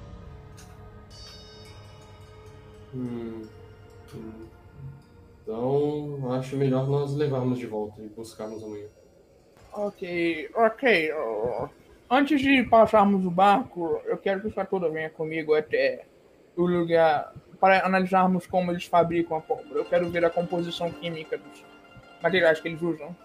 Hum, 2.94 3.44
hum. 4.14 4.51
Então, 5.42 6.32
acho 6.34 6.56
melhor 6.56 6.88
nós 6.88 7.16
levarmos 7.16 7.58
de 7.58 7.66
volta 7.66 8.02
e 8.02 8.08
buscarmos 8.08 8.64
amanhã. 8.64 8.88
Ok, 9.74 10.50
ok. 10.54 11.12
Antes 12.10 12.42
de 12.42 12.64
passarmos 12.64 13.26
o 13.26 13.32
barco, 13.32 14.02
eu 14.06 14.18
quero 14.18 14.42
que 14.42 14.48
o 14.48 14.54
Sakura 14.54 14.90
venha 14.90 15.10
comigo 15.10 15.54
até 15.54 16.06
o 16.56 16.66
lugar 16.66 17.34
para 17.60 17.86
analisarmos 17.86 18.46
como 18.46 18.72
eles 18.72 18.86
fabricam 18.86 19.38
a 19.38 19.42
pólvora. 19.42 19.80
Eu 19.80 19.86
quero 19.86 20.10
ver 20.10 20.26
a 20.26 20.30
composição 20.30 20.92
química 20.92 21.38
dos 21.38 21.64
materiais 22.22 22.60
que 22.60 22.68
eles 22.68 22.82
usam. 22.82 23.16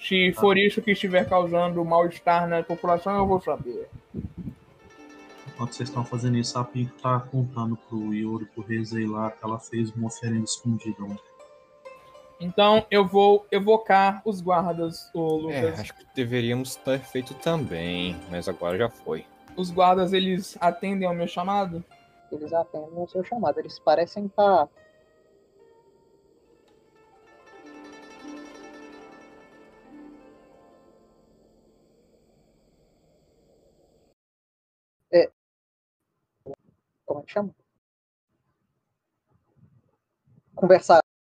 Se 0.00 0.32
for 0.32 0.56
isso 0.56 0.82
que 0.82 0.92
estiver 0.92 1.28
causando 1.28 1.84
mal-estar 1.84 2.48
na 2.48 2.62
população, 2.62 3.16
eu 3.16 3.26
vou 3.26 3.40
saber. 3.40 3.88
Enquanto 5.46 5.74
vocês 5.74 5.88
estão 5.88 6.04
fazendo 6.04 6.38
isso, 6.38 6.58
a 6.58 6.64
Pinko 6.64 7.00
tá 7.00 7.20
contando 7.20 7.76
pro 7.76 8.12
Yuri, 8.12 8.46
pro 8.46 8.64
Rezei 8.64 9.06
lá, 9.06 9.30
que 9.30 9.44
ela 9.44 9.60
fez 9.60 9.92
uma 9.92 10.06
oferenda 10.06 10.44
escondida 10.44 11.04
ontem. 11.04 11.31
Então 12.42 12.84
eu 12.90 13.06
vou 13.06 13.46
evocar 13.52 14.20
os 14.24 14.40
guardas, 14.40 15.08
o 15.14 15.48
É, 15.52 15.60
Lucas. 15.60 15.78
acho 15.80 15.94
que 15.94 16.04
deveríamos 16.12 16.74
ter 16.74 16.98
feito 16.98 17.34
também, 17.34 18.16
mas 18.28 18.48
agora 18.48 18.76
já 18.76 18.90
foi. 18.90 19.24
Os 19.56 19.70
guardas, 19.70 20.12
eles 20.12 20.58
atendem 20.60 21.06
ao 21.06 21.14
meu 21.14 21.28
chamado? 21.28 21.84
Eles 22.32 22.52
atendem 22.52 22.98
o 22.98 23.06
seu 23.06 23.22
chamado. 23.22 23.60
Eles 23.60 23.78
parecem 23.78 24.26
estar. 24.26 24.68
É. 35.12 35.30
Como 37.06 37.20
é 37.20 37.22
que 37.22 37.32
chama? 37.32 37.54
Conversar. 40.56 41.11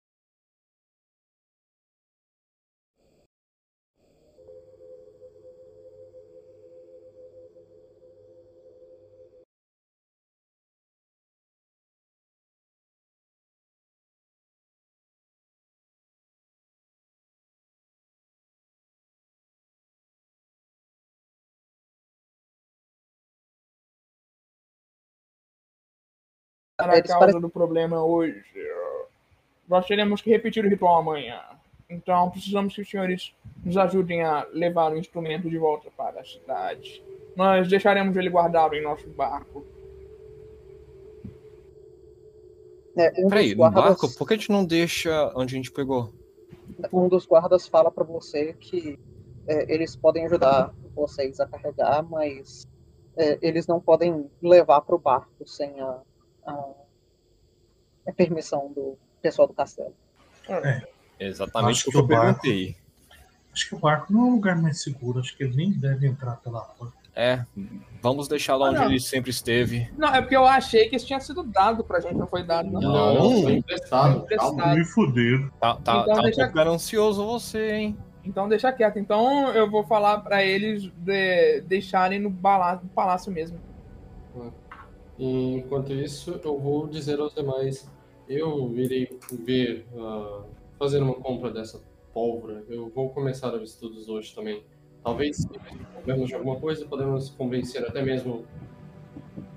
Para 26.83 26.97
a 26.97 27.03
causa 27.03 27.39
do 27.39 27.49
problema 27.49 28.03
hoje. 28.03 28.43
Nós 29.67 29.85
teremos 29.85 30.21
que 30.21 30.29
repetir 30.29 30.65
o 30.65 30.69
ritual 30.69 30.97
amanhã. 30.97 31.39
Então 31.89 32.29
precisamos 32.29 32.73
que 32.73 32.81
os 32.81 32.89
senhores 32.89 33.33
nos 33.63 33.77
ajudem 33.77 34.23
a 34.23 34.47
levar 34.53 34.91
o 34.91 34.97
instrumento 34.97 35.49
de 35.49 35.57
volta 35.57 35.89
para 35.95 36.21
a 36.21 36.25
cidade. 36.25 37.03
Nós 37.35 37.67
deixaremos 37.67 38.15
ele 38.15 38.29
guardado 38.29 38.75
em 38.75 38.83
nosso 38.83 39.07
barco. 39.09 39.65
É, 42.97 43.13
um, 43.17 43.29
Peraí, 43.29 43.49
dos 43.49 43.51
no 43.51 43.57
guardas, 43.57 43.83
barco, 43.83 44.17
por 44.17 44.27
que 44.27 44.33
a 44.33 44.37
gente 44.37 44.51
não 44.51 44.65
deixa 44.65 45.31
onde 45.35 45.55
a 45.55 45.57
gente 45.57 45.71
pegou? 45.71 46.11
um 46.91 47.07
dos 47.07 47.25
guardas 47.25 47.67
fala 47.67 47.91
pra 47.91 48.03
você 48.03 48.53
que 48.53 48.97
é, 49.47 49.73
eles 49.73 49.95
podem 49.95 50.25
ajudar 50.25 50.73
vocês 50.95 51.39
a 51.39 51.47
carregar, 51.47 52.03
mas 52.03 52.65
é, 53.15 53.37
eles 53.41 53.67
não 53.67 53.79
podem 53.79 54.29
levar 54.41 54.81
pro 54.81 54.97
barco 54.97 55.47
sem 55.47 55.79
a, 55.81 55.99
a- 56.45 56.69
a 58.07 58.11
permissão 58.13 58.71
do 58.73 58.97
pessoal 59.21 59.47
do 59.47 59.53
castelo. 59.53 59.93
Exatamente 61.19 61.71
Acho 61.81 61.89
o 61.89 61.91
que 61.91 61.97
eu 61.97 62.01
o 62.03 62.07
barco- 62.07 62.41
perguntei. 62.41 62.75
Acho 63.53 63.69
que 63.69 63.75
o 63.75 63.79
barco 63.79 64.11
não 64.13 64.21
é 64.21 64.23
um 64.25 64.31
lugar 64.31 64.59
mais 64.59 64.81
seguro, 64.81 65.19
acho 65.19 65.35
que 65.35 65.43
ele 65.43 65.55
nem 65.55 65.71
deve 65.71 66.07
entrar 66.07 66.37
pela 66.37 66.61
porta. 66.61 66.99
É, 67.13 67.45
vamos 68.01 68.29
deixar 68.29 68.55
lá 68.55 68.67
Ah, 68.67 68.69
onde 68.69 68.79
não. 68.79 68.85
ele 68.85 68.99
sempre 68.99 69.29
esteve. 69.29 69.91
Não, 69.97 70.15
é 70.15 70.21
porque 70.21 70.35
eu 70.35 70.45
achei 70.45 70.87
que 70.87 70.95
isso 70.95 71.05
tinha 71.05 71.19
sido 71.19 71.43
dado 71.43 71.83
pra 71.83 71.99
gente, 71.99 72.15
não 72.15 72.25
foi 72.25 72.41
dado, 72.41 72.71
não. 72.71 72.79
Não. 72.79 73.13
Não, 73.15 73.41
foi 73.43 73.53
emprestado. 73.55 74.25
Calma. 74.27 74.73
Me 74.73 74.85
fuderam. 74.85 75.49
Tá, 75.59 75.75
tá, 75.75 76.01
Então 76.03 76.05
tá 76.15 76.21
um 76.27 76.31
pouco 76.31 76.53
ganancioso 76.53 77.25
você, 77.25 77.71
hein? 77.73 77.97
Então 78.23 78.47
deixa 78.47 78.71
quieto. 78.71 78.97
Então 78.97 79.49
eu 79.49 79.69
vou 79.69 79.83
falar 79.83 80.19
pra 80.19 80.41
eles 80.43 80.83
de 80.95 81.59
deixarem 81.67 82.17
no, 82.19 82.29
bala- 82.29 82.79
no 82.81 82.87
palácio 82.89 83.29
mesmo. 83.31 83.59
E, 85.17 85.55
enquanto 85.57 85.93
isso, 85.93 86.39
eu 86.43 86.57
vou 86.57 86.87
dizer 86.87 87.19
aos 87.19 87.33
demais: 87.33 87.89
eu 88.27 88.71
irei 88.75 89.17
ver, 89.43 89.85
ah, 89.97 90.43
fazer 90.79 91.01
uma 91.01 91.13
compra 91.15 91.51
dessa 91.51 91.81
pólvora. 92.13 92.63
Eu 92.69 92.89
vou 92.89 93.09
começar 93.09 93.53
os 93.53 93.71
estudos 93.71 94.09
hoje 94.09 94.33
também. 94.33 94.63
Talvez, 95.03 95.37
se 95.37 95.49
soubermos 95.95 96.27
de 96.27 96.35
alguma 96.35 96.59
coisa, 96.59 96.85
podemos 96.85 97.29
convencer 97.29 97.83
até 97.85 98.01
mesmo 98.03 98.45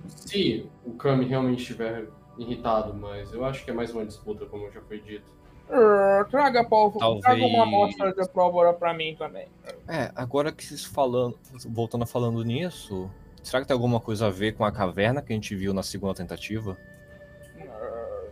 se 0.07 0.67
o 0.85 0.93
Kami 0.93 1.27
realmente 1.27 1.61
estiver 1.61 2.09
irritado, 2.39 2.95
mas 2.95 3.33
eu 3.33 3.45
acho 3.45 3.65
que 3.65 3.71
é 3.71 3.75
mais 3.75 3.93
uma 3.93 4.05
disputa, 4.05 4.47
como 4.47 4.71
já 4.71 4.81
foi 4.83 5.01
dito. 5.01 5.33
Uh, 5.69 6.29
traga 6.31 6.61
a 6.61 6.65
pólvora, 6.65 6.99
Talvez- 7.01 7.23
traga 7.25 7.45
uma 7.47 7.63
amostra 7.63 8.13
de 8.13 8.29
pólvora 8.29 8.73
pra 8.75 8.93
mim 8.93 9.15
também. 9.17 9.49
É, 9.89 10.11
agora 10.15 10.53
que 10.53 10.65
vocês 10.65 10.85
falando, 10.85 11.39
voltando 11.69 12.03
a 12.03 12.07
falando 12.07 12.43
nisso, 12.43 13.11
será 13.45 13.61
que 13.63 13.69
tem 13.69 13.75
alguma 13.75 14.01
coisa 14.01 14.27
a 14.27 14.31
ver 14.31 14.53
com 14.55 14.65
a 14.65 14.73
caverna 14.73 15.23
que 15.23 15.33
a 15.33 15.37
gente 15.37 15.55
viu 15.55 15.73
na 15.73 15.83
segunda 15.83 16.15
tentativa? 16.15 16.77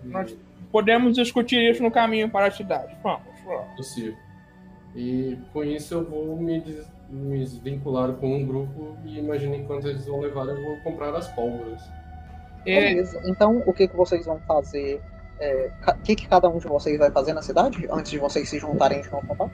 Nós 0.04 0.36
podemos 0.70 1.14
discutir 1.14 1.58
isso 1.70 1.82
no 1.82 1.90
caminho 1.90 2.28
para 2.28 2.46
a 2.46 2.50
cidade. 2.50 2.96
Vamos, 3.02 3.22
vamos. 3.44 3.76
Possível. 3.76 4.16
E 4.96 5.38
com 5.52 5.62
isso 5.64 5.94
eu 5.94 6.04
vou 6.04 6.36
me, 6.36 6.60
des- 6.60 6.86
me 7.08 7.38
desvincular 7.38 8.12
com 8.14 8.36
um 8.36 8.44
grupo 8.46 8.96
e 9.04 9.18
imagine 9.18 9.58
enquanto 9.58 9.86
eles 9.88 10.04
vão 10.06 10.20
levar, 10.20 10.46
eu 10.46 10.60
vou 10.62 10.76
comprar 10.80 11.14
as 11.14 11.28
pólvoras. 11.28 11.80
É, 12.66 12.80
Beleza. 12.80 13.20
Então, 13.24 13.62
o 13.66 13.72
que, 13.72 13.88
que 13.88 13.96
vocês 13.96 14.26
vão 14.26 14.38
fazer? 14.40 15.00
é, 15.40 15.70
O 15.88 16.02
que, 16.02 16.14
que 16.14 16.28
cada 16.28 16.48
um 16.48 16.58
de 16.58 16.66
vocês 16.66 16.98
vai 16.98 17.10
fazer 17.10 17.32
na 17.32 17.42
cidade 17.42 17.86
antes 17.90 18.10
de 18.10 18.18
vocês 18.18 18.48
se 18.48 18.58
juntarem 18.58 19.00
de 19.00 19.10
novo? 19.10 19.34
Tá? 19.36 19.50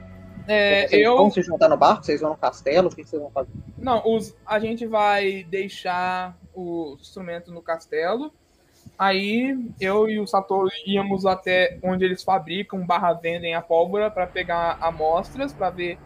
É, 0.49 0.87
Vocês 0.87 1.03
eu. 1.03 1.15
vão 1.15 1.29
se 1.29 1.43
juntar 1.43 1.69
no 1.69 1.77
barco? 1.77 2.03
Vocês 2.03 2.21
vão 2.21 2.31
no 2.31 2.37
castelo? 2.37 2.87
O 2.87 2.95
que, 2.95 3.03
vocês 3.03 3.21
vão 3.21 3.29
fazer? 3.29 3.51
Não, 3.77 4.01
os, 4.03 4.35
a 4.43 4.57
gente 4.57 4.87
vai 4.87 5.43
deixar 5.43 6.35
o 6.55 6.97
instrumento 6.99 7.51
no 7.51 7.61
castelo. 7.61 8.33
Aí 8.97 9.55
eu 9.79 10.09
e 10.09 10.19
o 10.19 10.25
Satoru 10.25 10.67
íamos 10.87 11.23
até 11.27 11.77
onde 11.83 12.03
eles 12.03 12.23
fabricam 12.23 12.83
barra 12.83 13.13
vendem 13.13 13.53
a 13.53 13.61
pólvora 13.61 14.09
para 14.09 14.25
pegar 14.25 14.79
amostras 14.81 15.53
para 15.53 15.69
ver 15.69 15.99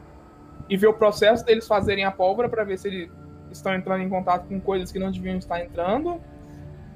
e 0.69 0.75
ver 0.75 0.87
o 0.87 0.93
processo 0.93 1.45
deles 1.45 1.65
fazerem 1.65 2.03
a 2.03 2.11
pólvora 2.11 2.49
para 2.49 2.65
ver 2.65 2.77
se 2.77 2.89
eles 2.89 3.09
estão 3.49 3.73
entrando 3.73 4.03
em 4.03 4.09
contato 4.09 4.45
com 4.47 4.59
coisas 4.59 4.91
que 4.91 4.99
não 4.99 5.09
deviam 5.09 5.37
estar 5.37 5.63
entrando. 5.63 6.19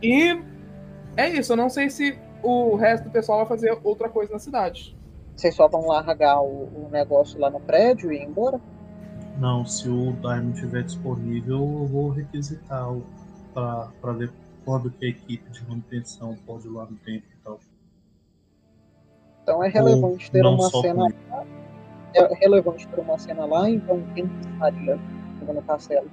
E 0.03 0.37
é 1.15 1.29
isso, 1.29 1.53
eu 1.53 1.57
não 1.57 1.69
sei 1.69 1.89
se 1.89 2.19
o 2.43 2.75
resto 2.75 3.05
do 3.05 3.09
pessoal 3.09 3.39
vai 3.39 3.47
fazer 3.47 3.77
outra 3.85 4.09
coisa 4.09 4.33
na 4.33 4.39
cidade. 4.39 4.96
Vocês 5.38 5.53
só 5.53 5.67
vão 5.67 5.85
largar 5.85 6.41
o, 6.41 6.63
o 6.63 6.89
negócio 6.91 7.39
lá 7.39 7.47
no 7.47 7.59
prédio 7.59 8.11
e 8.11 8.17
ir 8.17 8.23
embora? 8.23 8.59
Não, 9.39 9.63
se 9.63 9.88
o 9.88 10.13
Diamond 10.13 10.53
estiver 10.53 10.83
disponível, 10.83 11.57
eu 11.57 11.85
vou 11.85 12.09
requisitar 12.09 12.91
pra 13.53 14.13
ver 14.13 14.31
quando 14.65 14.89
que 14.89 15.05
a 15.05 15.09
equipe 15.09 15.47
de 15.51 15.63
manutenção 15.69 16.35
pode 16.43 16.67
ir 16.67 16.71
lá 16.71 16.85
no 16.85 16.97
tempo 16.97 17.23
e 17.31 17.43
tal. 17.43 17.59
Então 19.43 19.63
é 19.63 19.69
relevante 19.69 20.31
ter 20.31 20.41
não 20.41 20.55
uma 20.55 20.69
cena. 20.69 21.03
comigo. 21.03 21.47
É 22.15 22.33
relevante 22.33 22.88
ter 22.88 22.99
uma 22.99 23.17
cena 23.19 23.45
lá, 23.45 23.69
então 23.69 24.03
quem 24.15 24.25
estaria 24.53 24.99
no 25.47 25.61
castelo? 25.61 26.09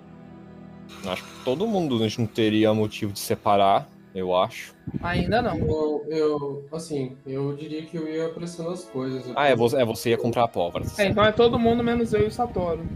Acho 1.07 1.25
que 1.25 1.45
todo 1.45 1.67
mundo 1.67 1.97
a 1.97 2.01
gente 2.01 2.21
não 2.21 2.27
teria 2.27 2.75
motivo 2.75 3.13
de 3.13 3.21
separar, 3.21 3.89
eu 4.15 4.35
acho. 4.35 4.75
Ainda 5.03 5.43
não. 5.43 5.59
Eu, 5.59 6.07
eu, 6.09 6.69
assim, 6.73 7.17
eu 7.27 7.55
diria 7.57 7.85
que 7.85 7.97
eu 7.97 8.07
ia 8.09 8.27
apressando 8.27 8.71
as 8.71 8.85
coisas. 8.85 9.25
Ah, 9.35 9.49
é 9.49 9.57
você, 9.57 9.77
é 9.77 9.85
você 9.85 10.11
ia 10.11 10.19
comprar 10.19 10.45
a 10.45 10.49
pólvora. 10.49 10.85
É, 10.97 11.07
então 11.07 11.25
é 11.25 11.33
todo 11.33 11.59
mundo 11.59 11.83
menos 11.83 12.13
eu 12.15 12.23
e 12.23 12.27
o 12.27 12.31
Satoru. 12.31 12.87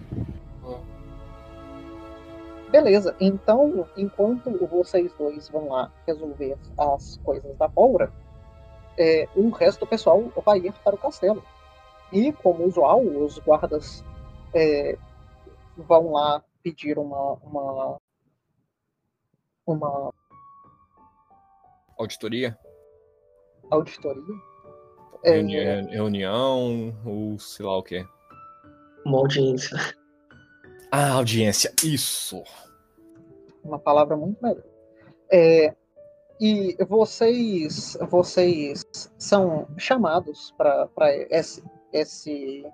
Beleza, 2.70 3.16
então 3.18 3.88
enquanto 3.96 4.50
vocês 4.66 5.10
dois 5.18 5.48
vão 5.48 5.70
lá 5.70 5.90
resolver 6.06 6.54
as 6.76 7.18
coisas 7.24 7.56
da 7.56 7.66
pólvora, 7.66 8.12
é, 8.96 9.26
o 9.34 9.48
resto 9.48 9.80
do 9.80 9.86
pessoal 9.86 10.22
vai 10.44 10.58
ir 10.58 10.72
para 10.84 10.94
o 10.94 10.98
castelo. 10.98 11.42
E, 12.12 12.30
como 12.32 12.64
usual, 12.64 13.00
os 13.00 13.38
guardas 13.38 14.04
é, 14.54 14.98
vão 15.76 16.12
lá 16.12 16.42
pedir 16.62 16.98
uma, 16.98 17.34
uma, 17.42 17.96
uma 19.66 20.12
Auditoria? 21.98 22.56
auditoria. 23.70 24.22
Reuni- 25.24 25.56
É, 25.56 25.80
Reunião 25.82 26.94
ou 27.04 27.38
sei 27.38 27.66
lá 27.66 27.76
o 27.76 27.82
quê. 27.82 28.06
Uma 29.04 29.18
audiência. 29.18 29.76
Ah, 30.90 31.12
audiência. 31.14 31.72
Isso. 31.84 32.42
uma 33.64 33.78
palavra 33.78 34.16
muito 34.16 34.42
melhor. 34.42 34.64
É, 35.30 35.74
e 36.40 36.74
vocês, 36.88 37.98
vocês 38.08 38.82
são 39.18 39.68
chamados 39.76 40.54
para 40.56 40.88
esse, 41.30 41.62
esse, 41.92 42.64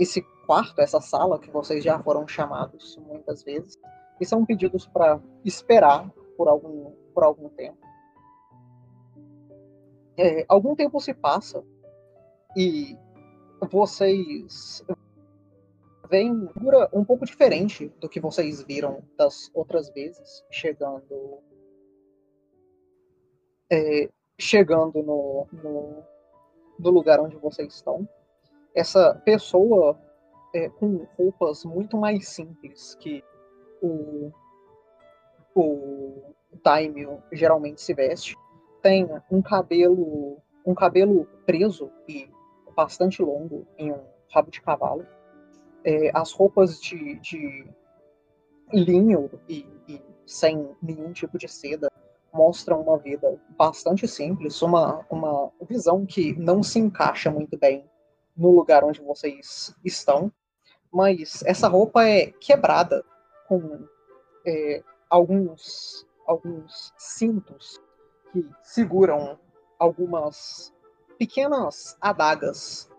esse 0.00 0.22
quarto, 0.46 0.80
essa 0.80 1.00
sala 1.00 1.38
que 1.38 1.50
vocês 1.52 1.84
já 1.84 2.02
foram 2.02 2.26
chamados 2.26 2.96
muitas 3.06 3.44
vezes, 3.44 3.78
e 4.20 4.26
são 4.26 4.44
pedidos 4.44 4.86
para 4.88 5.20
esperar 5.44 6.10
por 6.36 6.48
algum, 6.48 6.92
por 7.14 7.24
algum 7.24 7.48
tempo. 7.50 7.78
É, 10.16 10.44
algum 10.48 10.74
tempo 10.74 11.00
se 11.00 11.14
passa 11.14 11.64
e 12.56 12.96
vocês 13.70 14.84
vem 16.08 16.30
uma 16.30 16.52
figura 16.52 16.88
um 16.92 17.04
pouco 17.04 17.24
diferente 17.24 17.88
do 18.00 18.08
que 18.08 18.20
vocês 18.20 18.62
viram 18.62 19.02
das 19.16 19.50
outras 19.54 19.88
vezes, 19.90 20.44
chegando 20.50 21.42
é, 23.70 24.08
chegando 24.38 25.02
no, 25.02 25.46
no, 25.52 26.04
no 26.78 26.90
lugar 26.90 27.20
onde 27.20 27.36
vocês 27.36 27.74
estão. 27.74 28.08
Essa 28.74 29.14
pessoa 29.24 29.98
é, 30.54 30.68
com 30.68 31.06
roupas 31.16 31.64
muito 31.64 31.96
mais 31.96 32.28
simples 32.28 32.94
que 32.96 33.22
o, 33.82 34.30
o 35.54 36.34
Daimyo 36.62 37.22
geralmente 37.32 37.80
se 37.80 37.94
veste, 37.94 38.36
tem 38.82 39.08
um 39.30 39.40
cabelo 39.40 40.38
um 40.64 40.74
cabelo 40.74 41.26
preso 41.44 41.90
e 42.08 42.30
bastante 42.74 43.22
longo 43.22 43.66
em 43.76 43.92
um 43.92 44.00
rabo 44.32 44.50
de 44.50 44.62
cavalo. 44.62 45.06
É, 45.84 46.10
as 46.14 46.32
roupas 46.32 46.80
de, 46.80 47.18
de 47.20 47.66
linho 48.72 49.30
e, 49.48 49.66
e, 49.86 50.00
sem 50.26 50.70
nenhum 50.82 51.12
tipo 51.12 51.36
de 51.36 51.46
seda 51.46 51.90
mostram 52.32 52.80
uma 52.80 52.98
vida 52.98 53.38
bastante 53.56 54.08
simples, 54.08 54.60
uma, 54.62 55.04
uma 55.10 55.52
visão 55.68 56.06
que 56.06 56.34
não 56.34 56.62
se 56.62 56.78
encaixa 56.78 57.30
muito 57.30 57.56
bem 57.58 57.88
no 58.36 58.50
lugar 58.50 58.82
onde 58.82 59.00
vocês 59.02 59.74
estão, 59.84 60.32
mas 60.92 61.44
essa 61.44 61.68
roupa 61.68 62.04
é 62.04 62.32
quebrada 62.40 63.04
com 63.46 63.86
é, 64.46 64.82
alguns, 65.08 66.06
alguns 66.26 66.92
cintos 66.98 67.80
que 68.32 68.48
seguram 68.62 69.38
algumas 69.78 70.72
pequenas 71.18 71.96
adagas 72.00 72.90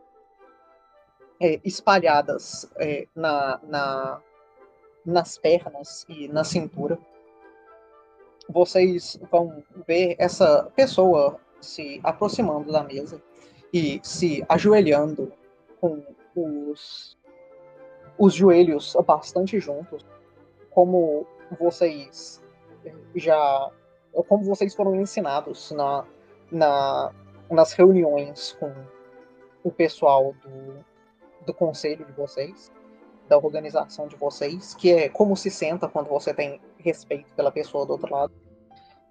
é, 1.39 1.59
espalhadas 1.63 2.69
é, 2.77 3.07
na, 3.15 3.59
na, 3.63 4.21
nas 5.05 5.37
pernas 5.37 6.05
e 6.07 6.27
na 6.27 6.43
cintura. 6.43 6.97
Vocês 8.47 9.19
vão 9.31 9.63
ver 9.87 10.15
essa 10.19 10.71
pessoa 10.75 11.39
se 11.59 11.99
aproximando 12.03 12.71
da 12.71 12.83
mesa 12.83 13.21
e 13.73 13.99
se 14.03 14.45
ajoelhando 14.47 15.33
com 15.81 16.03
os, 16.35 17.17
os 18.17 18.33
joelhos 18.33 18.95
bastante 19.05 19.59
juntos, 19.59 20.05
como 20.69 21.25
vocês 21.59 22.41
já 23.15 23.71
como 24.27 24.43
vocês 24.45 24.73
foram 24.73 24.95
ensinados 24.95 25.71
na, 25.71 26.05
na, 26.51 27.11
nas 27.49 27.73
reuniões 27.73 28.53
com 28.59 28.73
o 29.63 29.71
pessoal 29.71 30.33
do, 30.43 30.85
do 31.45 31.53
conselho 31.53 32.05
de 32.05 32.11
vocês, 32.13 32.71
da 33.27 33.37
organização 33.37 34.07
de 34.07 34.15
vocês, 34.15 34.73
que 34.75 34.91
é 34.91 35.09
como 35.09 35.35
se 35.35 35.49
senta 35.49 35.87
quando 35.87 36.07
você 36.07 36.33
tem 36.33 36.61
respeito 36.77 37.33
pela 37.33 37.51
pessoa 37.51 37.85
do 37.85 37.93
outro 37.93 38.13
lado. 38.13 38.33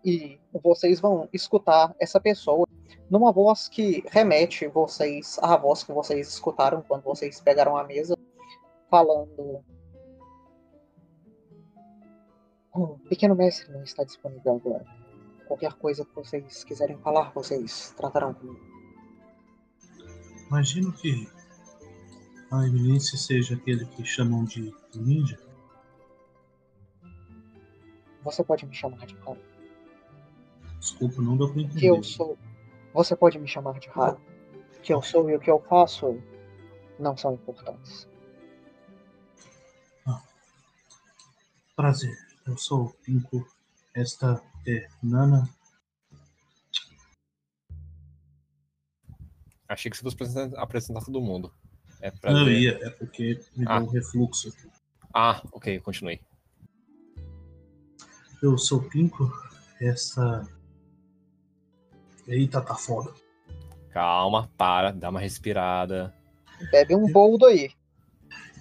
E 0.05 0.39
vocês 0.63 1.01
vão 1.01 1.29
escutar 1.33 1.95
essa 1.99 2.21
pessoa 2.21 2.67
numa 3.11 3.33
voz 3.33 3.69
que 3.69 4.05
remete 4.11 4.67
vocês 4.69 5.39
à 5.43 5.57
voz 5.57 5.83
que 5.83 5.93
vocês 5.93 6.29
escutaram 6.29 6.83
quando 6.83 7.03
vocês 7.03 7.41
pegaram 7.41 7.77
a 7.77 7.85
mesa, 7.85 8.17
falando. 8.91 9.65
O 12.75 12.99
pequeno 13.09 13.37
mestre 13.37 13.73
não 13.73 13.85
está 13.85 14.03
disponível 14.03 14.57
agora. 14.57 14.85
Qualquer 15.47 15.73
coisa 15.75 16.05
que 16.05 16.15
vocês 16.15 16.65
quiserem 16.65 16.99
falar, 16.99 17.31
vocês 17.33 17.95
tratarão 17.97 18.35
comigo. 18.35 18.61
Imagino 20.49 20.93
que 20.93 21.29
a 22.51 22.67
eminência 22.67 23.17
seja 23.17 23.55
aquele 23.55 23.87
que 23.87 24.05
chamam 24.05 24.45
de 24.45 24.75
ninja. 24.95 25.39
Você 28.23 28.43
pode 28.43 28.67
me 28.67 28.75
chamar 28.75 29.07
de 29.07 29.17
Haru. 29.19 29.39
Desculpa, 30.81 31.23
não 31.23 31.37
deu 31.37 31.53
pra 31.53 31.63
entender. 31.63 31.81
Que 31.81 31.87
eu 31.87 32.03
sou. 32.03 32.37
Você 32.93 33.15
pode 33.15 33.39
me 33.39 33.47
chamar 33.47 33.79
de 33.79 33.89
Haru. 33.91 34.21
Que 34.83 34.93
eu 34.93 35.01
sou 35.01 35.31
e 35.31 35.37
o 35.37 35.41
que 35.41 35.51
eu 35.51 35.61
faço 35.61 36.21
não 36.99 37.17
são 37.17 37.35
importantes. 37.35 38.09
Prazer, 41.77 42.17
eu 42.47 42.57
sou 42.59 42.85
o 42.87 42.91
Pinko. 42.95 43.47
Esta 43.95 44.43
é 44.67 44.89
Nana. 45.03 45.49
Achei 49.69 49.91
que 49.91 49.97
você 49.97 50.03
fosse 50.17 50.39
apresentar, 50.57 51.05
todo 51.05 51.21
mundo. 51.21 51.53
É 52.01 52.11
pra 52.11 52.33
Não, 52.33 52.45
ver. 52.45 52.61
ia, 52.61 52.79
é 52.87 52.91
porque 52.91 53.41
me 53.57 53.65
Ah. 53.67 53.79
deu 53.79 53.89
um 53.89 53.91
refluxo 53.91 54.49
aqui. 54.49 54.69
Ah, 55.13 55.41
ok, 55.53 55.81
continuei. 55.81 56.21
Eu 58.43 58.59
sou 58.59 58.79
o 58.81 58.89
Pinko. 58.91 59.33
Essa. 59.81 60.47
Eita, 62.27 62.61
tá 62.61 62.75
foda. 62.75 63.13
Calma, 63.91 64.51
para, 64.57 64.91
dá 64.93 65.09
uma 65.09 65.21
respirada. 65.21 66.15
Bebe 66.71 66.95
um 66.95 67.11
boldo 67.11 67.47
aí. 67.47 67.71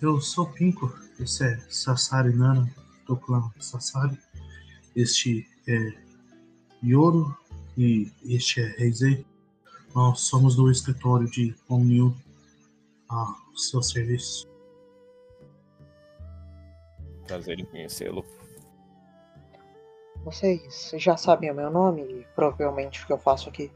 Eu 0.02 0.22
sou 0.22 0.46
o 0.46 0.54
Pinko. 0.54 0.88
Esse 1.20 1.46
é 1.46 1.58
Sassari 1.70 2.34
Nana, 2.36 2.74
do 3.14 3.18
clã 3.20 3.52
Sassari. 3.60 4.18
Este 4.96 5.48
é 5.68 5.94
Yoro 6.84 7.36
e 7.78 8.12
este 8.26 8.62
é 8.62 8.66
Reizei. 8.78 9.26
Nós 9.96 10.22
somos 10.22 10.56
do 10.56 10.70
escritório 10.72 11.30
de 11.30 11.56
Omniu 11.70 12.16
a 13.10 13.36
seu 13.56 13.82
serviço. 13.82 14.48
Prazer 17.28 17.60
em 17.60 17.66
conhecê-lo. 17.66 18.26
Vocês 20.24 20.92
já 20.96 21.16
sabem 21.18 21.52
o 21.52 21.56
meu 21.56 21.70
nome 21.70 22.02
e 22.02 22.26
provavelmente 22.36 23.04
o 23.04 23.08
que 23.08 23.14
eu 23.14 23.18
faço 23.18 23.50
aqui. 23.50 23.72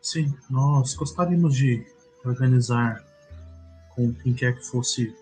Sim, 0.00 0.34
nós 0.48 0.94
gostaríamos 0.94 1.54
de 1.56 1.84
organizar 2.24 3.04
com 3.94 4.14
quem 4.14 4.32
quer 4.32 4.56
que 4.56 4.64
fosse, 4.64 5.14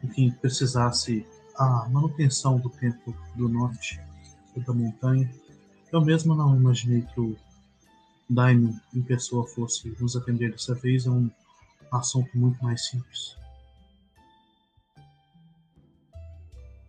com 0.00 0.08
quem 0.08 0.30
precisasse 0.30 1.26
a 1.56 1.88
manutenção 1.88 2.58
do 2.58 2.70
templo 2.70 3.14
do 3.36 3.48
norte 3.48 4.00
da 4.56 4.72
montanha. 4.72 5.30
Eu 5.92 6.00
mesmo 6.00 6.34
não 6.34 6.56
imaginei 6.56 7.02
que 7.02 7.20
o 7.20 7.36
Daimon 8.28 8.74
em 8.94 9.02
pessoa 9.02 9.46
fosse 9.46 9.88
nos 10.00 10.16
atender 10.16 10.52
dessa 10.52 10.74
vez, 10.74 11.06
é 11.06 11.10
um 11.10 11.30
assunto 11.92 12.30
muito 12.36 12.62
mais 12.62 12.86
simples. 12.86 13.36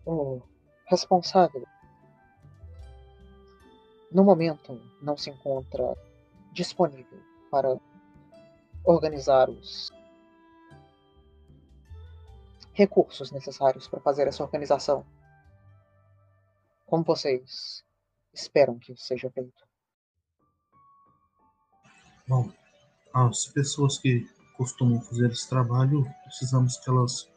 O 0.04 0.40
responsável, 0.86 1.66
no 4.10 4.24
momento, 4.24 4.80
não 5.00 5.16
se 5.16 5.30
encontra 5.30 5.96
disponível 6.52 7.18
para 7.50 7.76
organizar 8.84 9.48
os 9.48 9.90
recursos 12.72 13.30
necessários 13.30 13.86
para 13.86 14.00
fazer 14.00 14.26
essa 14.26 14.42
organização. 14.42 15.06
Como 16.86 17.04
vocês 17.04 17.84
esperam 18.32 18.78
que 18.78 18.92
isso 18.92 19.04
seja 19.04 19.30
feito? 19.30 19.64
Bom, 22.26 22.50
as 23.12 23.46
pessoas 23.46 23.98
que 23.98 24.26
costumam 24.56 25.00
fazer 25.00 25.30
esse 25.30 25.48
trabalho, 25.48 26.06
precisamos 26.24 26.76
que 26.78 26.88
elas 26.88 27.28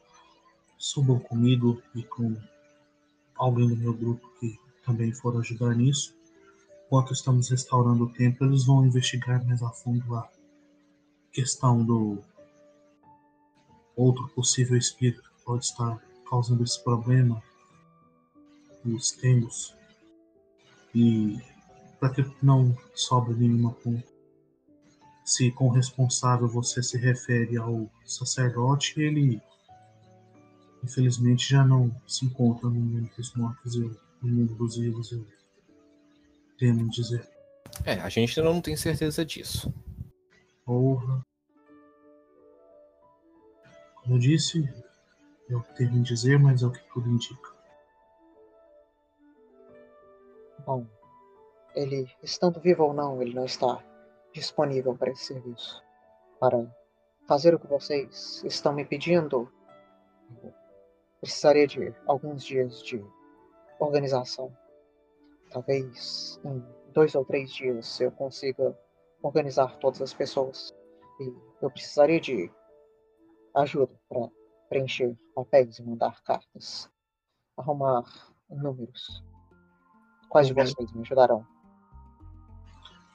subam 0.78 1.20
comigo 1.20 1.82
e 1.96 2.04
com 2.04 2.36
alguém 3.36 3.68
do 3.68 3.78
meu 3.78 3.94
grupo 3.94 4.30
que 4.40 4.58
também 4.86 5.14
for 5.14 5.38
ajudar 5.38 5.76
nisso. 5.76 6.16
Enquanto 6.86 7.14
estamos 7.14 7.50
restaurando 7.50 8.06
o 8.06 8.14
templo, 8.14 8.48
eles 8.48 8.66
vão 8.66 8.86
investigar 8.86 9.44
mais 9.46 9.62
a 9.64 9.70
fundo 9.70 10.16
a 10.16 10.30
questão 11.32 11.84
do 11.84 12.24
outro 13.96 14.28
possível 14.30 14.78
espírito 14.78 15.30
pode 15.46 15.66
estar 15.66 16.02
causando 16.30 16.64
esse 16.64 16.84
problema 16.84 17.41
nos 18.84 19.12
temos 19.12 19.74
e 20.93 21.39
para 22.00 22.10
que 22.10 22.26
não 22.41 22.76
sobre 22.93 23.34
nenhuma 23.34 23.72
ponta. 23.72 24.08
Se 25.24 25.52
com 25.52 25.70
responsável 25.70 26.48
você 26.48 26.84
se 26.84 26.98
refere 26.98 27.58
ao 27.58 27.89
sacerdote, 28.06 29.02
ele 29.02 29.41
infelizmente 30.84 31.50
já 31.50 31.66
não 31.66 31.93
se 32.08 32.26
encontra 32.26 32.70
no 32.70 32.76
mundo 32.76 33.10
dos 33.18 33.34
mortos, 33.36 33.76
eu, 33.76 33.96
no 34.22 34.30
mundo 34.30 34.54
dos 34.54 34.78
vivos, 34.78 35.12
eu 35.12 35.26
temo 36.60 36.88
dizer. 36.89 37.28
É, 37.84 37.93
a 37.93 38.10
gente 38.10 38.39
ainda 38.39 38.54
não 38.54 38.62
tem 38.62 38.78
certeza 38.78 39.26
disso. 39.26 39.74
Porra. 40.64 41.26
Como 44.06 44.18
eu 44.18 44.20
disse, 44.20 44.64
é 45.49 45.56
o 45.56 45.64
que 45.64 45.74
temo 45.74 46.03
dizer, 46.03 46.38
mas 46.38 46.62
é 46.62 46.68
o 46.68 46.72
que 46.72 46.93
tudo 46.93 47.10
indica. 47.10 47.56
Bom, 50.64 50.86
ele, 51.74 52.08
estando 52.22 52.60
vivo 52.60 52.84
ou 52.84 52.93
não, 52.93 53.20
ele 53.20 53.34
não 53.34 53.45
está 53.45 53.84
disponível 54.32 54.95
para 54.95 55.10
esse 55.10 55.26
serviço. 55.26 55.84
Para 56.39 56.72
fazer 57.28 57.56
o 57.56 57.60
que 57.60 57.66
vocês 57.66 58.43
estão 58.43 58.74
me 58.74 58.86
pedindo, 58.86 59.51
precisaria 61.20 61.66
de 61.66 61.91
alguns 62.06 62.43
dias 62.43 62.84
de 62.84 63.03
organização. 63.80 64.56
Talvez 65.49 66.39
em 66.45 66.64
dois 66.93 67.16
ou 67.16 67.26
três 67.26 67.51
dias 67.51 67.99
eu 67.99 68.12
consiga 68.12 68.78
organizar 69.24 69.80
todas 69.80 69.99
as 69.99 70.14
pessoas. 70.14 70.72
E 71.20 71.34
eu 71.60 71.72
precisaria 71.72 72.20
de 72.20 72.51
ajuda 73.56 73.93
para 74.10 74.30
preencher 74.70 75.18
papéis 75.34 75.80
e 75.80 75.84
mandar 75.84 76.22
cartas, 76.24 76.89
arrumar 77.58 78.03
números. 78.49 79.24
Quais 80.30 80.47
de 80.47 80.53
vocês 80.53 80.91
me 80.93 81.01
ajudarão? 81.01 81.45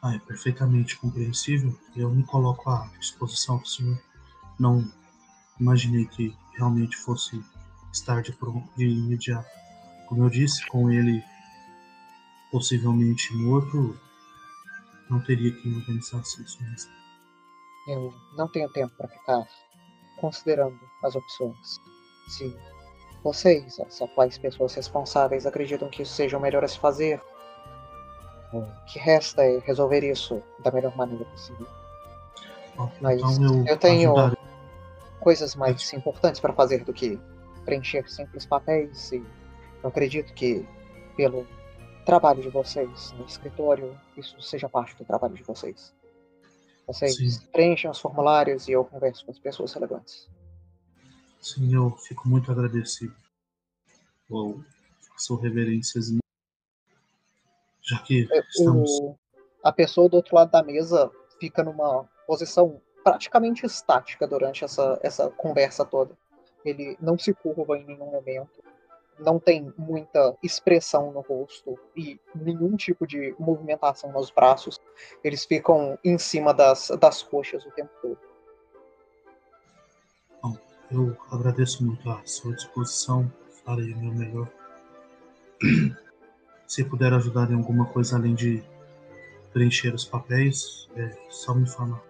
Ah, 0.02 0.14
é 0.14 0.18
perfeitamente 0.20 0.96
compreensível. 0.98 1.78
Eu 1.94 2.10
me 2.10 2.24
coloco 2.24 2.70
à 2.70 2.88
disposição 2.98 3.58
do 3.58 3.68
senhor. 3.68 4.02
Não 4.58 4.82
imaginei 5.60 6.06
que 6.06 6.34
realmente 6.56 6.96
fosse 6.96 7.44
estar 7.92 8.22
de, 8.22 8.34
de 8.76 8.86
imediato. 8.86 9.48
Como 10.08 10.24
eu 10.24 10.30
disse, 10.30 10.66
com 10.68 10.90
ele 10.90 11.22
possivelmente 12.50 13.34
morto, 13.34 13.98
não 15.10 15.20
teria 15.20 15.52
que 15.52 15.68
organizar 15.68 16.20
isso 16.20 16.62
mesmo. 16.62 16.90
Eu 17.86 18.14
não 18.36 18.48
tenho 18.48 18.68
tempo 18.70 18.94
para 18.96 19.08
ficar 19.08 19.46
considerando 20.20 20.78
as 21.02 21.14
opções. 21.16 21.76
Se 22.28 22.56
vocês, 23.22 23.78
as 23.80 24.00
atuais 24.00 24.38
pessoas 24.38 24.74
responsáveis, 24.74 25.46
acreditam 25.46 25.88
que 25.88 26.02
isso 26.02 26.12
seja 26.14 26.38
o 26.38 26.40
melhor 26.40 26.64
a 26.64 26.68
se 26.68 26.78
fazer, 26.78 27.20
o 28.52 28.62
que 28.86 28.98
resta 28.98 29.44
é 29.44 29.58
resolver 29.60 30.02
isso 30.02 30.42
da 30.60 30.70
melhor 30.70 30.96
maneira 30.96 31.24
possível. 31.24 31.66
Bom, 32.76 32.90
Mas 33.00 33.20
então 33.20 33.58
eu, 33.58 33.66
eu 33.66 33.76
tenho 33.78 34.10
ajudarei. 34.16 34.38
coisas 35.20 35.54
mais 35.54 35.92
importantes 35.92 36.40
para 36.40 36.52
fazer 36.52 36.84
do 36.84 36.92
que 36.92 37.18
preencher 37.64 38.08
simples 38.10 38.46
papéis 38.46 39.12
e 39.12 39.24
eu 39.82 39.88
acredito 39.88 40.32
que 40.34 40.66
pelo 41.16 41.46
trabalho 42.04 42.42
de 42.42 42.48
vocês 42.48 43.12
no 43.12 43.24
escritório 43.26 43.96
isso 44.16 44.40
seja 44.40 44.68
parte 44.68 44.96
do 44.96 45.04
trabalho 45.04 45.34
de 45.34 45.42
vocês. 45.42 45.94
Vocês 46.92 47.14
Sim. 47.14 47.46
preenchem 47.52 47.88
os 47.88 48.00
formulários 48.00 48.66
e 48.66 48.72
eu 48.72 48.84
converso 48.84 49.24
com 49.24 49.30
as 49.30 49.38
pessoas 49.38 49.72
relevantes. 49.72 50.28
Sim, 51.40 51.72
eu 51.72 51.90
fico 51.98 52.28
muito 52.28 52.50
agradecido. 52.50 53.14
Ou 54.28 54.64
sou 55.16 55.36
reverências. 55.36 56.06
Já 57.80 57.98
que 58.02 58.28
estamos. 58.48 58.90
O- 59.00 59.16
a 59.62 59.70
pessoa 59.72 60.08
do 60.08 60.16
outro 60.16 60.34
lado 60.34 60.50
da 60.50 60.62
mesa 60.64 61.10
fica 61.38 61.62
numa 61.62 62.08
posição 62.26 62.80
praticamente 63.04 63.64
estática 63.64 64.26
durante 64.26 64.64
essa, 64.64 64.98
essa 65.02 65.30
conversa 65.30 65.84
toda. 65.84 66.16
Ele 66.64 66.96
não 67.00 67.16
se 67.16 67.32
curva 67.32 67.78
em 67.78 67.84
nenhum 67.84 68.10
momento, 68.10 68.62
não 69.20 69.38
tem 69.38 69.72
muita 69.76 70.36
expressão 70.42 71.12
no 71.12 71.20
rosto 71.20 71.78
e 71.96 72.18
nenhum 72.34 72.76
tipo 72.76 73.06
de 73.06 73.34
movimentação 73.38 74.12
nos 74.12 74.30
braços. 74.30 74.80
Eles 75.22 75.44
ficam 75.44 75.98
em 76.04 76.18
cima 76.18 76.52
das, 76.52 76.90
das 77.00 77.22
coxas 77.22 77.64
o 77.64 77.70
tempo 77.70 77.90
todo. 78.00 78.30
Eu 80.90 81.16
agradeço 81.30 81.84
muito 81.84 82.10
a 82.10 82.20
sua 82.24 82.52
disposição, 82.52 83.32
farei 83.64 83.92
o 83.92 83.96
meu 83.96 84.12
melhor. 84.12 84.48
Se 86.66 86.82
puder 86.84 87.12
ajudar 87.12 87.48
em 87.50 87.54
alguma 87.54 87.86
coisa 87.86 88.16
além 88.16 88.34
de 88.34 88.60
preencher 89.52 89.94
os 89.94 90.04
papéis, 90.04 90.88
é 90.96 91.10
só 91.28 91.54
me 91.54 91.68
falar. 91.68 92.02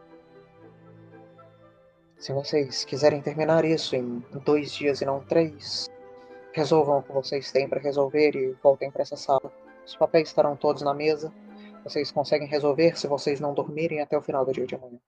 Se 2.19 2.33
vocês 2.33 2.85
quiserem 2.85 3.21
terminar 3.21 3.67
isso 3.67 3.95
em 3.95 4.25
dois 4.45 4.73
dias 4.73 5.03
e 5.03 5.05
não 5.05 5.21
três, 5.21 5.87
resolvam 6.53 6.99
o 6.99 7.03
que 7.03 7.13
vocês 7.13 7.51
têm 7.53 7.69
para 7.69 7.81
resolver 7.81 8.35
e 8.35 8.53
voltem 8.63 8.91
para 8.91 9.03
essa 9.03 9.17
sala. 9.17 9.53
Os 9.87 9.97
papéis 9.97 10.29
estarão 10.29 10.57
todos 10.57 10.83
na 10.83 10.95
mesa. 10.95 11.33
Vocês 11.85 12.11
conseguem 12.11 12.49
resolver 12.49 12.99
se 12.99 13.07
vocês 13.07 13.41
não 13.41 13.55
dormirem 13.55 14.01
até 14.01 14.17
o 14.17 14.23
final 14.23 14.45
do 14.45 14.53
dia 14.53 14.67
de 14.67 14.75
amanhã. 14.75 14.99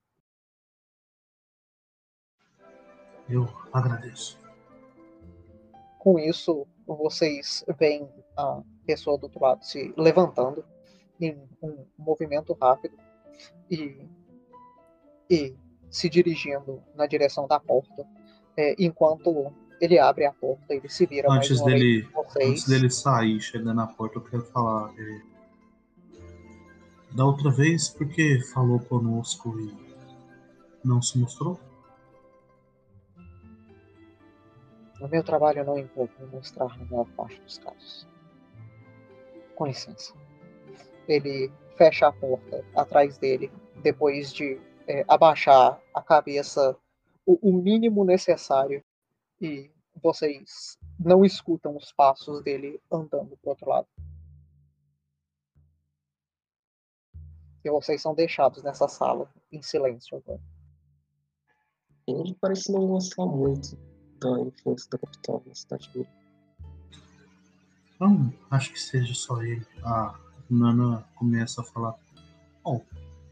Eu 3.28 3.48
agradeço. 3.72 4.38
Com 5.98 6.18
isso, 6.18 6.66
vocês 6.86 7.64
veem 7.78 8.08
a 8.36 8.62
pessoa 8.84 9.16
do 9.16 9.24
outro 9.24 9.40
lado 9.40 9.64
se 9.64 9.94
levantando 9.96 10.64
em 11.20 11.40
um 11.62 11.86
movimento 11.96 12.56
rápido 12.60 12.98
e, 13.70 14.08
e 15.30 15.56
se 15.88 16.08
dirigindo 16.08 16.82
na 16.94 17.06
direção 17.06 17.46
da 17.46 17.60
porta. 17.60 18.06
É, 18.56 18.74
enquanto 18.78 19.52
ele 19.82 19.98
abre 19.98 20.24
a 20.24 20.32
porta, 20.32 20.72
ele 20.72 20.88
se 20.88 21.04
vira 21.06 21.28
mais 21.28 21.40
Antes 21.40 21.60
vez 21.60 21.80
dele, 21.80 22.08
antes 22.40 22.68
dele 22.68 22.88
sair, 22.88 23.40
chegando 23.40 23.74
na 23.74 23.86
porta, 23.88 24.18
eu 24.18 24.22
quero 24.22 24.44
falar. 24.44 24.94
é, 24.96 25.32
da 27.10 27.26
outra 27.26 27.50
vez, 27.50 27.88
porque 27.88 28.40
falou 28.54 28.78
conosco 28.78 29.58
e 29.58 29.74
não 30.84 31.02
se 31.02 31.18
mostrou? 31.18 31.58
No 35.00 35.08
meu 35.08 35.24
trabalho 35.24 35.64
não 35.64 35.76
envolve 35.76 36.12
me 36.20 36.26
mostrar 36.26 36.78
na 36.78 36.84
maior 36.84 37.06
parte 37.16 37.40
dos 37.40 37.58
casos. 37.58 38.06
Com 39.56 39.66
licença. 39.66 40.14
Ele 41.08 41.50
fecha 41.76 42.06
a 42.06 42.12
porta 42.12 42.64
atrás 42.76 43.18
dele, 43.18 43.50
depois 43.82 44.32
de 44.32 44.60
é, 44.86 45.04
abaixar 45.08 45.80
a 45.92 46.00
cabeça 46.00 46.76
o, 47.26 47.50
o 47.50 47.52
mínimo 47.52 48.04
necessário 48.04 48.80
e 49.42 49.68
vocês 50.00 50.78
não 50.98 51.24
escutam 51.24 51.76
os 51.76 51.92
passos 51.92 52.42
dele 52.44 52.80
andando 52.90 53.36
pro 53.38 53.50
outro 53.50 53.68
lado. 53.68 53.88
E 57.64 57.70
vocês 57.70 58.00
são 58.00 58.14
deixados 58.14 58.62
nessa 58.62 58.86
sala, 58.86 59.28
em 59.50 59.60
silêncio 59.60 60.16
agora. 60.16 60.40
Ele 62.06 62.36
parece 62.40 62.72
não 62.72 62.86
gostar 62.86 63.26
muito 63.26 63.76
da 64.20 64.40
influência 64.40 64.88
da 64.90 64.98
capital 64.98 65.42
na 65.46 65.54
cidade 65.54 65.90
dele. 65.90 66.08
Não, 68.00 68.32
acho 68.50 68.72
que 68.72 68.80
seja 68.80 69.14
só 69.14 69.42
ele. 69.42 69.66
A 69.84 70.18
Nana 70.50 71.04
começa 71.16 71.60
a 71.60 71.64
falar. 71.64 71.94
Bom, 72.64 72.84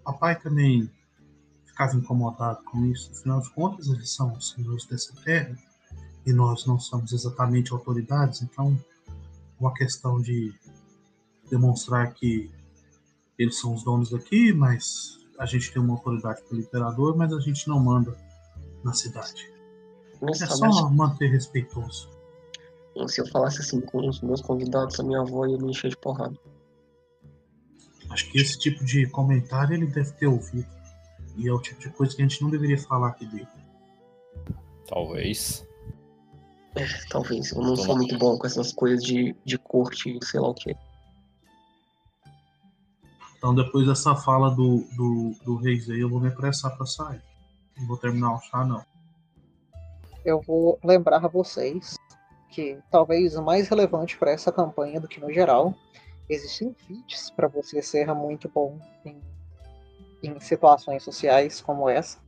papai 0.04 0.40
também 0.40 0.90
ficava 1.66 1.96
incomodado 1.96 2.62
com 2.64 2.84
isso. 2.86 3.11
Afinal 3.12 3.40
de 3.40 3.50
contas, 3.50 3.88
eles 3.88 4.11
são 4.11 4.32
os 4.32 4.50
senhores 4.50 4.84
dessa 4.86 5.12
terra 5.22 5.56
e 6.31 6.33
nós 6.33 6.64
não 6.64 6.78
somos 6.78 7.12
exatamente 7.12 7.72
autoridades, 7.72 8.43
então 8.43 8.78
uma 9.59 9.74
questão 9.74 10.20
de 10.20 10.55
demonstrar 11.51 12.14
que 12.14 12.51
eles 13.39 13.59
são 13.59 13.74
os 13.74 13.83
donos 13.83 14.11
daqui, 14.11 14.53
mas 14.53 15.18
a 15.39 15.45
gente 15.45 15.72
tem 15.72 15.83
uma 15.83 15.95
autoridade 15.95 16.43
pelo 16.43 16.61
imperador, 16.61 17.16
mas 17.16 17.33
a 17.33 17.41
gente 17.41 17.68
não 17.68 17.81
manda 17.81 18.16
na 18.85 18.93
cidade. 18.93 19.51
É 20.20 20.24
Honestamente, 20.24 20.74
só 20.76 20.91
manter 20.91 21.28
respeitoso. 21.28 22.09
se 23.07 23.20
eu 23.20 23.26
falasse 23.28 23.61
assim 23.61 23.81
com 23.81 24.09
os 24.09 24.20
meus 24.20 24.41
convidados, 24.41 24.99
a 25.01 25.03
minha 25.03 25.20
avó 25.20 25.47
ia 25.47 25.59
me 25.59 25.70
encher 25.70 25.91
de 25.91 25.97
porrada. 25.97 26.37
Acho 28.11 28.31
que 28.31 28.39
esse 28.39 28.59
tipo 28.59 28.85
de 28.85 29.07
comentário 29.07 29.74
ele 29.74 29.87
deve 29.87 30.12
ter 30.12 30.26
ouvido. 30.26 30.68
E 31.37 31.49
é 31.49 31.53
o 31.53 31.61
tipo 31.61 31.81
de 31.81 31.91
coisa 31.91 32.14
que 32.14 32.22
a 32.22 32.26
gente 32.26 32.43
não 32.43 32.51
deveria 32.51 32.78
falar 32.78 33.09
aqui 33.09 33.24
dele. 33.24 33.49
Talvez. 34.87 35.66
É, 36.77 36.85
talvez. 37.09 37.51
Eu 37.51 37.62
não 37.62 37.75
Toma. 37.75 37.87
sou 37.87 37.97
muito 37.97 38.16
bom 38.18 38.39
com 38.39 38.47
essas 38.47 38.73
coisas 38.73 39.03
de, 39.03 39.35
de 39.45 39.59
corte 39.59 40.16
e 40.16 40.25
sei 40.25 40.41
lá 40.41 40.49
o 40.49 40.55
que. 40.55 40.77
Então, 43.37 43.55
depois 43.55 43.87
dessa 43.87 44.14
fala 44.14 44.51
do, 44.51 44.85
do, 44.97 45.35
do 45.45 45.57
Reis 45.57 45.89
aí, 45.89 46.01
eu 46.01 46.11
vou 46.11 46.21
me 46.21 46.29
apressar 46.29 46.77
pra 46.77 46.87
sair. 46.87 47.23
Não 47.79 47.87
vou 47.87 47.97
terminar 47.97 48.35
o 48.35 48.41
chá, 48.41 48.64
não. 48.64 48.85
eu 50.25 50.41
vou 50.41 50.79
lembrar 50.85 51.25
a 51.25 51.29
vocês 51.29 51.97
que 52.51 52.79
talvez 52.91 53.37
o 53.37 53.43
mais 53.43 53.68
relevante 53.68 54.18
para 54.18 54.33
essa 54.33 54.53
campanha 54.53 55.01
do 55.01 55.09
que 55.09 55.21
no 55.21 55.33
geral, 55.33 55.75
existem 56.29 56.75
feats 56.75 57.31
para 57.31 57.49
você 57.49 57.81
ser 57.81 58.12
muito 58.12 58.49
bom 58.49 58.79
em, 59.05 59.21
em 60.23 60.39
situações 60.41 61.03
sociais 61.03 61.61
como 61.61 61.89
essa. 61.89 62.18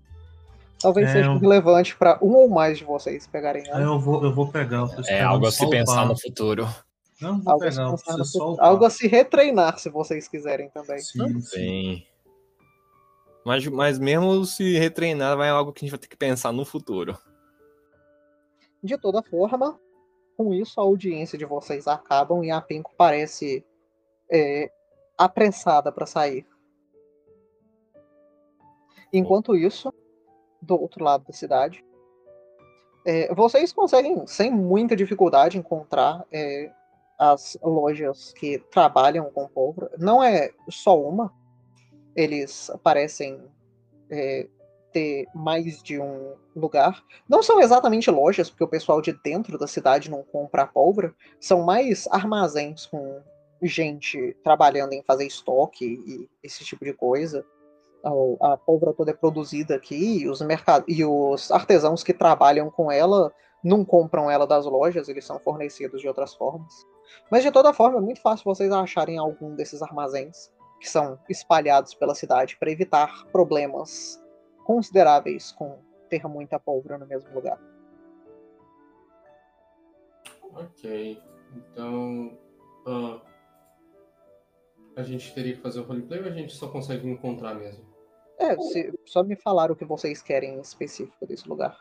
Talvez 0.83 1.09
É, 1.09 1.13
seja 1.13 1.27
eu- 1.27 1.39
relevante 1.39 1.97
para 1.97 2.19
um 2.23 2.35
ou 2.35 2.49
mais 2.49 2.77
de 2.79 2.85
vocês 2.85 3.27
pegarem 3.27 3.63
ela. 3.69 3.81
Eu 3.81 3.99
vou, 4.01 4.23
eu 4.25 4.35
vou 4.35 4.51
pegar. 4.51 4.79
Eu 4.79 5.05
É 5.07 5.23
algo 5.23 5.47
a 5.47 5.53
se 5.53 5.69
pensar 5.71 6.07
no 6.07 6.19
futuro. 6.19 6.67
Não, 7.21 7.41
vou 7.41 7.53
Algo 7.53 7.65
a, 7.65 7.71
se 7.71 7.77
pegar, 7.79 7.91
pensar 7.91 8.17
no 8.17 8.25
soltar. 8.25 8.67
Algo 8.67 8.85
a 8.85 8.91
se 8.91 9.07
retreinar, 9.07 9.79
se 9.79 9.89
vocês 9.89 10.27
quiserem 10.27 10.69
também. 10.71 10.99
Sim, 10.99 11.41
sim. 11.41 11.41
Sim. 11.41 12.03
Mas, 13.45 13.67
mas 13.67 13.99
mesmo 13.99 14.45
se 14.45 14.77
retreinar, 14.79 15.37
vai 15.37 15.49
algo 15.49 15.73
que 15.73 15.81
a 15.81 15.83
gente 15.85 15.91
vai 15.93 15.99
ter 16.01 16.09
que 16.09 16.17
pensar 16.17 16.53
no 16.53 16.65
futuro. 16.65 17.17
De 18.83 18.99
toda 18.99 19.23
forma, 19.23 19.79
com 20.37 20.53
isso 20.53 20.81
a 20.81 20.85
audiência 20.85 21.39
de 21.39 21.45
vocês 21.45 21.87
acabam 21.87 22.43
e 22.45 22.51
a 22.51 22.61
Pinko 22.61 22.93
parece 22.97 23.65
é, 24.31 24.71
apressada 25.17 25.93
para 25.93 26.07
sair. 26.07 26.47
Enquanto 29.13 29.55
isso, 29.55 29.93
do 30.63 30.81
outro 30.81 31.05
lado 31.05 31.25
da 31.27 31.33
cidade, 31.33 31.85
é, 33.05 33.35
vocês 33.35 33.73
conseguem 33.73 34.27
sem 34.27 34.51
muita 34.51 34.95
dificuldade 34.95 35.59
encontrar 35.59 36.25
é, 36.33 36.71
as 37.19 37.59
lojas 37.63 38.33
que 38.33 38.59
trabalham 38.71 39.31
com 39.31 39.49
pólvora. 39.49 39.91
Não 39.99 40.23
é 40.23 40.51
só 40.69 40.99
uma, 40.99 41.33
eles 42.15 42.71
parecem 42.83 43.41
é, 44.09 44.49
ter 44.93 45.27
mais 45.35 45.83
de 45.83 45.99
um 45.99 46.35
lugar. 46.55 47.03
Não 47.29 47.43
são 47.43 47.61
exatamente 47.61 48.11
lojas, 48.11 48.49
porque 48.49 48.65
o 48.65 48.69
pessoal 48.69 49.01
de 49.01 49.13
dentro 49.25 49.59
da 49.59 49.67
cidade 49.67 50.11
não 50.11 50.23
compra 50.23 50.67
pólvora, 50.67 51.15
são 51.41 51.63
mais 51.63 52.07
armazéns 52.09 52.87
com 52.87 53.21
gente 53.63 54.37
trabalhando 54.43 54.93
em 54.93 55.03
fazer 55.03 55.27
estoque 55.27 55.85
e 55.85 56.29
esse 56.43 56.65
tipo 56.65 56.85
de 56.85 56.93
coisa. 56.93 57.45
A, 58.05 58.57
pólvora 58.57 58.93
toda 58.93 59.13
é 59.13 59.15
produzida 59.15 59.77
aqui 59.77 60.23
e 60.23 60.29
os, 60.29 60.41
mercad... 60.41 60.85
e 60.89 61.05
os 61.05 61.51
artesãos 61.51 62.03
que 62.03 62.13
trabalham 62.13 62.71
com 62.71 62.91
ela 62.91 63.33
não 63.63 63.85
compram 63.85 64.31
ela 64.31 64.47
das 64.47 64.67
lojas, 64.67 65.09
eles 65.09 65.25
são 65.25 65.39
fornecidos 65.39 66.01
de 66.01 66.09
outras 66.09 66.35
formas. 66.35 66.73
Mas 67.31 67.43
de 67.43 67.51
toda 67.53 67.73
forma, 67.73 67.99
é 67.99 68.01
muito 68.01 68.21
fácil 68.21 68.45
vocês 68.45 68.73
acharem 68.73 69.19
algum 69.19 69.55
desses 69.55 69.83
armazéns 69.83 70.51
que 70.81 70.89
são 70.89 71.17
espalhados 71.29 71.95
pela 71.95 72.15
cidade 72.15 72.57
para 72.57 72.71
evitar 72.71 73.25
problemas 73.27 74.21
consideráveis 74.65 75.53
com 75.53 75.79
ter 76.09 76.27
muita 76.27 76.59
pólvora 76.59 76.99
no 76.99 77.07
mesmo 77.07 77.33
lugar. 77.33 77.59
Ok. 80.55 81.23
Então. 81.57 82.37
ah, 82.87 83.21
a 84.97 85.03
gente 85.03 85.33
teria 85.35 85.55
que 85.55 85.63
fazer 85.63 85.81
o 85.81 85.85
roleplay 85.85 86.21
ou 86.21 86.27
a 86.27 86.31
gente 86.31 86.53
só 86.53 86.69
consegue 86.69 87.09
encontrar 87.09 87.55
mesmo? 87.55 87.92
É, 88.39 88.57
se, 88.61 88.93
só 89.05 89.23
me 89.23 89.37
falar 89.37 89.71
o 89.71 89.77
que 89.77 89.85
vocês 89.85 90.23
querem 90.23 90.57
em 90.57 90.61
específico 90.61 91.27
desse 91.27 91.49
lugar. 91.49 91.79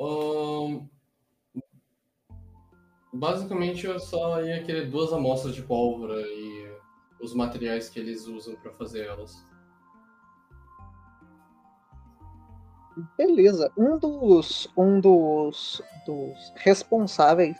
Ahn, 0.00 0.86
basicamente, 3.12 3.86
eu 3.86 3.98
só 3.98 4.42
ia 4.42 4.62
querer 4.62 4.90
duas 4.90 5.12
amostras 5.12 5.54
de 5.54 5.62
pólvora 5.62 6.20
e 6.20 6.68
os 7.20 7.34
materiais 7.34 7.88
que 7.88 7.98
eles 7.98 8.26
usam 8.26 8.54
para 8.56 8.72
fazer 8.72 9.06
elas. 9.06 9.44
Beleza. 13.16 13.72
Um 13.76 13.98
dos 13.98 14.68
um 14.76 15.00
dos, 15.00 15.80
dos 16.04 16.52
responsáveis 16.56 17.56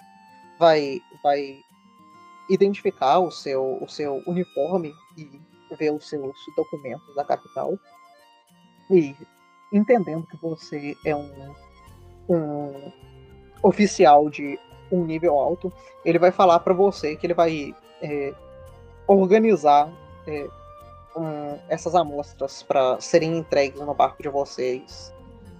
vai 0.59 1.01
vai 1.23 1.61
identificar 2.51 3.21
o 3.21 3.31
seu 3.31 3.83
o 3.83 3.89
seu 3.89 4.23
uniforme 4.27 4.93
e 5.17 5.41
ver 5.77 5.93
os 5.93 6.09
seus 6.09 6.35
documentos 6.57 7.15
da 7.15 7.25
capital 7.25 7.79
e 8.91 9.15
entendendo 9.73 10.27
que 10.27 10.37
você 10.37 10.97
é 11.05 11.15
um 11.15 11.55
um 12.31 12.93
oficial 13.63 14.29
de 14.29 14.59
um 14.93 15.05
nível 15.05 15.39
alto, 15.39 15.73
ele 16.05 16.19
vai 16.19 16.31
falar 16.31 16.61
para 16.61 16.75
você 16.75 17.17
que 17.17 17.27
ele 17.27 17.35
vai 17.35 17.75
é, 18.03 18.35
organizar 19.07 19.91
é, 20.27 20.47
um, 21.17 21.59
essas 21.69 21.95
amostras 21.95 22.63
para 22.63 23.01
serem 23.01 23.39
entregues 23.39 23.81
no 23.81 23.95
barco 23.95 24.23
de 24.23 24.29
vocês 24.29 25.13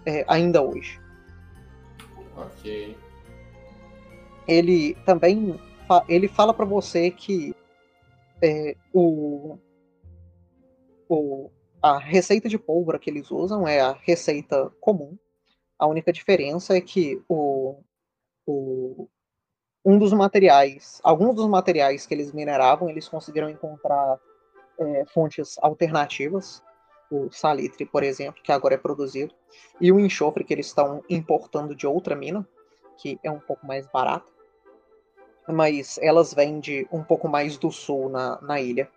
é, 0.05 0.25
ainda 0.29 0.63
hoje. 0.63 1.01
Ok. 2.37 2.97
Ele 4.47 4.95
também 5.07 5.59
fa- 5.87 6.05
ele 6.09 6.29
fala 6.29 6.53
para 6.53 6.65
você 6.67 7.11
que 7.11 7.55
é, 8.43 8.77
o, 8.93 9.59
o 11.09 11.51
a 11.83 11.99
receita 11.99 12.49
de 12.49 12.59
pólvora 12.59 12.99
que 12.99 13.11
eles 13.11 13.31
usam 13.31 13.67
é 13.67 13.81
a 13.81 13.93
receita 13.93 14.71
comum. 14.81 15.17
A 15.79 15.87
única 15.87 16.13
diferença 16.13 16.77
é 16.77 16.81
que 16.81 17.23
o, 17.29 17.81
o 18.47 19.09
um 19.85 19.99
dos 19.99 20.13
materiais, 20.13 21.01
alguns 21.03 21.35
dos 21.35 21.49
materiais 21.49 22.05
que 22.05 22.13
eles 22.13 22.33
mineravam, 22.33 22.91
eles 22.91 23.09
conseguiram 23.09 23.49
encontrar 23.49 24.19
é, 24.79 25.05
fontes 25.07 25.57
alternativas, 25.63 26.63
o 27.11 27.31
salitre, 27.31 27.87
por 27.87 28.03
exemplo, 28.03 28.43
que 28.43 28.53
agora 28.53 28.75
é 28.75 28.79
produzido, 28.79 29.35
e 29.81 29.91
o 29.91 29.99
enxofre 29.99 30.45
que 30.45 30.53
eles 30.53 30.67
estão 30.67 31.03
importando 31.09 31.75
de 31.75 31.87
outra 31.87 32.15
mina, 32.15 32.47
que 32.99 33.19
é 33.23 33.31
um 33.31 33.41
pouco 33.41 33.67
mais 33.67 33.87
barata, 33.87 34.31
mas 35.49 35.99
elas 36.03 36.35
vêm 36.35 36.61
de 36.61 36.87
um 36.93 37.03
pouco 37.03 37.29
mais 37.29 37.57
do 37.57 37.71
sul 37.71 38.11
na, 38.11 38.39
na 38.43 38.61
ilha. 38.61 38.91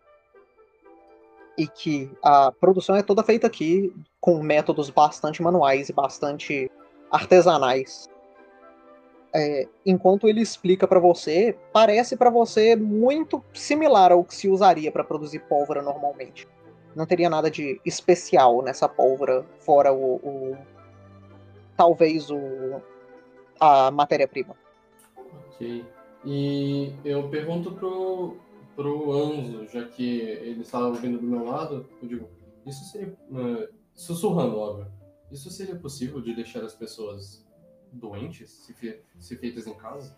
E 1.62 1.68
que 1.68 2.12
a 2.24 2.52
produção 2.52 2.96
é 2.96 3.04
toda 3.04 3.22
feita 3.22 3.46
aqui 3.46 3.94
com 4.20 4.42
métodos 4.42 4.90
bastante 4.90 5.44
manuais 5.44 5.90
e 5.90 5.94
bastante 5.94 6.72
artesanais. 7.12 8.10
É, 9.32 9.68
enquanto 9.86 10.28
ele 10.28 10.42
explica 10.42 10.88
para 10.88 11.00
você, 11.00 11.56
parece 11.72 12.18
para 12.18 12.32
você 12.32 12.76
muito 12.76 13.44
similar 13.54 14.12
ao 14.12 14.24
que 14.24 14.34
se 14.34 14.50
usaria 14.50 14.92
para 14.92 15.04
produzir 15.04 15.42
pólvora 15.42 15.84
normalmente. 15.84 16.48
Não 16.96 17.06
teria 17.06 17.30
nada 17.30 17.52
de 17.52 17.80
especial 17.86 18.64
nessa 18.64 18.90
pólvora, 18.90 19.46
fora 19.60 19.94
o, 19.94 20.16
o 20.16 20.58
talvez 21.78 22.32
o 22.32 22.82
a 23.60 23.92
matéria-prima. 23.92 24.56
Ok. 25.54 25.86
E 26.26 26.92
eu 27.06 27.30
pergunto 27.30 27.72
pro, 27.72 28.36
pro 28.82 29.12
Anzo, 29.14 29.68
já 29.68 29.86
que 29.88 30.20
ele 30.22 30.62
estava 30.62 30.88
ouvindo 30.88 31.18
do 31.20 31.28
meu 31.28 31.46
lado, 31.46 31.86
eu 32.02 32.08
digo, 32.08 32.28
isso 32.66 32.84
seria. 32.86 33.16
eh, 33.36 33.70
sussurrando, 33.94 34.58
óbvio. 34.58 34.88
Isso 35.32 35.50
seria 35.50 35.76
possível 35.76 36.20
de 36.22 36.34
deixar 36.36 36.64
as 36.64 36.74
pessoas 36.74 37.46
doentes, 37.92 38.50
se, 38.50 38.74
fe- 38.74 39.02
se 39.20 39.36
feitas 39.38 39.68
em 39.68 39.74
casa? 39.74 40.16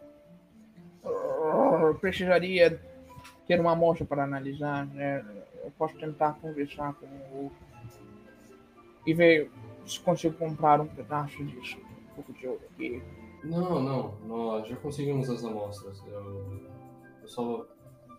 Eu 1.03 1.95
precisaria 1.95 2.79
ter 3.47 3.59
uma 3.59 3.71
amostra 3.73 4.05
para 4.05 4.23
analisar. 4.23 4.85
né? 4.87 5.23
Eu 5.63 5.71
posso 5.77 5.95
tentar 5.97 6.33
conversar 6.39 6.93
com 6.95 7.05
o. 7.05 7.51
E 9.05 9.13
ver 9.13 9.51
se 9.85 9.99
consigo 9.99 10.35
comprar 10.37 10.79
um 10.79 10.87
pedaço 10.87 11.43
disso. 11.45 11.77
Um 11.77 12.15
pouco 12.15 12.33
de 12.33 12.47
ouro 12.47 12.61
aqui. 12.73 13.03
Não, 13.43 13.81
não, 13.81 14.15
nós 14.25 14.67
já 14.69 14.75
conseguimos 14.77 15.29
as 15.29 15.43
amostras. 15.43 16.01
Eu, 16.07 16.61
eu 17.21 17.27
só. 17.27 17.67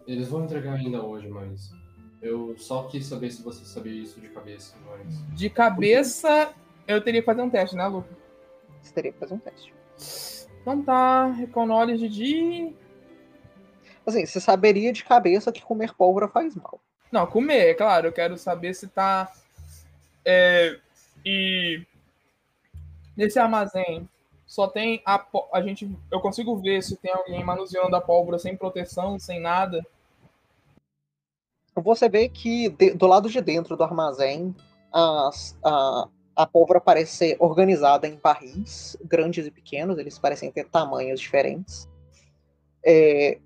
Eles 0.07 0.29
vão 0.29 0.45
entregar 0.45 0.75
ainda 0.75 1.03
hoje, 1.03 1.29
mas. 1.29 1.73
Eu 2.21 2.57
só 2.57 2.85
quis 2.85 3.07
saber 3.07 3.31
se 3.31 3.43
você 3.43 3.65
sabia 3.65 4.03
isso 4.03 4.21
de 4.21 4.29
cabeça, 4.29 4.77
mas. 4.87 5.37
De 5.37 5.51
cabeça, 5.51 6.55
eu 6.87 7.03
teria 7.03 7.21
que 7.21 7.27
fazer 7.27 7.43
um 7.43 7.51
teste, 7.51 7.77
né, 7.77 7.87
Lu? 7.87 8.05
Você 8.83 8.93
teria 8.93 9.13
que 9.13 9.19
fazer 9.19 9.35
um 9.35 9.39
teste. 9.39 9.75
Então 10.61 10.83
tá, 10.83 11.35
com 11.53 11.67
knowledge 11.67 12.09
de. 12.09 12.73
Assim, 14.07 14.25
você 14.25 14.41
saberia 14.41 14.93
de 14.93 15.05
cabeça 15.05 15.53
que 15.53 15.63
comer 15.63 15.95
pólvora 15.95 16.29
faz 16.29 16.55
mal. 16.55 16.81
Não, 17.13 17.27
comer, 17.27 17.71
é 17.71 17.75
claro. 17.75 18.09
Eu 18.09 18.13
quero 18.13 18.37
saber 18.37 18.75
se 18.75 18.89
tá. 18.89 19.31
É, 20.25 20.79
e. 21.25 21.83
Nesse 23.17 23.39
armazém, 23.39 24.09
só 24.47 24.67
tem 24.67 25.03
a, 25.05 25.25
a 25.53 25.61
gente. 25.61 25.91
Eu 26.11 26.21
consigo 26.21 26.57
ver 26.57 26.83
se 26.83 26.97
tem 26.97 27.13
alguém 27.13 27.43
manuseando 27.45 27.95
a 27.95 28.01
pólvora 28.01 28.39
sem 28.39 28.57
proteção, 28.57 29.19
sem 29.19 29.41
nada. 29.41 29.85
Você 31.77 32.09
vê 32.09 32.29
que 32.29 32.69
de- 32.69 32.95
do 32.95 33.07
lado 33.07 33.29
de 33.29 33.41
dentro 33.41 33.77
do 33.77 33.83
armazém, 33.83 34.55
as- 34.93 35.59
a, 35.65 36.09
a 36.37 36.47
pólvora 36.47 36.81
parece 36.81 37.17
ser 37.17 37.37
organizada 37.41 38.07
em 38.07 38.17
barris, 38.17 38.97
grandes 39.05 39.47
e 39.47 39.51
pequenos, 39.51 39.99
eles 39.99 40.19
parecem 40.19 40.51
ter 40.51 40.69
tamanhos 40.69 41.21
diferentes. 41.21 41.89
É, 42.85 43.39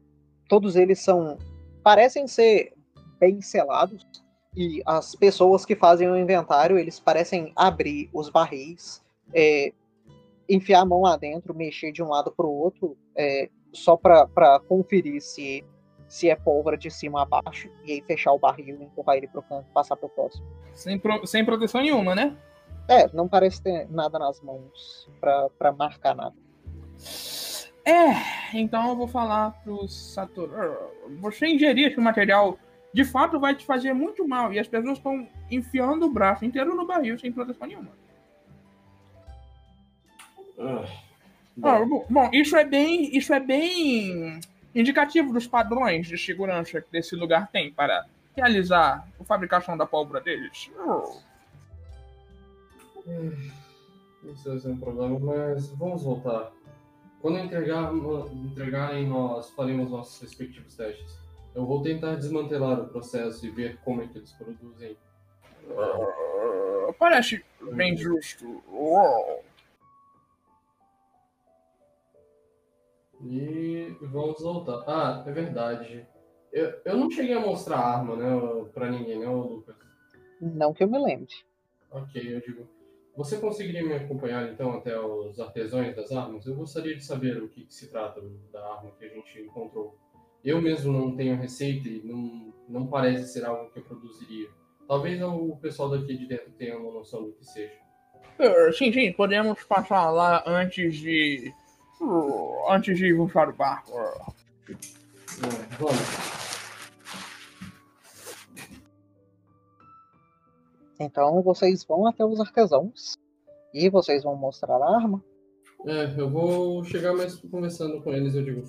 todos 0.48 0.76
eles 0.76 1.00
são. 1.00 1.38
parecem 1.82 2.26
ser 2.26 2.74
bem 3.18 3.40
selados. 3.40 4.06
E 4.56 4.82
as 4.84 5.14
pessoas 5.14 5.64
que 5.64 5.76
fazem 5.76 6.10
o 6.10 6.16
inventário, 6.16 6.78
eles 6.78 6.98
parecem 6.98 7.52
abrir 7.54 8.10
os 8.12 8.28
barris 8.28 9.02
é, 9.34 9.72
enfiar 10.48 10.80
a 10.80 10.84
mão 10.84 11.02
lá 11.02 11.16
dentro, 11.16 11.54
mexer 11.54 11.92
de 11.92 12.02
um 12.02 12.08
lado 12.08 12.32
pro 12.34 12.48
outro, 12.48 12.96
é, 13.16 13.48
só 13.72 13.96
para 13.96 14.58
conferir 14.66 15.20
se, 15.20 15.62
se 16.08 16.30
é 16.30 16.34
pólvora 16.34 16.76
de 16.76 16.90
cima 16.90 17.22
a 17.22 17.24
baixo, 17.24 17.70
e 17.84 17.92
aí 17.92 18.02
fechar 18.02 18.32
o 18.32 18.38
barril, 18.38 18.82
empurrar 18.82 19.16
ele 19.16 19.28
pro 19.28 19.42
canto, 19.42 19.66
passar 19.72 19.96
pro 19.96 20.08
próximo. 20.08 20.46
Sem, 20.72 20.98
pro, 20.98 21.26
sem 21.26 21.44
proteção 21.44 21.82
nenhuma, 21.82 22.14
né? 22.14 22.36
É, 22.88 23.06
não 23.12 23.28
parece 23.28 23.62
ter 23.62 23.86
nada 23.90 24.18
nas 24.18 24.40
mãos 24.40 25.10
para 25.20 25.72
marcar 25.72 26.14
nada. 26.14 26.34
É, 27.84 28.56
então 28.58 28.88
eu 28.88 28.96
vou 28.96 29.06
falar 29.06 29.52
pro 29.62 29.86
Satoru. 29.86 30.52
Você 31.20 31.46
ingerir 31.46 31.88
esse 31.88 32.00
material 32.00 32.58
de 32.92 33.04
fato 33.04 33.38
vai 33.38 33.54
te 33.54 33.64
fazer 33.64 33.92
muito 33.92 34.26
mal. 34.26 34.52
E 34.52 34.58
as 34.58 34.68
pessoas 34.68 34.98
estão 34.98 35.28
enfiando 35.50 36.06
o 36.06 36.10
braço 36.10 36.44
inteiro 36.44 36.74
no 36.74 36.86
barril 36.86 37.18
sem 37.18 37.30
proteção 37.30 37.66
nenhuma. 37.66 37.90
Ah, 40.58 40.84
Ah, 41.62 41.84
bom, 41.84 42.06
bom, 42.08 42.30
isso 42.32 42.56
é 42.56 42.64
bem. 42.64 43.16
Isso 43.16 43.32
é 43.34 43.40
bem 43.40 44.40
indicativo 44.74 45.32
dos 45.32 45.46
padrões 45.46 46.06
de 46.06 46.18
segurança 46.18 46.80
que 46.80 46.96
esse 46.96 47.16
lugar 47.16 47.48
tem 47.50 47.72
para 47.72 48.06
realizar 48.36 49.06
a 49.20 49.24
fabricação 49.24 49.76
da 49.76 49.86
pólvora 49.86 50.20
deles. 50.20 50.70
Não 54.22 54.36
sei 54.36 54.58
se 54.58 54.66
é 54.66 54.70
um 54.70 54.78
problema, 54.78 55.18
mas 55.18 55.68
vamos 55.70 56.02
voltar. 56.02 56.52
Quando 57.20 57.38
entregar, 57.38 57.92
entregarem, 58.32 59.08
nós 59.08 59.50
faremos 59.50 59.90
nossos 59.90 60.20
respectivos 60.20 60.76
testes. 60.76 61.18
Eu 61.54 61.66
vou 61.66 61.82
tentar 61.82 62.14
desmantelar 62.14 62.80
o 62.80 62.88
processo 62.88 63.44
e 63.44 63.50
ver 63.50 63.78
como 63.84 64.02
é 64.02 64.06
que 64.06 64.18
eles 64.18 64.32
produzem. 64.32 64.96
Ah, 65.76 66.92
Parece 66.98 67.44
bem 67.72 67.96
justo. 67.96 68.62
E 73.24 73.96
vamos 74.00 74.40
voltar. 74.40 74.84
Ah, 74.86 75.24
é 75.26 75.32
verdade. 75.32 76.06
Eu, 76.52 76.72
eu 76.84 76.96
não 76.96 77.10
cheguei 77.10 77.34
a 77.34 77.40
mostrar 77.40 77.78
a 77.78 77.98
arma, 77.98 78.16
né, 78.16 78.64
pra 78.72 78.90
ninguém, 78.90 79.18
né, 79.18 79.26
Lucas? 79.26 79.76
Não 80.40 80.72
que 80.72 80.84
eu 80.84 80.88
me 80.88 80.98
lembre. 80.98 81.34
Ok, 81.90 82.34
eu 82.34 82.40
digo. 82.40 82.68
Você 83.16 83.38
conseguiria 83.38 83.84
me 83.84 83.94
acompanhar 83.94 84.48
então 84.48 84.72
até 84.72 84.98
os 84.98 85.40
artesãos 85.40 85.94
das 85.96 86.12
armas? 86.12 86.46
Eu 86.46 86.54
gostaria 86.54 86.94
de 86.94 87.04
saber 87.04 87.42
o 87.42 87.48
que, 87.48 87.64
que 87.64 87.74
se 87.74 87.90
trata 87.90 88.22
da 88.52 88.64
arma 88.74 88.92
que 88.96 89.04
a 89.04 89.08
gente 89.08 89.40
encontrou. 89.40 89.98
Eu 90.44 90.62
mesmo 90.62 90.92
não 90.92 91.16
tenho 91.16 91.36
receita 91.36 91.88
e 91.88 92.00
não, 92.04 92.54
não 92.68 92.86
parece 92.86 93.32
ser 93.32 93.44
algo 93.44 93.70
que 93.72 93.80
eu 93.80 93.82
produziria. 93.82 94.48
Talvez 94.86 95.20
o 95.20 95.56
pessoal 95.56 95.90
daqui 95.90 96.16
de 96.16 96.26
dentro 96.26 96.52
tenha 96.52 96.78
uma 96.78 96.92
noção 96.92 97.24
do 97.24 97.32
que 97.32 97.44
seja. 97.44 97.74
Ah, 98.38 98.70
Sim, 98.72 98.92
sim, 98.92 99.12
podemos 99.12 99.64
passar 99.64 100.10
lá 100.10 100.44
antes 100.46 100.94
de. 100.96 101.52
Antes 102.70 102.98
de 102.98 103.14
puxar 103.14 103.48
o 103.48 103.52
barco. 103.52 103.92
É, 103.98 105.76
vamos. 105.78 105.98
Então 111.00 111.42
vocês 111.42 111.84
vão 111.84 112.06
até 112.06 112.24
os 112.24 112.40
artesãos 112.40 113.16
e 113.72 113.88
vocês 113.88 114.24
vão 114.24 114.36
mostrar 114.36 114.76
a 114.76 114.96
arma. 114.96 115.24
É, 115.86 116.20
eu 116.20 116.28
vou 116.28 116.82
chegar 116.84 117.14
mais 117.14 117.36
conversando 117.36 118.02
com 118.02 118.12
eles, 118.12 118.34
eu 118.34 118.44
digo. 118.44 118.62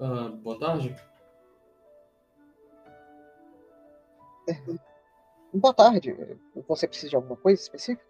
ah, 0.00 0.30
boa 0.42 0.58
tarde. 0.58 0.96
Boa 5.54 5.74
tarde. 5.74 6.16
Você 6.68 6.88
precisa 6.88 7.10
de 7.10 7.16
alguma 7.16 7.36
coisa 7.36 7.60
específica? 7.60 8.04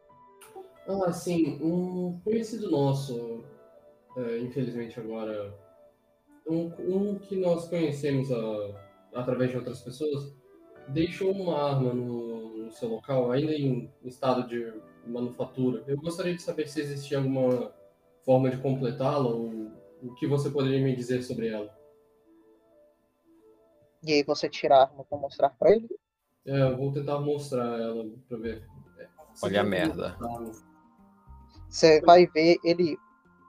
Ah, 0.86 1.12
sim, 1.12 1.58
um 1.62 2.18
conhecido 2.24 2.70
nosso, 2.70 3.44
é, 4.16 4.38
infelizmente 4.38 4.98
agora, 4.98 5.54
um, 6.46 6.72
um 6.78 7.18
que 7.18 7.36
nós 7.36 7.68
conhecemos 7.68 8.30
ah, 8.32 8.90
através 9.14 9.50
de 9.50 9.56
outras 9.56 9.80
pessoas, 9.80 10.34
deixou 10.88 11.30
uma 11.32 11.70
arma 11.70 11.92
no, 11.92 12.64
no 12.64 12.70
seu 12.72 12.88
local, 12.88 13.30
ainda 13.30 13.52
em 13.52 13.92
estado 14.04 14.48
de 14.48 14.72
manufatura. 15.06 15.84
Eu 15.86 15.96
gostaria 15.96 16.34
de 16.34 16.42
saber 16.42 16.68
se 16.68 16.80
existia 16.80 17.18
alguma 17.18 17.72
forma 18.24 18.50
de 18.50 18.58
completá-la 18.58 19.28
ou 19.28 19.70
o 20.02 20.14
que 20.14 20.26
você 20.26 20.50
poderia 20.50 20.82
me 20.82 20.94
dizer 20.94 21.22
sobre 21.22 21.48
ela. 21.48 21.74
E 24.02 24.12
aí 24.12 24.24
você 24.24 24.48
tira 24.48 24.76
a 24.76 24.82
arma 24.82 25.04
para 25.04 25.18
mostrar 25.18 25.50
para 25.50 25.72
ele. 25.72 25.88
É, 26.46 26.62
eu 26.62 26.76
vou 26.76 26.90
tentar 26.90 27.20
mostrar 27.20 27.78
ela 27.78 28.08
pra 28.28 28.38
ver. 28.38 28.66
É, 28.98 29.06
você 29.32 29.46
Olha 29.46 29.60
a 29.60 29.64
merda. 29.64 30.16
Você 31.68 32.00
vai 32.00 32.26
ver 32.26 32.56
ele 32.64 32.98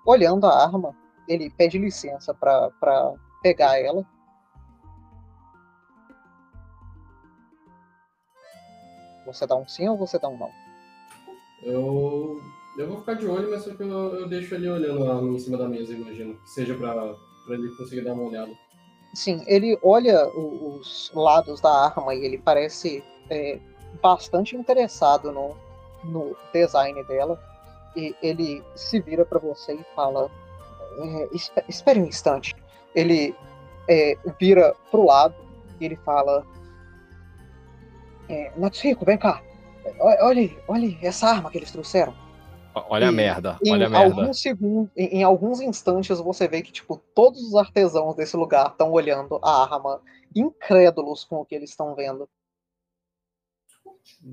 olhando 0.05 0.45
a 0.47 0.63
arma. 0.63 0.95
Ele 1.27 1.49
pede 1.49 1.77
licença 1.77 2.33
para 2.33 2.71
pegar 3.41 3.79
ela. 3.79 4.05
Você 9.25 9.45
dá 9.45 9.55
um 9.55 9.67
sim 9.67 9.87
ou 9.87 9.97
você 9.97 10.17
dá 10.19 10.27
um 10.27 10.37
não? 10.37 10.49
Eu, 11.63 12.41
eu 12.77 12.87
vou 12.87 12.99
ficar 12.99 13.13
de 13.13 13.27
olho, 13.27 13.51
mas 13.51 13.63
só 13.63 13.73
que 13.73 13.83
eu, 13.83 13.89
eu 14.15 14.27
deixo 14.27 14.55
ele 14.55 14.67
olhando 14.69 15.03
lá 15.03 15.21
em 15.21 15.37
cima 15.39 15.57
da 15.57 15.67
mesa, 15.69 15.93
imagino. 15.93 16.35
Que 16.41 16.49
seja 16.49 16.75
pra, 16.75 16.93
pra 17.45 17.55
ele 17.55 17.69
conseguir 17.77 18.01
dar 18.01 18.13
uma 18.13 18.23
olhada. 18.23 18.51
Sim, 19.13 19.43
ele 19.45 19.77
olha 19.83 20.25
o- 20.29 20.77
os 20.79 21.11
lados 21.13 21.61
da 21.61 21.69
arma 21.85 22.15
e 22.15 22.23
ele 22.25 22.37
parece 22.39 23.03
é, 23.29 23.59
bastante 24.01 24.55
interessado 24.55 25.31
no, 25.31 25.55
no 26.03 26.35
design 26.51 27.03
dela. 27.03 27.39
E 27.95 28.15
ele 28.21 28.63
se 28.75 28.99
vira 29.01 29.25
para 29.25 29.39
você 29.39 29.73
e 29.73 29.83
fala: 29.95 30.29
é, 30.97 31.29
"Espe- 31.33 31.63
Espere 31.67 31.99
um 31.99 32.05
instante. 32.05 32.55
Ele 32.95 33.35
é, 33.89 34.17
vira 34.39 34.75
pro 34.89 35.05
lado 35.05 35.35
e 35.79 35.85
ele 35.85 35.95
fala: 35.97 36.45
é, 38.29 38.51
Natsuhiko, 38.55 39.05
vem 39.05 39.17
cá. 39.17 39.41
Olhe, 40.21 40.57
olhe 40.67 40.97
essa 41.01 41.27
arma 41.27 41.49
que 41.49 41.57
eles 41.57 41.71
trouxeram. 41.71 42.13
Olha 42.73 43.09
a 43.09 43.11
E- 43.11 43.15
merda, 43.15 43.57
Em 43.65 43.73
olha 43.73 43.87
a 43.87 43.89
merda. 43.89 44.21
alguns 44.21 44.41
segundos, 44.41 44.89
em, 44.95 45.19
em 45.19 45.23
alguns 45.23 45.59
instantes 45.59 46.17
você 46.19 46.47
vê 46.47 46.61
que 46.61 46.71
tipo 46.71 47.01
todos 47.13 47.41
os 47.41 47.55
artesãos 47.55 48.15
desse 48.15 48.37
lugar 48.37 48.67
estão 48.67 48.91
olhando 48.91 49.39
a 49.43 49.63
arma, 49.63 49.99
incrédulos 50.33 51.25
com 51.25 51.37
o 51.37 51.45
que 51.45 51.53
eles 51.55 51.71
estão 51.71 51.93
vendo. 51.95 52.29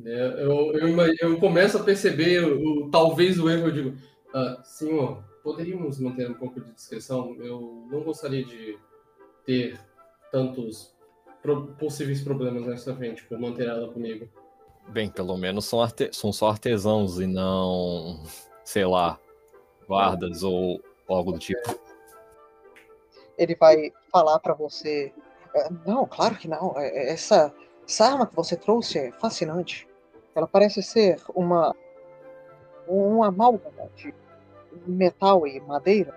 É, 0.05 0.43
eu, 0.45 0.73
eu, 0.75 1.15
eu 1.21 1.39
começo 1.41 1.79
a 1.79 1.83
perceber 1.85 2.45
o, 2.45 2.87
o- 2.87 2.91
talvez 2.91 3.39
o 3.39 3.49
erro, 3.51 3.69
eu 3.69 3.73
digo, 3.73 3.97
"Ah, 4.35 4.61
senhor, 4.65 5.23
poderíamos 5.43 5.99
manter 5.99 6.31
um 6.31 6.35
pouco 6.35 6.61
de 6.61 6.73
discrição? 6.73 7.35
Eu 7.41 7.87
não 7.91 8.03
gostaria 8.03 8.45
de 8.45 8.79
ter 9.47 9.81
tantos 10.31 10.95
pro- 11.43 11.69
possíveis 11.79 12.21
problemas 12.23 12.67
nessa 12.67 12.95
frente 12.95 13.25
por 13.25 13.39
manter 13.39 13.67
ela 13.69 13.93
comigo. 13.93 14.29
Bem, 14.89 15.09
pelo 15.11 15.37
menos 15.37 15.65
são, 15.67 15.83
arte- 15.83 16.11
são 16.13 16.33
só 16.33 16.49
artesãos 16.51 17.19
e 17.21 17.27
não, 17.27 18.23
sei 18.65 18.85
lá, 18.87 19.19
guardas 19.87 20.43
ou 20.43 20.81
algo 21.09 21.33
do 21.33 21.39
tipo. 21.39 21.79
Ele 23.37 23.55
vai 23.55 23.93
falar 24.11 24.39
pra 24.41 24.55
você: 24.55 25.13
"É, 25.55 25.69
Não, 25.87 26.07
claro 26.07 26.37
que 26.37 26.49
não. 26.49 26.75
É- 26.77 26.89
é- 26.89 27.11
Essa, 27.13 27.55
essa 27.89 28.05
arma 28.07 28.27
que 28.27 28.37
você 28.37 28.57
trouxe 28.57 28.99
é 28.99 29.13
fascinante. 29.13 29.89
Ela 30.35 30.47
parece 30.47 30.83
ser 30.83 31.21
uma 31.35 31.75
uma 32.87 33.27
amálgama 33.29 33.89
de 33.97 34.15
metal 34.87 35.47
e 35.47 35.61
madeira, 35.61 36.15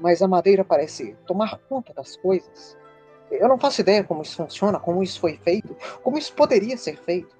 mas 0.00 0.22
a 0.22 0.28
madeira 0.28 0.64
parece 0.64 1.14
tomar 1.26 1.58
conta 1.68 1.92
das 1.92 2.16
coisas. 2.16 2.76
Eu 3.30 3.48
não 3.48 3.58
faço 3.58 3.80
ideia 3.82 4.02
como 4.04 4.22
isso 4.22 4.36
funciona, 4.36 4.78
como 4.80 5.02
isso 5.02 5.20
foi 5.20 5.36
feito, 5.38 5.76
como 6.02 6.16
isso 6.16 6.32
poderia 6.32 6.76
ser 6.78 6.96
feito. 6.96 7.36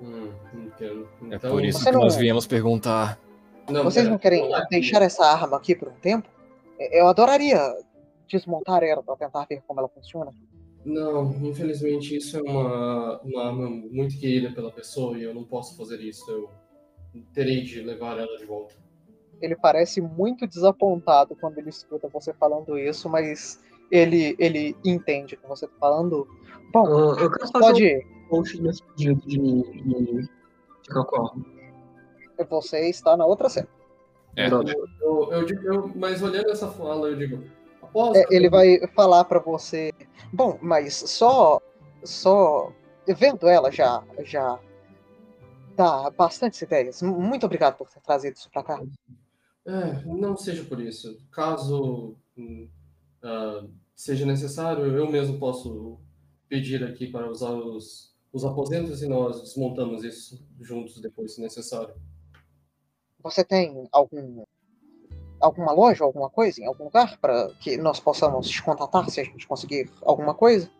Hum, 0.00 0.32
entendo. 0.54 1.08
É 1.30 1.36
Então, 1.36 1.50
por 1.50 1.64
isso 1.64 1.84
que 1.84 1.90
não- 1.92 2.00
nós 2.00 2.16
viemos 2.16 2.46
perguntar. 2.46 3.18
não, 3.70 3.84
Vocês 3.84 4.08
não 4.08 4.18
querem 4.18 4.50
deixar 4.70 5.02
essa 5.02 5.24
arma 5.24 5.56
aqui 5.56 5.74
por 5.74 5.88
um 5.88 5.94
tempo? 6.00 6.28
Eu 6.78 7.06
adoraria 7.06 7.60
desmontar 8.26 8.82
ela 8.82 9.02
para 9.02 9.16
tentar 9.16 9.46
ver 9.48 9.62
como 9.66 9.78
ela 9.78 9.88
funciona. 9.88 10.32
Não, 10.84 11.32
infelizmente 11.46 12.16
isso 12.16 12.36
é 12.36 12.42
uma, 12.42 13.18
uma 13.20 13.44
arma 13.46 13.68
muito 13.70 14.18
querida 14.18 14.52
pela 14.54 14.70
pessoa 14.70 15.16
e 15.18 15.22
eu 15.22 15.34
não 15.34 15.44
posso 15.44 15.76
fazer 15.76 16.00
isso. 16.00 16.28
Eu 16.30 16.50
terei 17.32 17.62
de 17.62 17.80
levar 17.80 18.18
ela 18.18 18.36
de 18.36 18.44
volta. 18.44 18.74
Ele 19.40 19.56
parece 19.56 20.00
muito 20.00 20.46
desapontado 20.46 21.36
quando 21.36 21.58
ele 21.58 21.68
escuta 21.70 22.08
você 22.08 22.32
falando 22.34 22.78
isso, 22.78 23.08
mas 23.08 23.60
ele, 23.90 24.36
ele 24.38 24.76
entende 24.84 25.36
que 25.36 25.46
você 25.46 25.66
tá 25.66 25.72
falando. 25.80 26.26
Bom, 26.72 26.86
Ah, 26.86 27.20
eu 27.20 27.30
quero 27.30 27.50
fazer 27.50 27.60
pode. 27.60 27.96
um 28.24 28.28
post 28.28 28.62
nesse 28.62 28.82
pedido 28.82 29.20
de, 29.26 29.38
de 29.38 30.28
a 30.90 30.98
arma. 30.98 31.44
Você 32.50 32.88
está 32.88 33.16
na 33.16 33.24
outra 33.24 33.48
cena. 33.48 33.68
É. 34.36 34.48
Eu, 34.48 35.32
eu 35.32 35.44
digo, 35.44 35.62
eu- 35.66 35.92
mas 35.94 36.20
olhando 36.22 36.50
essa 36.50 36.68
fala, 36.68 37.08
eu 37.08 37.16
digo, 37.16 37.44
É, 38.16 38.24
ele 38.34 38.50
vai 38.50 38.80
falar 38.88 39.24
pra 39.24 39.38
você. 39.38 39.92
Bom, 40.34 40.58
mas 40.60 40.94
só. 40.94 41.60
Só. 42.02 42.72
Vendo 43.06 43.48
ela 43.48 43.70
já. 43.70 44.02
já 44.24 44.58
dá 45.76 46.10
bastantes 46.10 46.60
ideias. 46.62 47.02
Muito 47.02 47.46
obrigado 47.46 47.76
por 47.76 47.88
ter 47.88 48.00
trazido 48.00 48.36
isso 48.36 48.50
pra 48.50 48.62
cá. 48.62 48.82
É, 49.66 50.04
não 50.04 50.36
seja 50.36 50.64
por 50.64 50.80
isso. 50.80 51.18
Caso 51.30 52.16
ah, 53.22 53.66
seja 53.94 54.26
necessário, 54.26 54.84
eu 54.86 55.10
mesmo 55.10 55.38
posso 55.38 55.98
pedir 56.48 56.84
aqui 56.84 57.06
para 57.06 57.30
usar 57.30 57.52
os, 57.52 58.14
os 58.32 58.44
aposentos 58.44 59.02
e 59.02 59.08
nós 59.08 59.40
desmontamos 59.40 60.04
isso 60.04 60.46
juntos 60.60 61.00
depois, 61.00 61.34
se 61.34 61.40
necessário. 61.40 61.94
Você 63.20 63.42
tem 63.42 63.88
algum 63.90 64.44
alguma 65.40 65.72
loja, 65.72 66.04
alguma 66.04 66.30
coisa 66.30 66.60
em 66.60 66.66
algum 66.66 66.84
lugar 66.84 67.18
para 67.18 67.48
que 67.60 67.76
nós 67.76 68.00
possamos 68.00 68.48
te 68.48 68.62
contatar 68.62 69.08
se 69.10 69.20
a 69.20 69.24
gente 69.24 69.46
conseguir 69.46 69.90
alguma 70.02 70.34
coisa? 70.34 70.70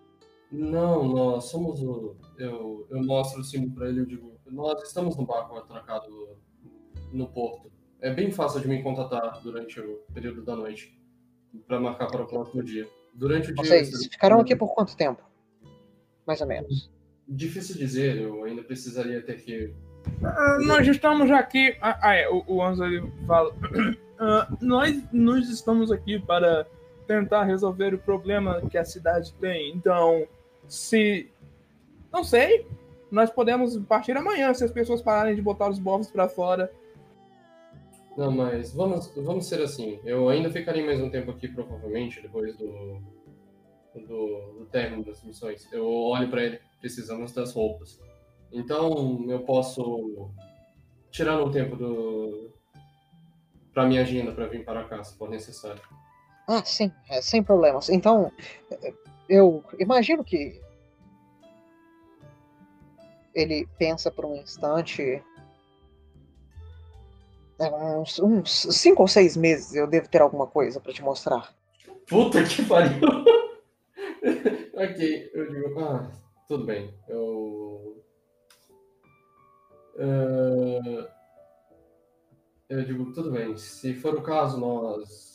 Não, 0.51 1.05
nós 1.05 1.44
somos 1.47 1.82
o. 1.82 2.16
Eu, 2.39 2.86
eu 2.90 3.02
mostro 3.02 3.40
o 3.40 3.44
símbolo 3.44 3.74
para 3.74 3.89
ele 3.89 4.02
e 4.02 4.06
digo: 4.06 4.32
Nós 4.47 4.82
estamos 4.82 5.16
no 5.16 5.26
barco 5.26 5.56
atracado 5.56 6.39
no 7.12 7.28
porto. 7.28 7.72
É 8.01 8.12
bem 8.12 8.31
fácil 8.31 8.60
de 8.60 8.68
me 8.68 8.82
contatar 8.82 9.40
durante 9.43 9.81
o 9.81 10.01
período 10.12 10.44
da 10.44 10.55
noite 10.55 10.97
para 11.66 11.81
marcar 11.81 12.06
para 12.06 12.22
o 12.22 12.26
próximo 12.26 12.62
dia. 12.62 12.86
Durante 13.14 13.51
o 13.51 13.55
dia. 13.55 13.64
Vocês 13.64 14.06
ficarão 14.06 14.40
aqui 14.40 14.55
por 14.55 14.74
quanto 14.74 14.97
tempo? 14.97 15.22
Mais 16.26 16.40
ou 16.40 16.47
menos. 16.47 16.90
Difícil 17.26 17.76
dizer, 17.76 18.18
eu 18.18 18.44
ainda 18.44 18.62
precisaria 18.62 19.22
ter 19.22 19.43
que. 19.43 19.74
Ah, 20.22 20.59
nós 20.66 20.86
estamos 20.86 21.31
aqui. 21.31 21.76
Ah, 21.81 21.98
ah, 22.02 22.14
é, 22.14 22.28
o, 22.28 22.44
o 22.47 22.62
Anzo 22.62 22.85
ele 22.85 23.02
fala. 23.26 23.52
Ah, 24.19 24.49
nós, 24.61 25.03
nós 25.12 25.49
estamos 25.49 25.91
aqui 25.91 26.19
para 26.19 26.66
tentar 27.07 27.45
resolver 27.45 27.95
o 27.95 27.99
problema 27.99 28.61
que 28.70 28.78
a 28.78 28.85
cidade 28.85 29.32
tem. 29.35 29.73
Então, 29.73 30.27
se. 30.66 31.31
Não 32.12 32.24
sei. 32.24 32.66
Nós 33.11 33.31
podemos 33.31 33.77
partir 33.86 34.16
amanhã 34.16 34.53
se 34.55 34.65
as 34.65 34.73
pessoas 34.73 35.01
pararem 35.01 35.36
de 35.36 35.43
botar 35.43 35.69
os 35.69 35.78
bofs 35.78 36.11
para 36.11 36.28
fora. 36.28 36.73
Não, 38.16 38.31
mas 38.31 38.73
vamos, 38.73 39.12
vamos 39.16 39.47
ser 39.47 39.61
assim. 39.61 40.01
Eu 40.05 40.28
ainda 40.28 40.51
ficarei 40.51 40.85
mais 40.85 41.01
um 41.01 41.11
tempo 41.11 41.31
aqui, 41.31 41.49
provavelmente, 41.49 42.20
depois 42.20 42.57
do, 42.57 43.01
do, 43.95 44.59
do 44.59 44.66
término 44.70 45.05
das 45.05 45.23
missões. 45.23 45.69
Eu 45.73 45.86
olho 45.86 46.28
para 46.28 46.43
ele, 46.43 46.61
precisamos 46.81 47.32
das 47.32 47.53
roupas. 47.53 48.01
Então, 48.53 49.24
eu 49.28 49.41
posso 49.41 50.31
tirar 51.11 51.43
um 51.43 51.51
tempo 51.51 51.77
do 51.77 52.53
para 53.74 53.84
minha 53.86 54.02
agenda 54.02 54.32
para 54.32 54.46
vir 54.46 54.64
para 54.64 54.84
cá, 54.84 55.02
se 55.02 55.18
for 55.18 55.28
necessário. 55.28 55.82
Ah, 56.46 56.64
sim, 56.64 56.92
é, 57.10 57.20
sem 57.20 57.42
problemas. 57.42 57.88
Então, 57.88 58.30
eu 59.28 59.64
imagino 59.78 60.22
que 60.22 60.60
ele 63.34 63.66
pensa 63.78 64.10
por 64.10 64.24
um 64.24 64.36
instante. 64.36 65.22
É, 67.59 67.68
uns, 67.96 68.18
uns 68.18 68.66
cinco 68.70 69.02
ou 69.02 69.09
seis 69.09 69.36
meses 69.36 69.74
eu 69.74 69.86
devo 69.86 70.09
ter 70.09 70.22
alguma 70.22 70.46
coisa 70.46 70.80
para 70.80 70.92
te 70.92 71.02
mostrar. 71.02 71.55
Puta 72.09 72.42
que 72.44 72.64
pariu! 72.64 73.01
ok, 74.74 75.30
eu 75.32 75.51
digo, 75.51 75.80
ah, 75.80 76.12
tudo 76.46 76.64
bem. 76.64 76.94
Eu. 77.09 78.02
Uh, 79.96 81.14
eu 82.69 82.85
digo, 82.85 83.12
tudo 83.12 83.31
bem. 83.31 83.57
Se 83.57 83.95
for 83.95 84.15
o 84.15 84.23
caso, 84.23 84.59
nós 84.59 85.35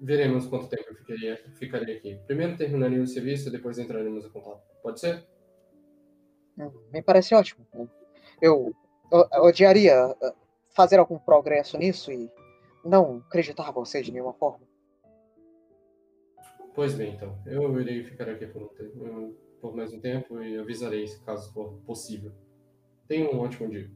veremos 0.00 0.46
quanto 0.46 0.68
tempo 0.68 0.84
eu 0.90 0.96
ficaria, 0.96 1.36
ficaria 1.54 1.96
aqui. 1.96 2.20
Primeiro 2.26 2.56
terminaria 2.56 3.02
o 3.02 3.06
serviço, 3.06 3.50
depois 3.50 3.78
entraremos 3.78 4.24
em 4.24 4.30
contato. 4.30 4.62
Pode 4.82 5.00
ser? 5.00 5.26
Hum, 6.58 6.70
me 6.92 7.02
parece 7.02 7.34
ótimo. 7.34 7.66
Eu, 8.40 8.74
eu 9.12 9.42
odiaria 9.42 10.08
uh, 10.08 10.32
fazer 10.70 10.98
algum 10.98 11.18
progresso 11.18 11.76
nisso 11.76 12.12
e 12.12 12.30
não 12.84 13.18
acreditar 13.26 13.70
você 13.70 14.02
de 14.02 14.12
nenhuma 14.12 14.32
forma. 14.34 14.66
Pois 16.74 16.94
bem, 16.94 17.14
então. 17.14 17.36
Eu 17.44 17.80
irei 17.80 18.04
ficar 18.04 18.28
aqui 18.28 18.46
por, 18.46 18.62
um 18.62 18.68
tempo, 18.68 19.34
por 19.60 19.74
mais 19.74 19.92
um 19.92 20.00
tempo 20.00 20.40
e 20.40 20.56
avisarei 20.56 21.04
caso 21.24 21.52
for 21.52 21.74
possível. 21.84 22.32
Tenha 23.08 23.28
um 23.30 23.40
ótimo 23.40 23.68
dia. 23.68 23.90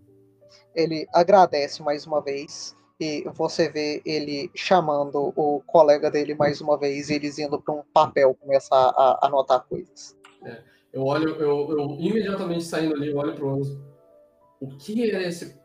Ele 0.75 1.07
agradece 1.13 1.83
mais 1.83 2.07
uma 2.07 2.21
vez 2.21 2.75
e 3.01 3.25
você 3.35 3.69
vê 3.69 4.01
ele 4.05 4.51
chamando 4.55 5.33
o 5.37 5.61
colega 5.67 6.11
dele 6.11 6.35
mais 6.35 6.61
uma 6.61 6.79
vez 6.79 7.11
e 7.11 7.15
eles 7.15 7.39
indo 7.39 7.61
para 7.61 7.75
um 7.75 7.83
papel 7.93 8.35
começar 8.35 8.93
a 8.97 9.27
anotar 9.27 9.65
coisas. 9.69 10.17
É, 10.45 10.63
eu 10.93 11.05
olho, 11.05 11.31
eu, 11.37 11.71
eu, 11.71 11.97
imediatamente 11.99 12.65
saindo 12.65 12.95
ali, 12.95 13.11
eu 13.11 13.17
olho 13.17 13.35
para 13.35 13.47
o 13.47 14.77
que 14.79 15.11
era 15.11 15.23
esse, 15.23 15.59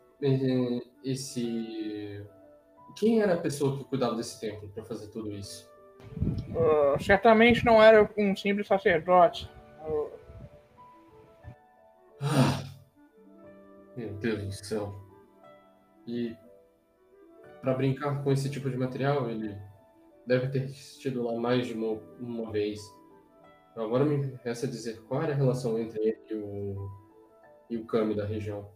esse. 1.04 2.24
Quem 2.96 3.20
era 3.20 3.34
a 3.34 3.38
pessoa 3.38 3.76
que 3.78 3.84
cuidava 3.84 4.16
desse 4.16 4.40
templo 4.40 4.68
para 4.70 4.82
fazer 4.84 5.06
tudo 5.08 5.30
isso? 5.30 5.68
Uh, 6.50 7.00
certamente 7.00 7.64
não 7.64 7.80
era 7.80 8.10
um 8.18 8.34
simples 8.34 8.66
sacerdote. 8.66 9.48
Meu 13.98 14.14
Deus 14.14 14.44
do 14.44 14.52
céu. 14.52 14.94
E 16.06 16.36
para 17.60 17.74
brincar 17.74 18.22
com 18.22 18.30
esse 18.30 18.48
tipo 18.48 18.70
de 18.70 18.76
material, 18.76 19.28
ele 19.28 19.58
deve 20.24 20.48
ter 20.48 20.66
estido 20.66 21.24
lá 21.24 21.34
mais 21.38 21.66
de 21.66 21.74
uma, 21.74 22.00
uma 22.20 22.52
vez. 22.52 22.80
Agora 23.74 24.04
me 24.04 24.38
resta 24.44 24.66
dizer 24.66 25.02
qual 25.02 25.22
era 25.22 25.32
a 25.32 25.36
relação 25.36 25.78
entre 25.78 26.00
ele 26.00 26.18
e 26.30 26.34
o, 26.34 26.90
e 27.70 27.76
o 27.76 27.84
Kami 27.84 28.14
da 28.14 28.24
região. 28.24 28.68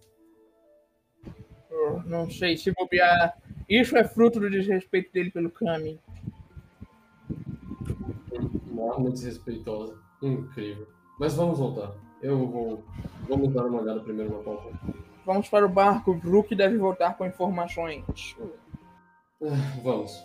Eu 1.70 2.02
não 2.04 2.28
sei 2.28 2.56
se 2.56 2.72
bobear. 2.72 3.36
Isso 3.68 3.96
é 3.96 4.04
fruto 4.04 4.40
do 4.40 4.50
desrespeito 4.50 5.12
dele 5.12 5.30
pelo 5.30 5.50
Kami. 5.50 6.00
Uma 8.70 8.94
arma 8.94 9.10
desrespeitosa. 9.10 9.96
Incrível. 10.20 10.86
Mas 11.18 11.34
vamos 11.34 11.58
voltar. 11.58 11.94
Eu 12.22 12.46
vou. 12.46 12.84
Vamos 13.28 13.52
dar 13.52 13.66
uma 13.66 13.80
olhada 13.80 14.00
primeiro 14.00 14.36
na 14.36 14.42
pauta. 14.42 14.70
Vamos 15.24 15.48
para 15.48 15.64
o 15.64 15.68
barco. 15.68 16.14
Brook 16.14 16.54
deve 16.54 16.76
voltar 16.76 17.16
com 17.16 17.26
informações. 17.26 18.36
Vamos. 19.82 20.22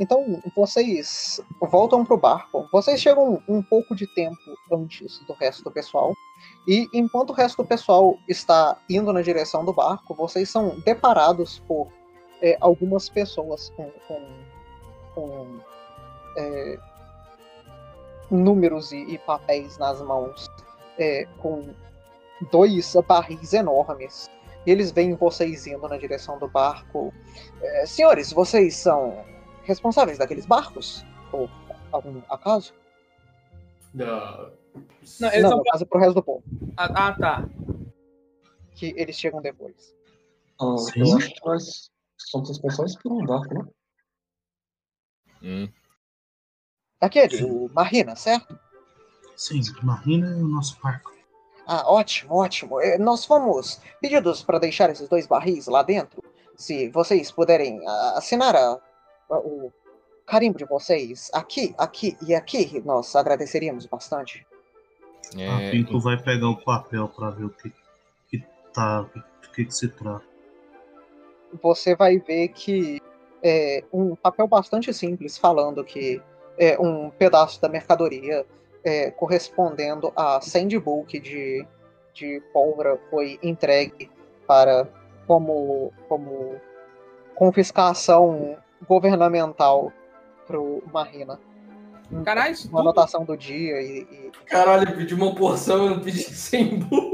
Então, 0.00 0.42
vocês 0.56 1.42
voltam 1.60 2.04
pro 2.06 2.16
barco. 2.16 2.66
Vocês 2.72 3.00
chegam 3.00 3.42
um 3.46 3.62
pouco 3.62 3.94
de 3.94 4.06
tempo 4.14 4.38
antes 4.72 5.18
do 5.26 5.34
resto 5.34 5.62
do 5.64 5.70
pessoal. 5.70 6.14
E 6.66 6.88
enquanto 6.94 7.30
o 7.30 7.34
resto 7.34 7.62
do 7.62 7.68
pessoal 7.68 8.16
está 8.26 8.78
indo 8.88 9.12
na 9.12 9.20
direção 9.20 9.62
do 9.62 9.74
barco, 9.74 10.14
vocês 10.14 10.48
são 10.48 10.80
deparados 10.80 11.58
por 11.68 11.88
é, 12.40 12.56
algumas 12.62 13.10
pessoas 13.10 13.70
com, 13.76 13.90
com, 14.08 14.26
com 15.14 15.60
é, 16.38 16.78
números 18.30 18.92
e, 18.92 19.02
e, 19.02 19.18
papéis 19.18 19.76
nas 19.76 20.00
mãos, 20.00 20.48
é, 20.98 21.26
com 21.38 21.74
dois 22.50 22.94
barris 23.06 23.52
enormes 23.52 24.28
eles 24.66 24.90
veem 24.90 25.14
vocês 25.14 25.66
indo 25.66 25.88
na 25.88 25.96
direção 25.96 26.38
do 26.38 26.48
barco. 26.48 27.12
É, 27.62 27.86
senhores, 27.86 28.32
vocês 28.32 28.76
são 28.76 29.24
responsáveis 29.62 30.18
daqueles 30.18 30.46
barcos? 30.46 31.04
Ou 31.32 31.48
algum 31.90 32.20
acaso? 32.28 32.74
Não. 33.94 34.06
Não, 35.18 35.28
eles 35.28 35.42
Não, 35.42 35.50
são... 35.50 35.80
no 35.80 35.86
pro 35.86 35.98
resto 35.98 36.14
do 36.14 36.22
povo. 36.22 36.44
Ah, 36.76 37.08
ah, 37.08 37.12
tá. 37.18 37.48
Que 38.74 38.94
eles 38.96 39.16
chegam 39.16 39.40
depois. 39.40 39.94
Ah, 40.60 40.76
eu 40.94 41.16
acho 41.16 41.34
que 41.34 41.46
nós 41.46 41.90
somos 42.18 42.48
responsáveis 42.50 42.96
por 42.96 43.12
um 43.12 43.24
barco, 43.24 43.54
né? 43.54 43.64
Hum. 45.42 45.72
Aquele, 47.00 47.42
o 47.44 47.70
Marina, 47.72 48.14
certo? 48.14 48.58
Sim, 49.34 49.62
Marina 49.82 50.30
é 50.30 50.42
o 50.42 50.46
nosso 50.46 50.78
barco. 50.82 51.19
Ah, 51.72 51.84
ótimo, 51.86 52.34
ótimo. 52.34 52.80
É, 52.80 52.98
nós 52.98 53.24
fomos 53.24 53.80
pedidos 54.00 54.42
para 54.42 54.58
deixar 54.58 54.90
esses 54.90 55.08
dois 55.08 55.24
barris 55.24 55.68
lá 55.68 55.84
dentro. 55.84 56.20
Se 56.56 56.88
vocês 56.88 57.30
puderem 57.30 57.80
ah, 57.86 58.14
assinar 58.16 58.56
a, 58.56 58.76
a, 59.30 59.38
o 59.38 59.72
carimbo 60.26 60.58
de 60.58 60.64
vocês 60.64 61.30
aqui, 61.32 61.72
aqui 61.78 62.16
e 62.26 62.34
aqui, 62.34 62.82
nós 62.84 63.14
agradeceríamos 63.14 63.86
bastante. 63.86 64.44
É... 65.38 65.48
A 65.48 65.70
Pinto 65.70 66.00
vai 66.00 66.20
pegar 66.20 66.48
o 66.48 66.56
papel 66.56 67.06
para 67.06 67.30
ver 67.30 67.44
o 67.44 67.50
que, 67.50 67.72
que 68.28 68.44
tá, 68.74 69.02
o 69.02 69.52
que, 69.52 69.64
que 69.64 69.72
se 69.72 69.86
trata. 69.90 70.24
Você 71.62 71.94
vai 71.94 72.18
ver 72.18 72.48
que 72.48 73.00
é 73.44 73.84
um 73.92 74.16
papel 74.16 74.48
bastante 74.48 74.92
simples 74.92 75.38
falando 75.38 75.84
que 75.84 76.20
é 76.58 76.76
um 76.80 77.10
pedaço 77.10 77.62
da 77.62 77.68
mercadoria 77.68 78.44
é, 78.84 79.10
correspondendo 79.10 80.12
a 80.16 80.40
sandbook 80.40 81.18
de, 81.18 81.66
de 82.14 82.42
pólvora 82.52 82.98
foi 83.10 83.38
entregue 83.42 84.10
para 84.46 84.88
como, 85.26 85.92
como 86.08 86.56
confiscação 87.34 88.56
governamental 88.86 89.92
pro 90.46 90.82
Marina. 90.92 91.38
Caralho, 92.24 92.56
uma 92.70 92.80
anotação 92.80 93.24
do 93.24 93.36
dia 93.36 93.80
e, 93.80 94.00
e... 94.00 94.30
Caralho, 94.46 94.88
eu 94.88 94.96
pedi 94.96 95.14
uma 95.14 95.32
porção, 95.34 95.84
eu 95.84 95.90
não 95.90 96.00
pedi 96.00 96.18
100 96.18 96.78
book. 96.80 97.09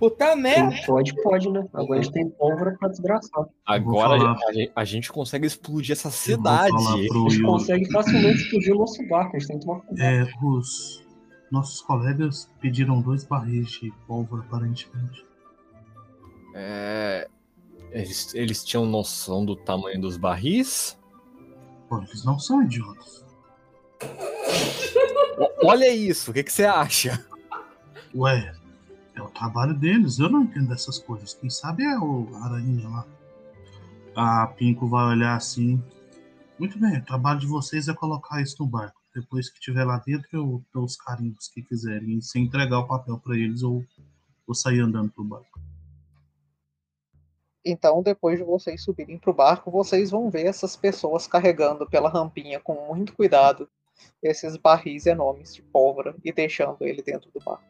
Puta 0.00 0.34
merda! 0.34 0.74
Pode, 0.86 1.14
pode, 1.22 1.50
né? 1.50 1.62
Agora 1.74 2.00
a 2.00 2.02
gente 2.02 2.12
tem 2.14 2.30
pólvora 2.30 2.74
pra 2.78 2.88
desgraçar. 2.88 3.46
Agora 3.66 4.18
falar. 4.18 4.38
a, 4.48 4.52
gente, 4.54 4.72
a 4.74 4.84
gente 4.84 5.12
consegue 5.12 5.46
explodir 5.46 5.92
essa 5.92 6.10
cidade. 6.10 6.72
pro 7.08 7.26
A 7.26 7.28
gente 7.28 7.42
consegue 7.42 7.92
facilmente 7.92 8.42
explodir 8.44 8.74
o 8.74 8.78
nosso 8.78 9.06
barco, 9.06 9.36
a 9.36 9.38
gente 9.38 9.48
tem 9.48 9.58
que 9.58 9.66
tomar 9.66 9.80
cuidado. 9.80 10.06
É, 10.06 10.26
os 10.42 11.06
nossos 11.52 11.82
colegas 11.82 12.50
pediram 12.62 13.02
dois 13.02 13.24
barris 13.24 13.72
de 13.72 13.92
pólvora 14.06 14.42
aparentemente. 14.42 15.22
É, 16.54 17.28
eles, 17.92 18.34
eles 18.34 18.64
tinham 18.64 18.86
noção 18.86 19.44
do 19.44 19.54
tamanho 19.54 20.00
dos 20.00 20.16
barris? 20.16 20.98
Pô, 21.90 21.98
eles 21.98 22.24
não 22.24 22.38
são 22.38 22.62
idiotas. 22.62 23.22
Olha 25.62 25.92
isso, 25.92 26.30
o 26.30 26.34
que, 26.34 26.42
que 26.42 26.52
você 26.52 26.64
acha? 26.64 27.22
Ué, 28.14 28.54
é 29.20 29.22
o 29.22 29.30
trabalho 29.30 29.74
deles, 29.74 30.18
eu 30.18 30.28
não 30.28 30.42
entendo 30.42 30.68
dessas 30.68 30.98
coisas. 30.98 31.34
Quem 31.34 31.50
sabe 31.50 31.84
é 31.84 31.98
o 31.98 32.28
Aranha 32.42 32.88
lá. 32.88 33.06
A 34.16 34.46
Pinco 34.48 34.88
vai 34.88 35.04
olhar 35.06 35.36
assim. 35.36 35.82
Muito 36.58 36.78
bem, 36.78 36.98
o 36.98 37.04
trabalho 37.04 37.40
de 37.40 37.46
vocês 37.46 37.88
é 37.88 37.94
colocar 37.94 38.42
isso 38.42 38.56
no 38.60 38.66
barco. 38.68 39.00
Depois 39.14 39.50
que 39.50 39.60
tiver 39.60 39.84
lá 39.84 39.98
dentro, 39.98 40.28
eu 40.32 40.64
dou 40.72 40.84
os 40.84 40.96
carimbos 40.96 41.48
que 41.48 41.62
quiserem. 41.62 42.20
Se 42.20 42.38
entregar 42.38 42.78
o 42.78 42.86
papel 42.86 43.18
pra 43.18 43.36
eles, 43.36 43.62
eu 43.62 43.84
vou 44.46 44.54
sair 44.54 44.80
andando 44.80 45.10
pro 45.10 45.24
barco. 45.24 45.60
Então, 47.64 48.02
depois 48.02 48.38
de 48.38 48.44
vocês 48.44 48.82
subirem 48.82 49.18
pro 49.18 49.34
barco, 49.34 49.70
vocês 49.70 50.10
vão 50.10 50.30
ver 50.30 50.46
essas 50.46 50.76
pessoas 50.76 51.26
carregando 51.26 51.86
pela 51.88 52.08
rampinha 52.08 52.58
com 52.58 52.74
muito 52.88 53.14
cuidado 53.14 53.68
esses 54.22 54.56
barris 54.56 55.06
enormes 55.06 55.54
de 55.54 55.62
pólvora 55.62 56.14
e 56.24 56.32
deixando 56.32 56.78
ele 56.80 57.02
dentro 57.02 57.30
do 57.30 57.40
barco. 57.40 57.69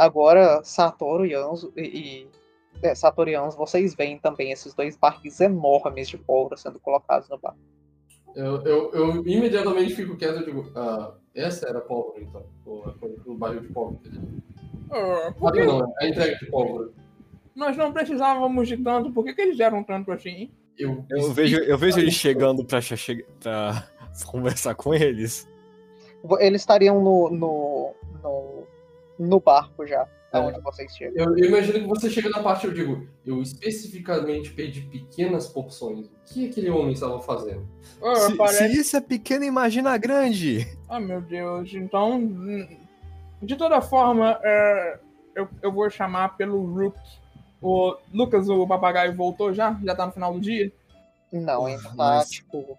Agora, 0.00 0.62
Satoru 0.64 1.26
e 1.26 1.34
Anzo 1.34 1.72
e, 1.76 1.82
e 1.82 2.28
é, 2.82 2.94
Satoru 2.94 3.28
e 3.28 3.34
Anzo, 3.34 3.58
vocês 3.58 3.94
veem 3.94 4.18
também 4.18 4.50
esses 4.50 4.72
dois 4.72 4.96
barris 4.96 5.38
enormes 5.40 6.08
de 6.08 6.16
pólvora 6.16 6.56
sendo 6.56 6.78
colocados 6.80 7.28
no 7.28 7.36
barco. 7.38 7.58
Eu, 8.34 8.62
eu, 8.62 8.90
eu 8.94 9.26
imediatamente 9.26 9.94
fico 9.94 10.16
quieto 10.16 10.40
e 10.40 10.44
digo, 10.46 10.70
ah, 10.74 11.12
essa 11.34 11.68
era 11.68 11.78
a 11.78 11.82
pólvora, 11.82 12.22
então. 12.22 12.44
O, 12.64 12.84
o 13.26 13.34
barril 13.36 13.60
de 13.60 13.68
pólvora. 13.68 13.98
Ah, 14.90 15.34
por 15.38 15.52
que 15.52 15.64
não, 15.66 15.92
a 16.00 16.06
entrega 16.06 16.36
de 16.38 16.46
pólvora. 16.46 16.88
nós 17.54 17.76
não 17.76 17.92
precisávamos 17.92 18.68
de 18.68 18.76
tanto? 18.78 19.12
Por 19.12 19.24
que, 19.24 19.34
que 19.34 19.42
eles 19.42 19.58
deram 19.58 19.84
tanto 19.84 20.10
assim? 20.12 20.50
Eu, 20.78 21.04
Eu 21.10 21.30
vejo, 21.32 21.58
eu 21.58 21.76
vejo 21.76 21.98
eles 21.98 22.14
chegando 22.14 22.64
pra, 22.64 22.80
che- 22.80 23.26
pra 23.40 23.86
conversar 24.30 24.74
com 24.74 24.94
eles. 24.94 25.46
Eles 26.38 26.62
estariam 26.62 27.02
no, 27.02 27.28
no, 27.30 27.94
no, 28.22 28.59
no 29.20 29.38
barco 29.40 29.86
já, 29.86 30.06
É. 30.32 30.38
aonde 30.38 30.60
vocês 30.60 30.94
chegam. 30.96 31.24
Eu, 31.26 31.36
eu 31.38 31.44
imagino 31.48 31.80
que 31.80 31.86
você 31.86 32.08
chega 32.10 32.28
na 32.30 32.42
parte, 32.42 32.66
eu 32.66 32.72
digo, 32.72 33.06
eu 33.26 33.42
especificamente 33.42 34.52
pedi 34.52 34.80
pequenas 34.82 35.46
porções. 35.48 36.06
O 36.06 36.10
que 36.26 36.48
aquele 36.48 36.70
homem 36.70 36.92
estava 36.92 37.20
fazendo? 37.20 37.66
Ah, 38.02 38.14
Se, 38.16 38.36
parece... 38.36 38.68
se 38.70 38.80
isso 38.80 38.96
é 38.96 39.00
pequeno, 39.00 39.44
imagina 39.44 39.96
grande. 39.98 40.66
Ah, 40.88 40.98
meu 41.00 41.20
Deus. 41.20 41.72
Então, 41.74 42.18
de 43.42 43.56
toda 43.56 43.80
forma, 43.80 44.38
é, 44.42 44.98
eu, 45.34 45.48
eu 45.62 45.72
vou 45.72 45.88
chamar 45.90 46.36
pelo 46.36 46.64
Rook. 46.64 46.96
O 47.62 47.94
Lucas, 48.14 48.48
o 48.48 48.66
papagaio, 48.66 49.14
voltou 49.14 49.52
já? 49.52 49.78
Já 49.84 49.94
tá 49.94 50.06
no 50.06 50.12
final 50.12 50.32
do 50.32 50.40
dia? 50.40 50.72
Não, 51.30 51.66
ainda 51.66 51.82
tá 51.82 51.94
Mas- 51.94 52.30
tipo 52.30 52.78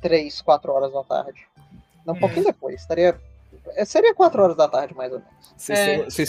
3, 0.00 0.40
4 0.40 0.72
horas 0.72 0.92
da 0.92 1.02
tarde. 1.02 1.46
Um 2.06 2.12
Hum. 2.12 2.20
pouquinho 2.20 2.44
depois, 2.46 2.80
estaria. 2.80 3.20
É, 3.76 3.84
Seria 3.84 4.14
4 4.14 4.42
horas 4.42 4.56
da 4.56 4.68
tarde, 4.68 4.94
mais 4.94 5.12
ou 5.12 5.18
menos. 5.18 5.34
Vocês 5.56 5.78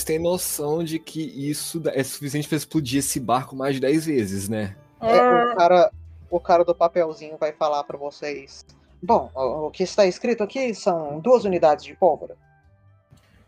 É. 0.01 0.05
têm, 0.05 0.19
noção 0.19 0.83
de 0.83 0.99
que 0.99 1.21
isso 1.21 1.81
é 1.87 2.03
suficiente 2.03 2.47
pra 2.47 2.57
explodir 2.57 2.99
esse 2.99 3.19
barco 3.19 3.55
mais 3.55 3.75
de 3.75 3.81
10 3.81 4.05
vezes, 4.05 4.49
né? 4.49 4.75
É, 4.99 5.19
Ah, 5.19 5.51
o, 5.53 5.55
cara, 5.55 5.91
o 6.29 6.39
cara 6.39 6.65
do 6.65 6.75
papelzinho 6.75 7.37
vai 7.37 7.51
falar 7.53 7.83
pra 7.83 7.97
vocês. 7.97 8.65
Bom, 9.01 9.31
o, 9.33 9.67
o 9.67 9.71
que 9.71 9.83
está 9.83 10.05
escrito 10.05 10.43
aqui 10.43 10.73
são 10.75 11.19
duas 11.19 11.43
unidades 11.45 11.85
de 11.85 11.95
pólvora. 11.95 12.35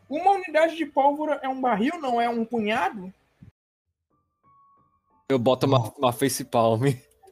uma 0.09 0.31
unidade 0.31 0.75
de 0.75 0.85
pólvora 0.85 1.39
é 1.43 1.49
um 1.49 1.59
barril, 1.61 1.99
não 1.99 2.19
é 2.21 2.29
um 2.29 2.43
punhado? 2.45 3.13
Eu 5.29 5.39
boto 5.39 5.65
uma, 5.65 5.91
uma 5.97 6.13
face 6.13 6.43
palm. 6.43 6.81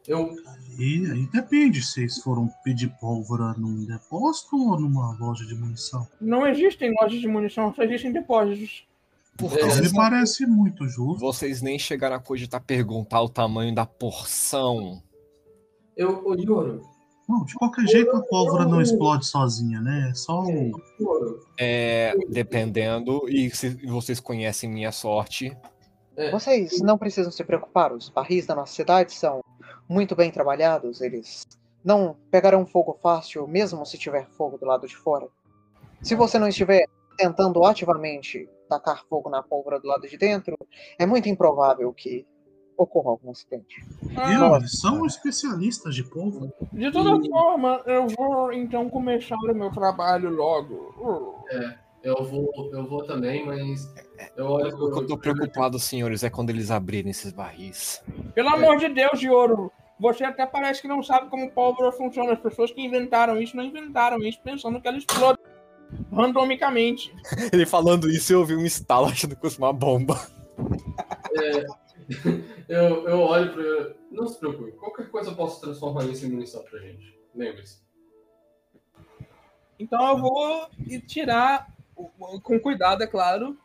Eu, 0.08 0.34
E 0.82 1.12
aí 1.12 1.28
depende 1.28 1.80
se 1.84 2.00
eles 2.00 2.18
foram 2.18 2.50
pedir 2.64 2.90
pólvora 3.00 3.54
num 3.56 3.86
depósito 3.86 4.56
ou 4.58 4.80
numa 4.80 5.16
loja 5.20 5.46
de 5.46 5.54
munição. 5.54 6.08
Não 6.20 6.48
existem 6.48 6.92
lojas 7.00 7.20
de 7.20 7.28
munição, 7.28 7.72
só 7.72 7.84
existem 7.84 8.12
depósitos. 8.12 8.88
Por 9.38 9.56
É, 9.60 9.68
Então 9.68 9.80
me 9.80 9.94
parece 9.94 10.48
muito 10.48 10.88
justo. 10.88 11.20
vocês 11.20 11.62
nem 11.62 11.78
chegaram 11.78 12.16
a 12.16 12.20
cogitar 12.20 12.60
perguntar 12.64 13.22
o 13.22 13.30
tamanho 13.30 13.76
da 13.76 13.86
porção. 13.86 15.04
eu, 15.96 16.26
ô, 16.26 16.34
Yoro, 16.34 16.82
Bom, 17.28 17.46
de 17.46 17.54
qualquer 17.54 17.86
jeito 17.86 18.16
a 18.18 18.22
pólvora 18.24 18.66
não 18.66 18.82
explode 18.82 19.28
sozinha, 19.28 19.80
né? 19.80 20.10
É 20.10 20.14
só 20.16 20.44
o. 20.44 20.72
É, 21.60 22.16
dependendo, 22.28 23.30
e 23.30 23.52
se 23.52 23.70
vocês 23.86 24.20
conhecem 24.20 24.68
minha 24.68 24.92
sorte, 24.92 25.56
Vocês 26.32 26.82
não 26.82 26.98
precisam 26.98 27.32
se 27.32 27.44
preocupar, 27.44 27.94
os 27.94 28.10
barris 28.10 28.48
da 28.48 28.56
nossa 28.56 28.74
cidade 28.74 29.14
são 29.14 29.42
muito 29.92 30.16
bem 30.16 30.32
trabalhados, 30.32 31.02
eles 31.02 31.46
não 31.84 32.16
pegarão 32.32 32.66
fogo 32.66 32.98
fácil, 33.04 33.46
mesmo 33.46 33.86
se 33.86 33.98
tiver 33.98 34.26
fogo 34.38 34.58
do 34.58 34.66
lado 34.66 34.88
de 34.88 34.96
fora. 34.96 35.28
Se 36.02 36.16
você 36.16 36.40
não 36.40 36.48
estiver 36.48 36.88
tentando 37.18 37.62
ativamente 37.66 38.48
tacar 38.70 39.04
fogo 39.10 39.30
na 39.30 39.44
pólvora 39.44 39.82
do 39.82 39.88
lado 39.90 40.08
de 40.08 40.18
dentro, 40.18 40.56
é 40.98 41.06
muito 41.06 41.28
improvável 41.28 41.92
que 41.92 42.26
ocorra 42.78 43.10
algum 43.10 43.32
acidente. 43.32 43.86
Ah, 44.16 44.60
são 44.66 45.06
especialistas 45.06 45.94
de 45.94 46.06
pólvora. 46.06 46.54
de 46.72 46.90
toda 46.90 47.22
forma, 47.30 47.82
eu 47.86 48.08
vou 48.08 48.54
então 48.54 48.90
começar 48.90 49.36
o 49.36 49.54
meu 49.54 49.72
trabalho 49.72 50.30
logo. 50.30 50.96
Uh, 50.98 51.74
eu 52.02 52.24
vou, 52.24 52.50
eu 52.72 52.88
vou 52.88 53.04
também, 53.04 53.46
mas 53.46 53.94
eu 54.38 54.46
olho 54.46 54.74
o 54.74 54.92
que 54.92 55.00
eu 55.00 55.06
tô 55.06 55.18
preocupado, 55.18 55.78
senhores, 55.78 56.24
é 56.24 56.30
quando 56.30 56.50
eles 56.50 56.72
abrirem 56.72 57.12
esses 57.12 57.34
barris. 57.34 58.02
Pelo 58.34 58.50
amor 58.50 58.78
de 58.78 58.88
Deus, 58.88 59.20
de 59.20 59.30
ouro, 59.30 59.72
você 60.02 60.24
até 60.24 60.48
parece 60.48 60.82
que 60.82 60.88
não 60.88 61.04
sabe 61.04 61.30
como 61.30 61.52
pólvora 61.52 61.92
funciona. 61.92 62.34
As 62.34 62.40
pessoas 62.40 62.72
que 62.72 62.82
inventaram 62.82 63.40
isso 63.40 63.56
não 63.56 63.64
inventaram 63.64 64.18
isso 64.18 64.42
pensando 64.44 64.82
que 64.82 64.88
ela 64.88 64.98
explode 64.98 65.40
randomicamente. 66.12 67.16
Ele 67.54 67.68
falando 67.68 68.10
isso, 68.10 68.34
eu 68.34 68.40
ouvi 68.40 68.56
um 68.56 68.66
estalo 68.66 69.06
achando 69.06 69.36
que 69.36 69.42
fosse 69.42 69.60
uma 69.60 69.72
bomba. 69.72 70.20
Eu, 72.68 73.08
eu 73.08 73.20
olho 73.20 73.54
pra 73.54 73.62
ele. 73.62 73.96
Não 74.12 74.28
se 74.28 74.38
preocupe, 74.38 74.74
qualquer 74.74 75.10
coisa 75.10 75.30
eu 75.30 75.36
posso 75.36 75.62
transformar 75.62 76.04
isso 76.06 76.26
em 76.26 76.30
munição 76.30 76.62
pra 76.64 76.80
gente. 76.80 77.18
Lembre-se. 77.34 77.82
Então 79.80 80.10
eu 80.10 80.18
vou 80.18 80.70
tirar 81.08 81.68
com 82.44 82.60
cuidado, 82.60 83.04
é 83.04 83.08
claro, 83.08 83.58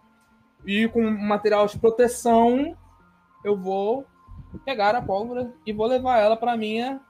e 0.65 0.87
com 0.89 1.03
material 1.11 1.67
de 1.67 1.79
proteção, 1.79 2.77
eu 3.45 3.57
vou 3.57 4.07
pegar 4.65 4.95
a 4.95 5.03
pólvora 5.03 5.53
e 5.65 5.73
vou 5.73 5.87
levar 5.87 6.19
ela 6.19 6.37
para 6.37 6.57
minha 6.57 7.01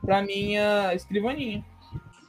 para 0.00 0.22
minha 0.22 0.92
escrivaninha. 0.94 1.64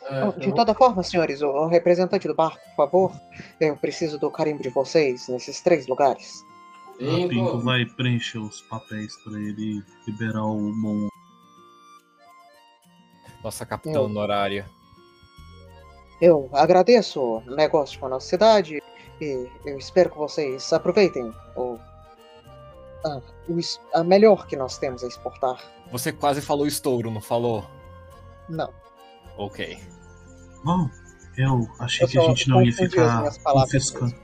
É, 0.03 0.23
eu 0.23 0.31
De 0.33 0.53
toda 0.53 0.73
forma, 0.73 1.01
senhores, 1.01 1.41
o 1.41 1.47
o 1.47 1.67
representante 1.67 2.27
do 2.27 2.35
barco, 2.35 2.59
por 2.75 2.75
favor, 2.75 3.11
eu 3.59 3.75
preciso 3.77 4.19
do 4.19 4.29
carimbo 4.29 4.61
de 4.61 4.69
vocês 4.69 5.27
nesses 5.27 5.61
três 5.61 5.87
lugares. 5.87 6.43
A 6.95 7.27
Pinko 7.27 7.33
Então, 7.33 7.59
vai 7.61 7.85
preencher 7.85 8.37
os 8.37 8.61
papéis 8.61 9.15
pra 9.23 9.33
ele 9.33 9.83
liberar 10.05 10.45
o 10.45 10.71
bom. 10.81 11.07
Nossa 13.43 13.65
capitã 13.65 14.01
honorária. 14.01 14.65
Eu 16.21 16.49
agradeço 16.53 17.21
o 17.21 17.41
negócio 17.55 17.99
com 17.99 18.05
a 18.05 18.09
nossa 18.09 18.27
cidade 18.27 18.81
e 19.19 19.49
eu 19.65 19.77
espero 19.77 20.11
que 20.11 20.17
vocês 20.17 20.71
aproveitem 20.71 21.33
o, 21.55 21.77
a, 23.05 23.21
a 23.99 24.03
melhor 24.03 24.47
que 24.47 24.55
nós 24.55 24.77
temos 24.77 25.03
a 25.03 25.07
exportar. 25.07 25.61
Você 25.91 26.11
quase 26.11 26.41
falou 26.41 26.65
estouro, 26.65 27.11
não 27.11 27.21
falou? 27.21 27.65
Não, 28.49 28.73
Ok. 29.37 29.79
Bom, 30.63 30.89
eu 31.37 31.67
achei 31.79 32.05
eu 32.05 32.09
que 32.09 32.19
a 32.19 32.23
gente 32.23 32.49
não 32.49 32.61
ia 32.61 32.71
ficar 32.71 33.33
confiscando. 33.41 34.15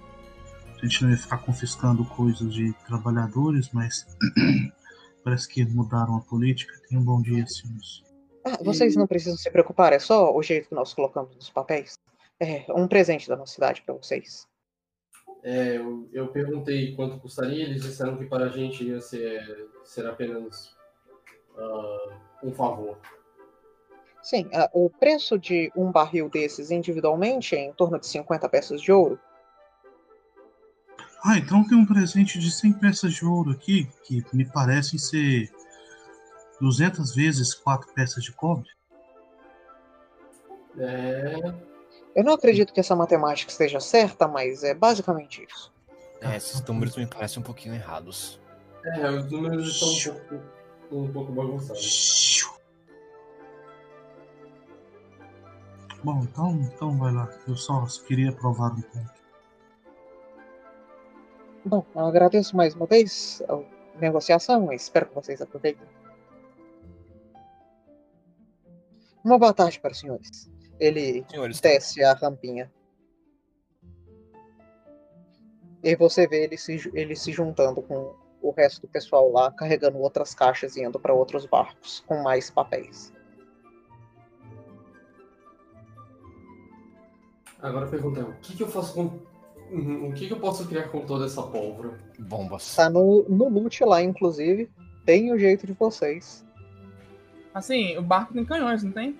A 0.77 0.85
gente 0.85 1.03
não 1.03 1.11
ia 1.11 1.17
ficar 1.17 1.37
confiscando 1.39 2.05
coisas 2.05 2.53
de 2.53 2.71
trabalhadores, 2.87 3.69
mas 3.73 4.05
parece 5.23 5.47
que 5.47 5.65
mudaram 5.65 6.15
a 6.15 6.21
política. 6.21 6.73
Tenham 6.87 7.01
um 7.01 7.05
bom 7.05 7.21
dia, 7.21 7.45
senhores. 7.47 8.03
Ah, 8.45 8.57
vocês 8.63 8.95
não 8.95 9.05
precisam 9.05 9.37
se 9.37 9.51
preocupar, 9.51 9.91
é 9.91 9.99
só 9.99 10.33
o 10.33 10.41
jeito 10.41 10.69
que 10.69 10.75
nós 10.75 10.93
colocamos 10.93 11.35
nos 11.35 11.49
papéis. 11.49 11.99
É 12.39 12.65
um 12.73 12.87
presente 12.87 13.27
da 13.27 13.35
nossa 13.35 13.53
cidade 13.53 13.81
para 13.81 13.95
vocês. 13.95 14.47
É, 15.43 15.77
eu, 15.77 16.09
eu 16.11 16.27
perguntei 16.27 16.95
quanto 16.95 17.19
custaria, 17.19 17.63
eles 17.63 17.81
disseram 17.81 18.17
que 18.17 18.25
para 18.25 18.45
a 18.45 18.49
gente 18.49 18.83
ia 18.83 18.99
ser, 18.99 19.69
ser 19.83 20.05
apenas 20.05 20.75
ah, 21.57 22.17
um 22.43 22.51
favor. 22.51 22.97
Sim, 24.21 24.49
ah, 24.53 24.69
o 24.73 24.89
preço 24.89 25.37
de 25.39 25.71
um 25.75 25.91
barril 25.91 26.29
desses 26.29 26.71
individualmente 26.71 27.55
é 27.55 27.65
em 27.65 27.73
torno 27.73 27.99
de 27.99 28.07
50 28.07 28.49
peças 28.49 28.81
de 28.81 28.91
ouro. 28.91 29.19
Ah, 31.23 31.37
então 31.37 31.65
tem 31.67 31.77
um 31.77 31.85
presente 31.85 32.39
de 32.39 32.51
100 32.51 32.73
peças 32.73 33.13
de 33.13 33.25
ouro 33.25 33.51
aqui, 33.51 33.89
que 34.03 34.23
me 34.33 34.45
parecem 34.45 34.97
ser 34.97 35.49
200 36.59 37.13
vezes 37.15 37.53
4 37.53 37.93
peças 37.93 38.23
de 38.23 38.31
cobre. 38.31 38.69
É. 40.77 41.68
Eu 42.19 42.25
não 42.25 42.33
acredito 42.33 42.73
que 42.73 42.81
essa 42.81 42.97
matemática 42.97 43.49
esteja 43.49 43.79
certa, 43.79 44.27
mas 44.27 44.61
é 44.61 44.73
basicamente 44.73 45.41
isso. 45.41 45.71
É, 46.19 46.35
esses 46.35 46.61
números 46.65 46.97
me 46.97 47.07
parecem 47.07 47.39
um 47.41 47.45
pouquinho 47.45 47.73
errados. 47.73 48.41
É, 48.83 49.09
os 49.09 49.31
números 49.31 49.69
estão 49.69 50.11
um 50.11 50.19
pouco, 50.27 50.45
um 50.91 51.13
pouco 51.13 51.31
bagunçados. 51.31 52.59
Bom, 56.03 56.19
então, 56.23 56.59
então 56.61 56.97
vai 56.97 57.13
lá. 57.13 57.29
Eu 57.47 57.55
só 57.55 57.85
queria 58.05 58.33
provar 58.33 58.73
um 58.73 58.81
ponto. 58.81 59.13
Bom, 61.63 61.85
eu 61.95 62.05
agradeço 62.05 62.53
mais 62.53 62.75
uma 62.75 62.85
vez 62.85 63.41
a 63.47 63.61
negociação 63.97 64.73
e 64.73 64.75
espero 64.75 65.05
que 65.05 65.15
vocês 65.15 65.41
aproveitem. 65.41 65.87
Uma 69.23 69.39
boa 69.39 69.53
tarde 69.53 69.79
para 69.79 69.93
os 69.93 69.99
senhores. 69.99 70.58
Ele 70.79 71.25
Senhores, 71.29 71.59
desce 71.59 72.03
a 72.03 72.13
rampinha. 72.13 72.71
E 75.83 75.95
você 75.95 76.27
vê 76.27 76.43
ele 76.43 76.57
se, 76.57 76.89
ele 76.93 77.15
se 77.15 77.31
juntando 77.31 77.81
com 77.81 78.15
o 78.41 78.51
resto 78.51 78.81
do 78.81 78.87
pessoal 78.87 79.31
lá, 79.31 79.51
carregando 79.51 79.97
outras 79.97 80.33
caixas 80.33 80.75
e 80.75 80.83
indo 80.83 80.99
para 80.99 81.13
outros 81.13 81.45
barcos 81.45 82.03
com 82.07 82.21
mais 82.21 82.49
papéis. 82.49 83.13
Agora 87.61 87.85
a 87.85 87.89
pergunta 87.89 88.21
é: 88.21 88.23
o 88.23 88.33
que, 88.41 88.55
que 88.55 88.63
eu 88.63 88.67
faço 88.67 88.93
com. 88.93 89.19
Uhum, 89.71 90.09
O 90.09 90.13
que, 90.13 90.27
que 90.27 90.33
eu 90.33 90.39
posso 90.39 90.67
criar 90.67 90.87
com 90.89 91.05
toda 91.05 91.25
essa 91.25 91.43
pólvora? 91.43 91.99
bombas. 92.17 92.75
Tá 92.75 92.89
no, 92.89 93.23
no 93.29 93.47
loot 93.49 93.83
lá, 93.83 94.01
inclusive. 94.01 94.69
Tem 95.05 95.31
o 95.31 95.37
jeito 95.37 95.67
de 95.67 95.73
vocês. 95.73 96.45
Assim, 97.53 97.97
o 97.97 98.01
barco 98.01 98.33
tem 98.33 98.45
canhões, 98.45 98.83
não 98.83 98.91
tem? 98.91 99.17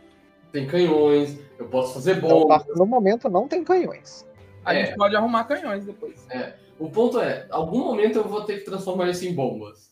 Tem 0.52 0.66
canhões, 0.68 1.40
eu 1.58 1.68
posso 1.68 1.94
fazer 1.94 2.18
Então, 2.18 2.38
o 2.38 2.42
bombas. 2.48 2.66
no 2.76 2.86
momento 2.86 3.30
não 3.30 3.48
tem 3.48 3.64
canhões. 3.64 4.26
A 4.66 4.74
É. 4.74 4.86
gente 4.86 4.98
pode 4.98 5.16
arrumar 5.16 5.44
canhões 5.46 5.86
depois. 5.86 6.28
O 6.80 6.90
ponto 6.90 7.20
é: 7.20 7.48
algum 7.52 7.80
momento 7.80 8.18
eu 8.18 8.28
vou 8.28 8.44
ter 8.46 8.60
que 8.60 8.66
transformar 8.66 9.10
isso 9.10 9.26
em 9.26 9.34
bombas. 9.34 9.90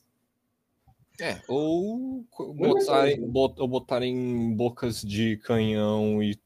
É, 1.19 1.38
ou 1.47 2.23
co- 2.29 2.53
Muito 2.53 2.75
botarem, 2.85 3.19
bem. 3.19 3.29
bot- 3.29 3.59
ou 3.59 3.67
botarem 3.67 4.55
bocas 4.55 5.01
de 5.01 5.38
canhão 5.38 6.21
e, 6.21 6.39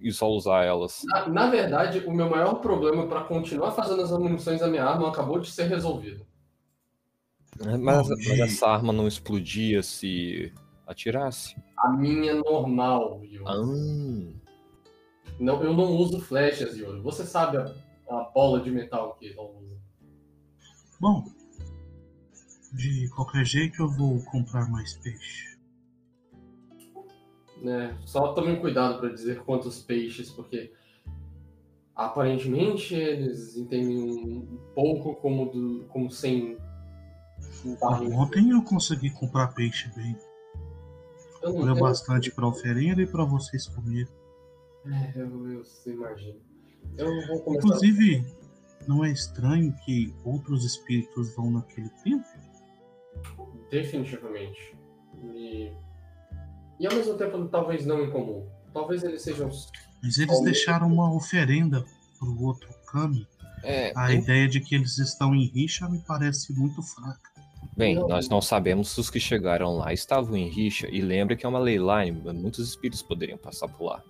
e 0.00 0.10
só 0.12 0.28
usar 0.28 0.64
elas. 0.64 1.02
Na, 1.06 1.28
na 1.28 1.50
verdade, 1.50 2.00
o 2.04 2.12
meu 2.12 2.28
maior 2.28 2.54
problema 2.54 3.06
para 3.06 3.22
continuar 3.24 3.70
fazendo 3.72 4.02
as 4.02 4.10
munições 4.10 4.58
da 4.60 4.66
minha 4.66 4.84
arma 4.84 5.08
acabou 5.08 5.38
de 5.38 5.50
ser 5.50 5.64
resolvido. 5.68 6.26
Mas, 7.60 7.76
Bom, 7.76 7.82
mas 7.84 8.08
e- 8.08 8.42
essa 8.42 8.66
arma 8.66 8.92
não 8.92 9.06
explodia 9.06 9.82
se 9.84 10.52
atirasse? 10.88 11.54
A 11.78 11.90
minha 11.90 12.34
normal, 12.34 13.20
Yuri. 13.24 13.44
Ah, 13.46 13.56
Não, 15.38 15.62
eu 15.62 15.72
não 15.72 15.92
uso 15.96 16.20
flechas, 16.20 16.76
Yuri. 16.76 17.00
Você 17.02 17.24
sabe 17.24 17.58
a, 17.58 17.74
a 18.10 18.30
bola 18.34 18.60
de 18.60 18.70
metal 18.70 19.14
que 19.16 19.32
ela 19.32 19.42
usa. 19.48 19.78
Bom, 21.00 21.24
de 22.72 23.08
qualquer 23.10 23.44
jeito 23.44 23.82
eu 23.82 23.88
vou 23.88 24.20
comprar 24.24 24.68
mais 24.68 24.94
peixe. 24.94 25.56
né? 27.62 27.96
Só 28.04 28.32
tomem 28.32 28.60
cuidado 28.60 28.98
para 28.98 29.10
dizer 29.10 29.42
quantos 29.44 29.80
peixes, 29.82 30.30
porque 30.30 30.72
aparentemente 31.94 32.94
eles 32.94 33.56
entendem 33.56 33.98
um 33.98 34.58
pouco 34.74 35.14
como, 35.16 35.46
do, 35.50 35.84
como 35.88 36.10
sem 36.10 36.56
um. 37.64 37.78
Ontem 38.20 38.50
eu 38.50 38.62
consegui 38.62 39.10
comprar 39.10 39.48
peixe 39.54 39.88
bem. 39.96 40.16
Eu 41.48 41.64
Deu 41.64 41.74
tenho- 41.74 41.80
bastante 41.86 42.30
pra 42.30 42.46
oferenda 42.46 43.02
e 43.02 43.06
pra 43.06 43.24
vocês 43.24 43.66
comerem. 43.68 44.08
É, 44.86 45.12
eu, 45.20 45.50
eu 45.52 45.64
imagino. 45.92 46.38
Eu 46.96 47.26
vou 47.26 47.40
começar. 47.40 47.66
Inclusive, 47.66 48.24
não 48.86 49.04
é 49.04 49.10
estranho 49.10 49.74
que 49.84 50.14
outros 50.24 50.64
espíritos 50.64 51.34
vão 51.34 51.50
naquele 51.50 51.90
templo? 52.04 52.24
Definitivamente. 53.70 54.74
E, 55.22 55.72
e 56.78 56.86
ao 56.86 56.94
mesmo 56.94 57.14
tempo, 57.14 57.46
talvez 57.48 57.84
não 57.84 58.02
incomum. 58.04 58.46
Talvez 58.72 59.02
eles 59.02 59.22
sejam. 59.22 59.50
Mas 60.02 60.18
eles 60.18 60.40
deixaram 60.42 60.86
uma 60.86 61.12
oferenda 61.12 61.84
pro 62.18 62.40
outro 62.42 62.68
Kami. 62.86 63.26
é. 63.62 63.92
A 63.96 64.12
ideia 64.12 64.48
de 64.48 64.60
que 64.60 64.74
eles 64.74 64.98
estão 64.98 65.34
em 65.34 65.46
rixa 65.48 65.88
me 65.88 66.00
parece 66.06 66.52
muito 66.52 66.82
fraca. 66.82 67.28
Bem, 67.78 67.94
Não. 67.94 68.08
nós 68.08 68.28
não 68.28 68.42
sabemos 68.42 68.90
se 68.90 68.98
os 68.98 69.08
que 69.08 69.20
chegaram 69.20 69.76
lá 69.76 69.92
estavam 69.92 70.36
em 70.36 70.48
rixa, 70.48 70.88
e 70.90 71.00
lembre 71.00 71.36
que 71.36 71.46
é 71.46 71.48
uma 71.48 71.60
ley 71.60 71.78
line, 71.78 72.10
muitos 72.32 72.68
espíritos 72.68 73.02
poderiam 73.02 73.38
passar 73.38 73.68
por 73.68 73.84
lá. 73.84 74.02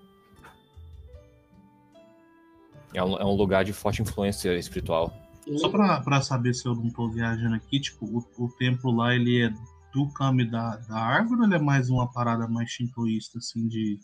É 2.95 3.05
um, 3.05 3.15
é 3.19 3.25
um 3.27 3.35
lugar 3.35 3.67
de 3.67 3.75
forte 3.75 4.01
influência 4.01 4.57
espiritual. 4.57 5.13
Só 5.59 5.69
pra, 5.69 6.01
pra 6.01 6.23
saber 6.23 6.55
se 6.55 6.65
eu 6.65 6.75
não 6.75 6.89
tô 6.89 7.11
viajando 7.11 7.57
aqui, 7.57 7.79
tipo, 7.79 8.07
o, 8.07 8.25
o 8.43 8.49
templo 8.57 8.91
lá, 8.91 9.15
ele 9.15 9.45
é 9.45 9.51
do 9.93 10.09
Kami 10.15 10.51
da, 10.51 10.77
da 10.77 10.97
árvore 10.97 11.41
ou 11.41 11.47
ele 11.47 11.57
é 11.57 11.59
mais 11.59 11.91
uma 11.91 12.11
parada 12.11 12.49
mais 12.49 12.71
shintoísta, 12.71 13.37
assim, 13.37 13.69
de 13.69 13.99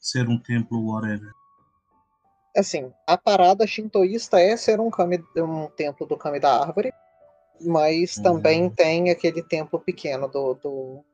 ser 0.00 0.26
um 0.26 0.38
templo 0.38 0.90
whatever? 0.90 1.32
Assim, 2.56 2.90
a 3.06 3.18
parada 3.18 3.66
shintoísta 3.66 4.40
é 4.40 4.56
ser 4.56 4.80
um, 4.80 4.88
kami, 4.88 5.22
um 5.36 5.68
templo 5.76 6.06
do 6.06 6.16
Kami 6.16 6.40
da 6.40 6.62
Árvore, 6.62 6.90
mas 7.60 8.16
Uhum. 8.16 8.22
também 8.22 8.70
tem 8.70 9.10
aquele 9.10 9.42
templo 9.42 9.78
pequeno 9.80 10.28
do, 10.28 10.54
do 10.54 11.04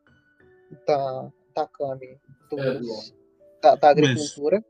da, 0.86 1.30
da 1.54 1.66
Kami, 1.66 2.18
dos- 2.50 3.10
É, 3.10 3.60
da, 3.62 3.74
da 3.76 3.90
agricultura. 3.90 4.64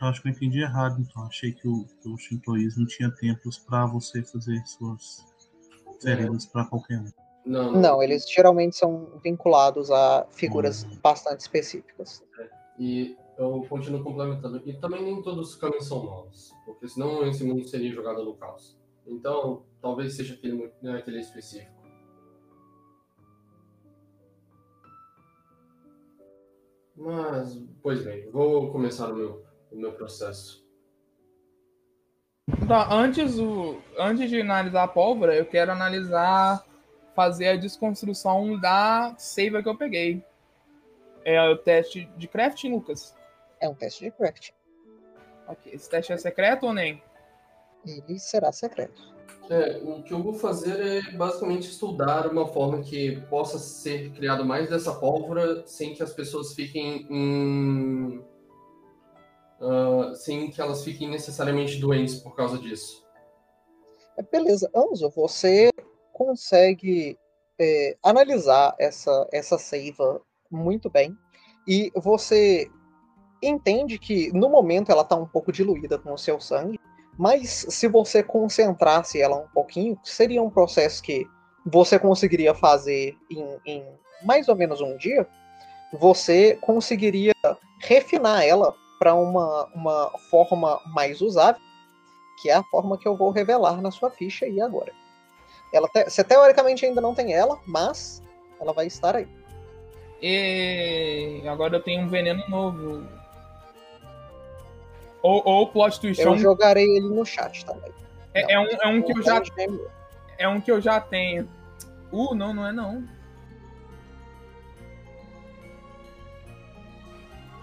Eu 0.00 0.08
acho 0.08 0.20
que 0.20 0.28
eu 0.28 0.32
entendi 0.32 0.60
errado, 0.60 1.00
então. 1.00 1.24
Achei 1.26 1.52
que 1.52 1.68
o, 1.68 1.84
que 2.00 2.08
o 2.08 2.16
shintoísmo 2.16 2.86
tinha 2.86 3.10
templos 3.10 3.58
pra 3.58 3.86
você 3.86 4.22
fazer 4.22 4.60
suas 4.66 5.24
oferendas 5.86 6.46
pra 6.46 6.64
qualquer 6.64 6.98
um. 6.98 7.10
Não, 7.44 7.72
não. 7.72 7.80
Não, 7.80 8.02
eles 8.02 8.28
geralmente 8.28 8.76
são 8.76 9.20
vinculados 9.22 9.90
a 9.90 10.26
figuras 10.32 10.84
Hum. 10.84 10.98
bastante 11.02 11.40
específicas. 11.40 12.22
E 12.78 13.16
eu 13.38 13.64
continuo 13.68 14.02
complementando. 14.02 14.60
E 14.64 14.72
também 14.80 15.04
nem 15.04 15.22
todos 15.22 15.50
os 15.50 15.56
caminhos 15.56 15.86
são 15.86 16.04
maus, 16.04 16.52
porque 16.64 16.88
senão 16.88 17.24
esse 17.28 17.44
mundo 17.44 17.64
seria 17.68 17.92
jogado 17.92 18.24
no 18.24 18.34
caos. 18.34 18.76
Então, 19.06 19.62
talvez 19.82 20.14
seja 20.14 20.34
aquele, 20.34 20.54
mu- 20.54 20.72
né, 20.80 20.96
aquele 20.96 21.20
específico. 21.20 21.70
Mas, 26.96 27.58
pois 27.82 28.04
bem, 28.04 28.30
vou 28.30 28.70
começar 28.70 29.10
o 29.10 29.16
meu, 29.16 29.44
o 29.70 29.76
meu 29.76 29.92
processo. 29.92 30.62
Então, 32.62 32.92
antes, 32.92 33.38
o, 33.38 33.80
antes 33.98 34.28
de 34.30 34.40
analisar 34.40 34.84
a 34.84 34.88
pólvora, 34.88 35.34
eu 35.34 35.46
quero 35.46 35.72
analisar, 35.72 36.64
fazer 37.14 37.48
a 37.48 37.56
desconstrução 37.56 38.58
da 38.60 39.14
seiva 39.18 39.62
que 39.62 39.68
eu 39.68 39.76
peguei. 39.76 40.24
É 41.24 41.40
o 41.48 41.56
teste 41.56 42.04
de 42.16 42.28
crafting, 42.28 42.72
Lucas. 42.72 43.16
É 43.60 43.68
um 43.68 43.74
teste 43.74 44.04
de 44.04 44.10
craft. 44.10 44.50
Ok, 45.46 45.72
esse 45.72 45.88
teste 45.88 46.12
é 46.12 46.16
secreto 46.16 46.66
ou 46.66 46.74
nem? 46.74 47.02
Ele 47.86 48.18
será 48.18 48.52
secreto. 48.52 49.11
É, 49.50 49.80
o 49.84 50.02
que 50.02 50.14
eu 50.14 50.22
vou 50.22 50.34
fazer 50.34 50.80
é 50.80 51.12
basicamente 51.12 51.68
estudar 51.68 52.30
uma 52.30 52.46
forma 52.46 52.82
que 52.82 53.20
possa 53.28 53.58
ser 53.58 54.10
criado 54.12 54.44
mais 54.44 54.70
dessa 54.70 54.94
pólvora 54.94 55.66
sem 55.66 55.94
que 55.94 56.02
as 56.02 56.12
pessoas 56.12 56.54
fiquem 56.54 57.06
em. 57.10 58.24
ah, 59.60 60.14
sem 60.14 60.50
que 60.50 60.60
elas 60.60 60.82
fiquem 60.82 61.10
necessariamente 61.10 61.78
doentes 61.78 62.16
por 62.16 62.34
causa 62.34 62.58
disso. 62.58 63.04
É, 64.16 64.22
Beleza, 64.22 64.70
Anzo, 64.74 65.10
você 65.10 65.70
consegue 66.12 67.18
é, 67.58 67.96
analisar 68.02 68.74
essa, 68.78 69.28
essa 69.32 69.58
seiva 69.58 70.20
muito 70.50 70.88
bem 70.88 71.16
e 71.66 71.90
você 71.96 72.70
entende 73.42 73.98
que 73.98 74.32
no 74.32 74.48
momento 74.48 74.90
ela 74.90 75.02
está 75.02 75.16
um 75.16 75.26
pouco 75.26 75.52
diluída 75.52 75.98
com 75.98 76.12
o 76.12 76.18
seu 76.18 76.40
sangue, 76.40 76.78
mas 77.18 77.66
se 77.68 77.88
você 77.88 78.22
concentrasse 78.22 79.20
ela 79.20 79.36
um 79.36 79.48
pouquinho, 79.48 79.98
seria 80.02 80.42
um 80.42 80.50
processo 80.50 81.02
que 81.02 81.26
você 81.64 81.98
conseguiria 81.98 82.54
fazer 82.54 83.16
em, 83.30 83.60
em 83.66 83.84
mais 84.24 84.48
ou 84.48 84.56
menos 84.56 84.80
um 84.80 84.96
dia. 84.96 85.26
Você 85.92 86.56
conseguiria 86.60 87.34
refinar 87.80 88.44
ela 88.44 88.74
para 88.98 89.14
uma, 89.14 89.66
uma 89.74 90.10
forma 90.30 90.80
mais 90.86 91.20
usável 91.20 91.60
que 92.40 92.50
é 92.50 92.54
a 92.54 92.64
forma 92.64 92.98
que 92.98 93.06
eu 93.06 93.16
vou 93.16 93.30
revelar 93.30 93.80
na 93.80 93.92
sua 93.92 94.10
ficha 94.10 94.46
aí 94.46 94.60
agora. 94.60 94.92
Ela 95.72 95.88
te- 95.88 96.04
você 96.04 96.24
teoricamente 96.24 96.84
ainda 96.84 97.00
não 97.00 97.14
tem 97.14 97.32
ela, 97.32 97.60
mas 97.64 98.20
ela 98.60 98.72
vai 98.72 98.88
estar 98.88 99.14
aí. 99.14 99.28
E 100.20 101.40
agora 101.46 101.76
eu 101.76 101.82
tenho 101.82 102.02
um 102.02 102.08
veneno 102.08 102.42
novo. 102.48 103.06
Ou, 105.22 105.42
ou 105.44 105.66
plot 105.68 106.00
twist. 106.00 106.20
é 106.20 106.26
Eu 106.26 106.32
um- 106.32 106.38
jogarei 106.38 106.84
ele 106.96 107.08
no 107.08 107.24
chat 107.24 107.64
também. 107.64 107.92
É, 108.34 108.54
é 108.54 108.58
um, 108.58 108.66
é 108.66 108.86
um 108.88 109.02
que 109.02 109.12
eu 109.16 109.22
já 109.22 109.42
gêmeo. 109.42 109.90
é 110.38 110.48
um 110.48 110.60
que 110.60 110.70
eu 110.72 110.80
já 110.80 111.00
tenho. 111.00 111.48
Uh, 112.10 112.34
não, 112.34 112.52
não 112.52 112.66
é 112.66 112.72
não. 112.72 113.04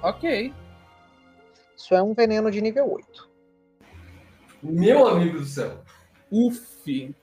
Ok. 0.01 0.53
Isso 1.75 1.93
é 1.93 2.01
um 2.01 2.13
veneno 2.13 2.49
de 2.51 2.61
nível 2.61 2.91
8. 2.91 3.29
Meu 4.61 5.07
amigo 5.07 5.39
do 5.39 5.45
céu. 5.45 5.79
Uf. 6.31 7.13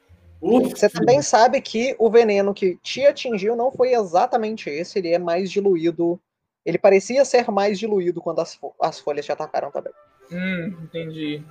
Uf, 0.40 0.70
Você 0.70 0.88
também 0.88 1.22
sabe 1.22 1.60
que 1.60 1.96
o 1.98 2.10
veneno 2.10 2.52
que 2.52 2.76
te 2.82 3.04
atingiu 3.06 3.56
não 3.56 3.70
foi 3.72 3.94
exatamente 3.94 4.68
esse, 4.68 4.98
ele 4.98 5.12
é 5.12 5.18
mais 5.18 5.50
diluído. 5.50 6.20
Ele 6.64 6.76
parecia 6.78 7.24
ser 7.24 7.50
mais 7.50 7.78
diluído 7.78 8.20
quando 8.20 8.40
as, 8.40 8.54
fo- 8.54 8.74
as 8.80 8.98
folhas 9.00 9.24
te 9.24 9.32
atacaram 9.32 9.70
também. 9.70 9.92
Hum, 10.30 10.76
entendi. 10.82 11.42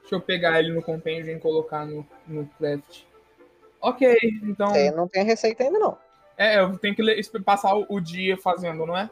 Deixa 0.00 0.16
eu 0.16 0.20
pegar 0.20 0.60
ele 0.60 0.72
no 0.72 0.82
compêndio 0.82 1.34
e 1.34 1.40
colocar 1.40 1.86
no, 1.86 2.06
no 2.26 2.46
craft. 2.58 3.02
Ok, 3.80 4.16
então. 4.42 4.68
Você 4.68 4.90
não 4.90 5.08
tem 5.08 5.22
a 5.22 5.24
receita 5.24 5.62
ainda 5.62 5.78
não. 5.78 5.96
É, 6.36 6.58
eu 6.58 6.76
tenho 6.78 6.94
que 6.94 7.40
passar 7.40 7.74
o, 7.74 7.86
o 7.88 8.00
dia 8.00 8.36
fazendo, 8.36 8.84
não 8.84 8.96
é? 8.96 9.08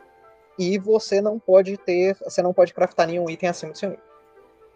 E 0.59 0.79
você 0.79 1.21
não 1.21 1.39
pode 1.39 1.77
ter. 1.77 2.17
Você 2.25 2.43
não 2.43 2.53
pode 2.53 2.75
craftar 2.75 3.07
nenhum 3.07 3.29
item 3.31 3.49
acima 3.49 3.73
do 3.73 3.79
seu 3.79 3.91
nível. 3.91 4.05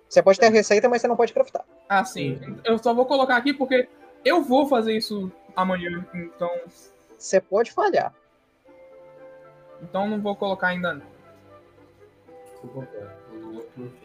Você 0.08 0.22
pode 0.22 0.38
ter 0.38 0.46
a 0.46 0.50
receita, 0.50 0.88
mas 0.88 1.02
você 1.02 1.08
não 1.08 1.16
pode 1.16 1.32
craftar. 1.32 1.64
Ah, 1.88 2.04
sim. 2.04 2.40
Eu 2.64 2.78
só 2.78 2.94
vou 2.94 3.06
colocar 3.06 3.36
aqui 3.36 3.52
porque 3.52 3.88
eu 4.24 4.42
vou 4.42 4.66
fazer 4.66 4.96
isso 4.96 5.30
amanhã, 5.54 6.06
então. 6.14 6.50
Você 7.18 7.40
pode 7.40 7.72
falhar. 7.72 8.14
Então 9.82 10.08
não 10.08 10.20
vou 10.20 10.36
colocar 10.36 10.68
ainda 10.68 10.94
não. 10.94 11.15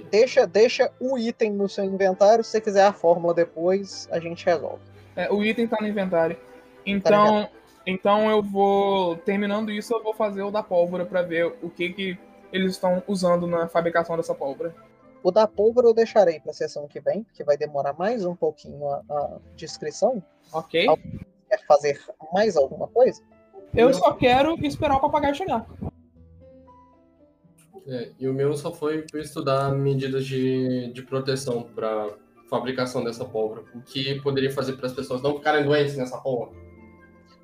Deixa, 0.10 0.46
deixa 0.46 0.92
o 1.00 1.18
item 1.18 1.52
no 1.52 1.70
seu 1.70 1.86
inventário. 1.86 2.44
Se 2.44 2.52
você 2.52 2.62
quiser 2.62 2.86
a 2.86 2.94
fórmula 2.94 3.34
depois, 3.34 4.08
a 4.12 4.20
gente 4.20 4.46
resolve. 4.46 4.82
É, 5.16 5.32
o 5.32 5.44
item 5.44 5.68
tá 5.68 5.78
no 5.80 5.88
inventário. 5.88 6.38
Então, 6.86 7.50
então 7.86 8.30
eu 8.30 8.42
vou. 8.42 9.16
Terminando 9.18 9.72
isso, 9.72 9.94
eu 9.94 10.04
vou 10.04 10.14
fazer 10.14 10.44
o 10.44 10.52
da 10.52 10.64
pólvora 10.64 11.06
pra 11.06 11.22
ver 11.22 11.46
o 11.62 11.70
que, 11.70 11.94
que 11.94 12.18
eles 12.52 12.74
estão 12.74 13.02
usando 13.08 13.48
na 13.48 13.68
fabricação 13.68 14.18
dessa 14.18 14.36
pólvora. 14.36 14.76
O 15.24 15.32
da 15.32 15.48
pólvora 15.48 15.88
eu 15.88 15.94
deixarei 15.94 16.40
para 16.40 16.52
a 16.52 16.54
sessão 16.54 16.88
que 16.88 17.00
vem, 17.00 17.24
porque 17.24 17.44
vai 17.44 17.56
demorar 17.56 17.94
mais 17.94 18.26
um 18.26 18.36
pouquinho 18.36 18.88
a, 18.88 19.04
a 19.10 19.38
descrição. 19.56 20.22
Ok? 20.52 20.86
Quer 21.48 21.66
fazer 21.68 22.02
mais 22.34 22.58
alguma 22.58 22.88
coisa? 22.88 23.22
Eu 23.74 23.94
só 23.94 24.12
quero 24.14 24.58
esperar 24.66 24.98
o 24.98 25.00
papagaio 25.00 25.36
chegar. 25.36 25.66
É, 27.88 28.12
e 28.20 28.28
o 28.28 28.34
meu 28.34 28.56
só 28.56 28.72
foi 28.72 29.06
estudar 29.16 29.72
medidas 29.72 30.26
de, 30.26 30.92
de 30.94 31.02
proteção 31.02 31.64
para 31.76 32.10
fabricação 32.50 33.04
dessa 33.04 33.24
pólvora. 33.24 33.64
O 33.74 33.82
que 33.82 34.22
poderia 34.22 34.52
fazer 34.52 34.74
para 34.74 34.88
as 34.88 34.94
pessoas 34.94 35.22
não 35.22 35.38
ficarem 35.38 35.64
doentes 35.64 35.96
nessa 35.96 36.18
pólvora. 36.18 36.52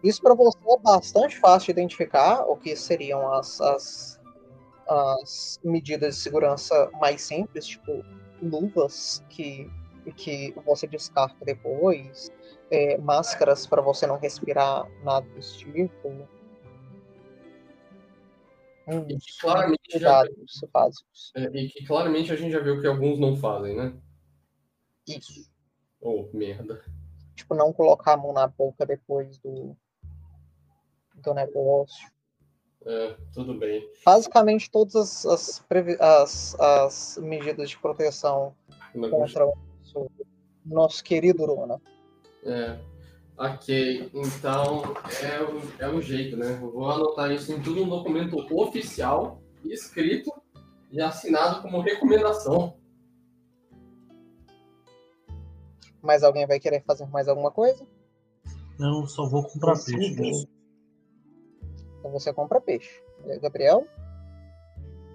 Isso 0.03 0.21
para 0.21 0.35
você 0.35 0.57
é 0.67 0.79
bastante 0.79 1.39
fácil 1.39 1.73
de 1.73 1.79
identificar 1.79 2.41
o 2.41 2.55
que 2.55 2.75
seriam 2.75 3.33
as, 3.33 3.59
as, 3.61 4.19
as 4.87 5.59
medidas 5.63 6.15
de 6.15 6.21
segurança 6.21 6.89
mais 6.99 7.21
simples, 7.21 7.65
tipo 7.65 8.03
luvas 8.41 9.23
que, 9.29 9.69
que 10.15 10.53
você 10.65 10.85
descarta 10.85 11.43
depois, 11.43 12.31
é, 12.69 12.97
máscaras 12.97 13.65
para 13.65 13.81
você 13.81 14.05
não 14.05 14.17
respirar 14.17 14.87
nada 15.03 15.25
desse 15.35 15.57
tipo. 15.59 16.27
E 18.87 19.17
que 19.17 19.39
claramente, 19.41 19.99
já, 19.99 20.23
básicos. 20.71 21.33
é, 21.35 21.43
e 21.45 21.69
que 21.69 21.85
claramente 21.85 22.31
a 22.31 22.37
gente 22.37 22.53
já 22.53 22.59
viu 22.59 22.79
que 22.79 22.87
alguns 22.87 23.19
não 23.19 23.35
fazem, 23.35 23.75
né? 23.75 23.93
Isso. 25.05 25.51
Oh, 25.99 26.29
merda. 26.33 26.81
Tipo, 27.35 27.53
não 27.53 27.73
colocar 27.73 28.13
a 28.13 28.17
mão 28.17 28.31
na 28.31 28.47
boca 28.47 28.85
depois 28.85 29.37
do, 29.39 29.75
do 31.15 31.33
negócio. 31.33 32.09
É, 32.85 33.17
tudo 33.33 33.53
bem. 33.55 33.85
Basicamente, 34.05 34.71
todas 34.71 35.25
as, 35.25 35.25
as, 35.25 35.65
as, 35.99 36.59
as 36.59 37.17
medidas 37.17 37.69
de 37.69 37.77
proteção 37.79 38.55
Uma 38.95 39.09
contra 39.09 39.45
o 39.45 39.53
nosso, 39.81 40.11
nosso 40.65 41.03
querido 41.03 41.43
Urona. 41.43 41.81
É, 42.45 42.79
ok. 43.37 44.11
Então, 44.13 44.83
é 45.23 45.41
o, 45.41 45.83
é 45.83 45.89
o 45.89 46.01
jeito, 46.01 46.35
né? 46.35 46.59
Eu 46.61 46.71
vou 46.71 46.89
anotar 46.89 47.31
isso 47.31 47.51
em 47.53 47.61
tudo 47.61 47.83
um 47.83 47.89
documento 47.89 48.37
oficial, 48.55 49.41
escrito 49.65 50.31
e 50.91 51.01
assinado 51.01 51.61
como 51.61 51.81
recomendação. 51.81 52.77
Mas 56.01 56.23
alguém 56.23 56.47
vai 56.47 56.59
querer 56.59 56.83
fazer 56.83 57.05
mais 57.07 57.27
alguma 57.27 57.51
coisa? 57.51 57.85
Não, 58.79 59.05
só 59.07 59.27
vou 59.27 59.43
comprar 59.43 59.73
peixe. 59.73 60.15
Sim. 60.15 60.47
Então 61.99 62.11
você 62.11 62.33
compra 62.33 62.61
peixe. 62.61 63.01
Gabriel? 63.41 63.85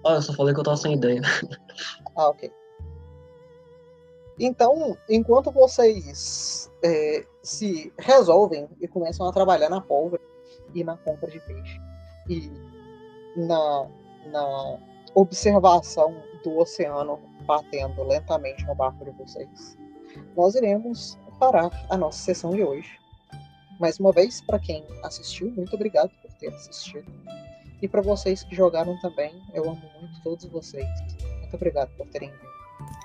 Ah, 0.05 0.15
eu 0.15 0.21
só 0.21 0.33
falei 0.33 0.53
que 0.53 0.59
eu 0.59 0.63
tava 0.63 0.77
sem 0.77 0.93
ideia. 0.93 1.21
Ah, 2.15 2.29
ok. 2.29 2.51
Então, 4.37 4.95
enquanto 5.09 5.51
vocês 5.51 6.71
eh, 6.83 7.25
se 7.43 7.93
resolvem 7.99 8.69
e 8.79 8.87
começam 8.87 9.27
a 9.27 9.33
trabalhar 9.33 9.69
na 9.69 9.81
pólvora 9.81 10.21
e 10.73 10.83
na 10.83 10.97
compra 10.97 11.29
de 11.29 11.39
peixe 11.41 11.79
e 12.29 12.49
na, 13.35 13.87
na 14.31 14.79
observação 15.13 16.15
do 16.43 16.57
oceano 16.57 17.19
batendo 17.45 18.03
lentamente 18.03 18.65
no 18.65 18.73
barco 18.75 19.03
de 19.03 19.11
vocês, 19.11 19.77
nós 20.35 20.55
iremos 20.55 21.17
parar 21.39 21.69
a 21.89 21.97
nossa 21.97 22.19
sessão 22.19 22.51
de 22.51 22.63
hoje. 22.63 22.89
Mais 23.79 23.99
uma 23.99 24.11
vez, 24.11 24.41
para 24.41 24.59
quem 24.59 24.85
assistiu, 25.03 25.51
muito 25.51 25.75
obrigado 25.75 26.09
por 26.21 26.31
ter 26.33 26.47
assistido. 26.47 27.11
E 27.81 27.87
para 27.87 28.01
vocês 28.01 28.43
que 28.43 28.55
jogaram 28.55 28.97
também, 29.01 29.33
eu 29.53 29.63
amo 29.63 29.81
muito 29.99 30.23
todos 30.23 30.45
vocês. 30.45 30.87
Muito 31.41 31.55
obrigado 31.55 31.89
por 31.97 32.07
terem 32.07 32.29
vindo. 32.31 32.52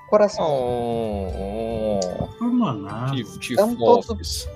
Coração. 0.09 0.45
Oh, 0.45 2.01
oh, 2.01 2.45
é 2.45 2.45
Então, 3.53 3.77
todos-. 3.77 4.49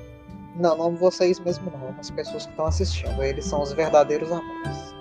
Não, 0.56 0.76
não 0.76 0.94
vocês 0.94 1.38
mesmo 1.40 1.70
não, 1.70 1.94
as 1.98 2.10
pessoas 2.10 2.44
que 2.44 2.50
estão 2.50 2.66
assistindo. 2.66 3.22
Eles 3.22 3.44
são 3.44 3.62
os 3.62 3.72
verdadeiros 3.72 4.30
amores. 4.30 4.94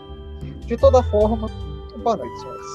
De 0.65 0.77
toda 0.77 1.03
forma, 1.03 1.49
boa 2.03 2.17
noite, 2.17 2.39
senhores. 2.39 2.65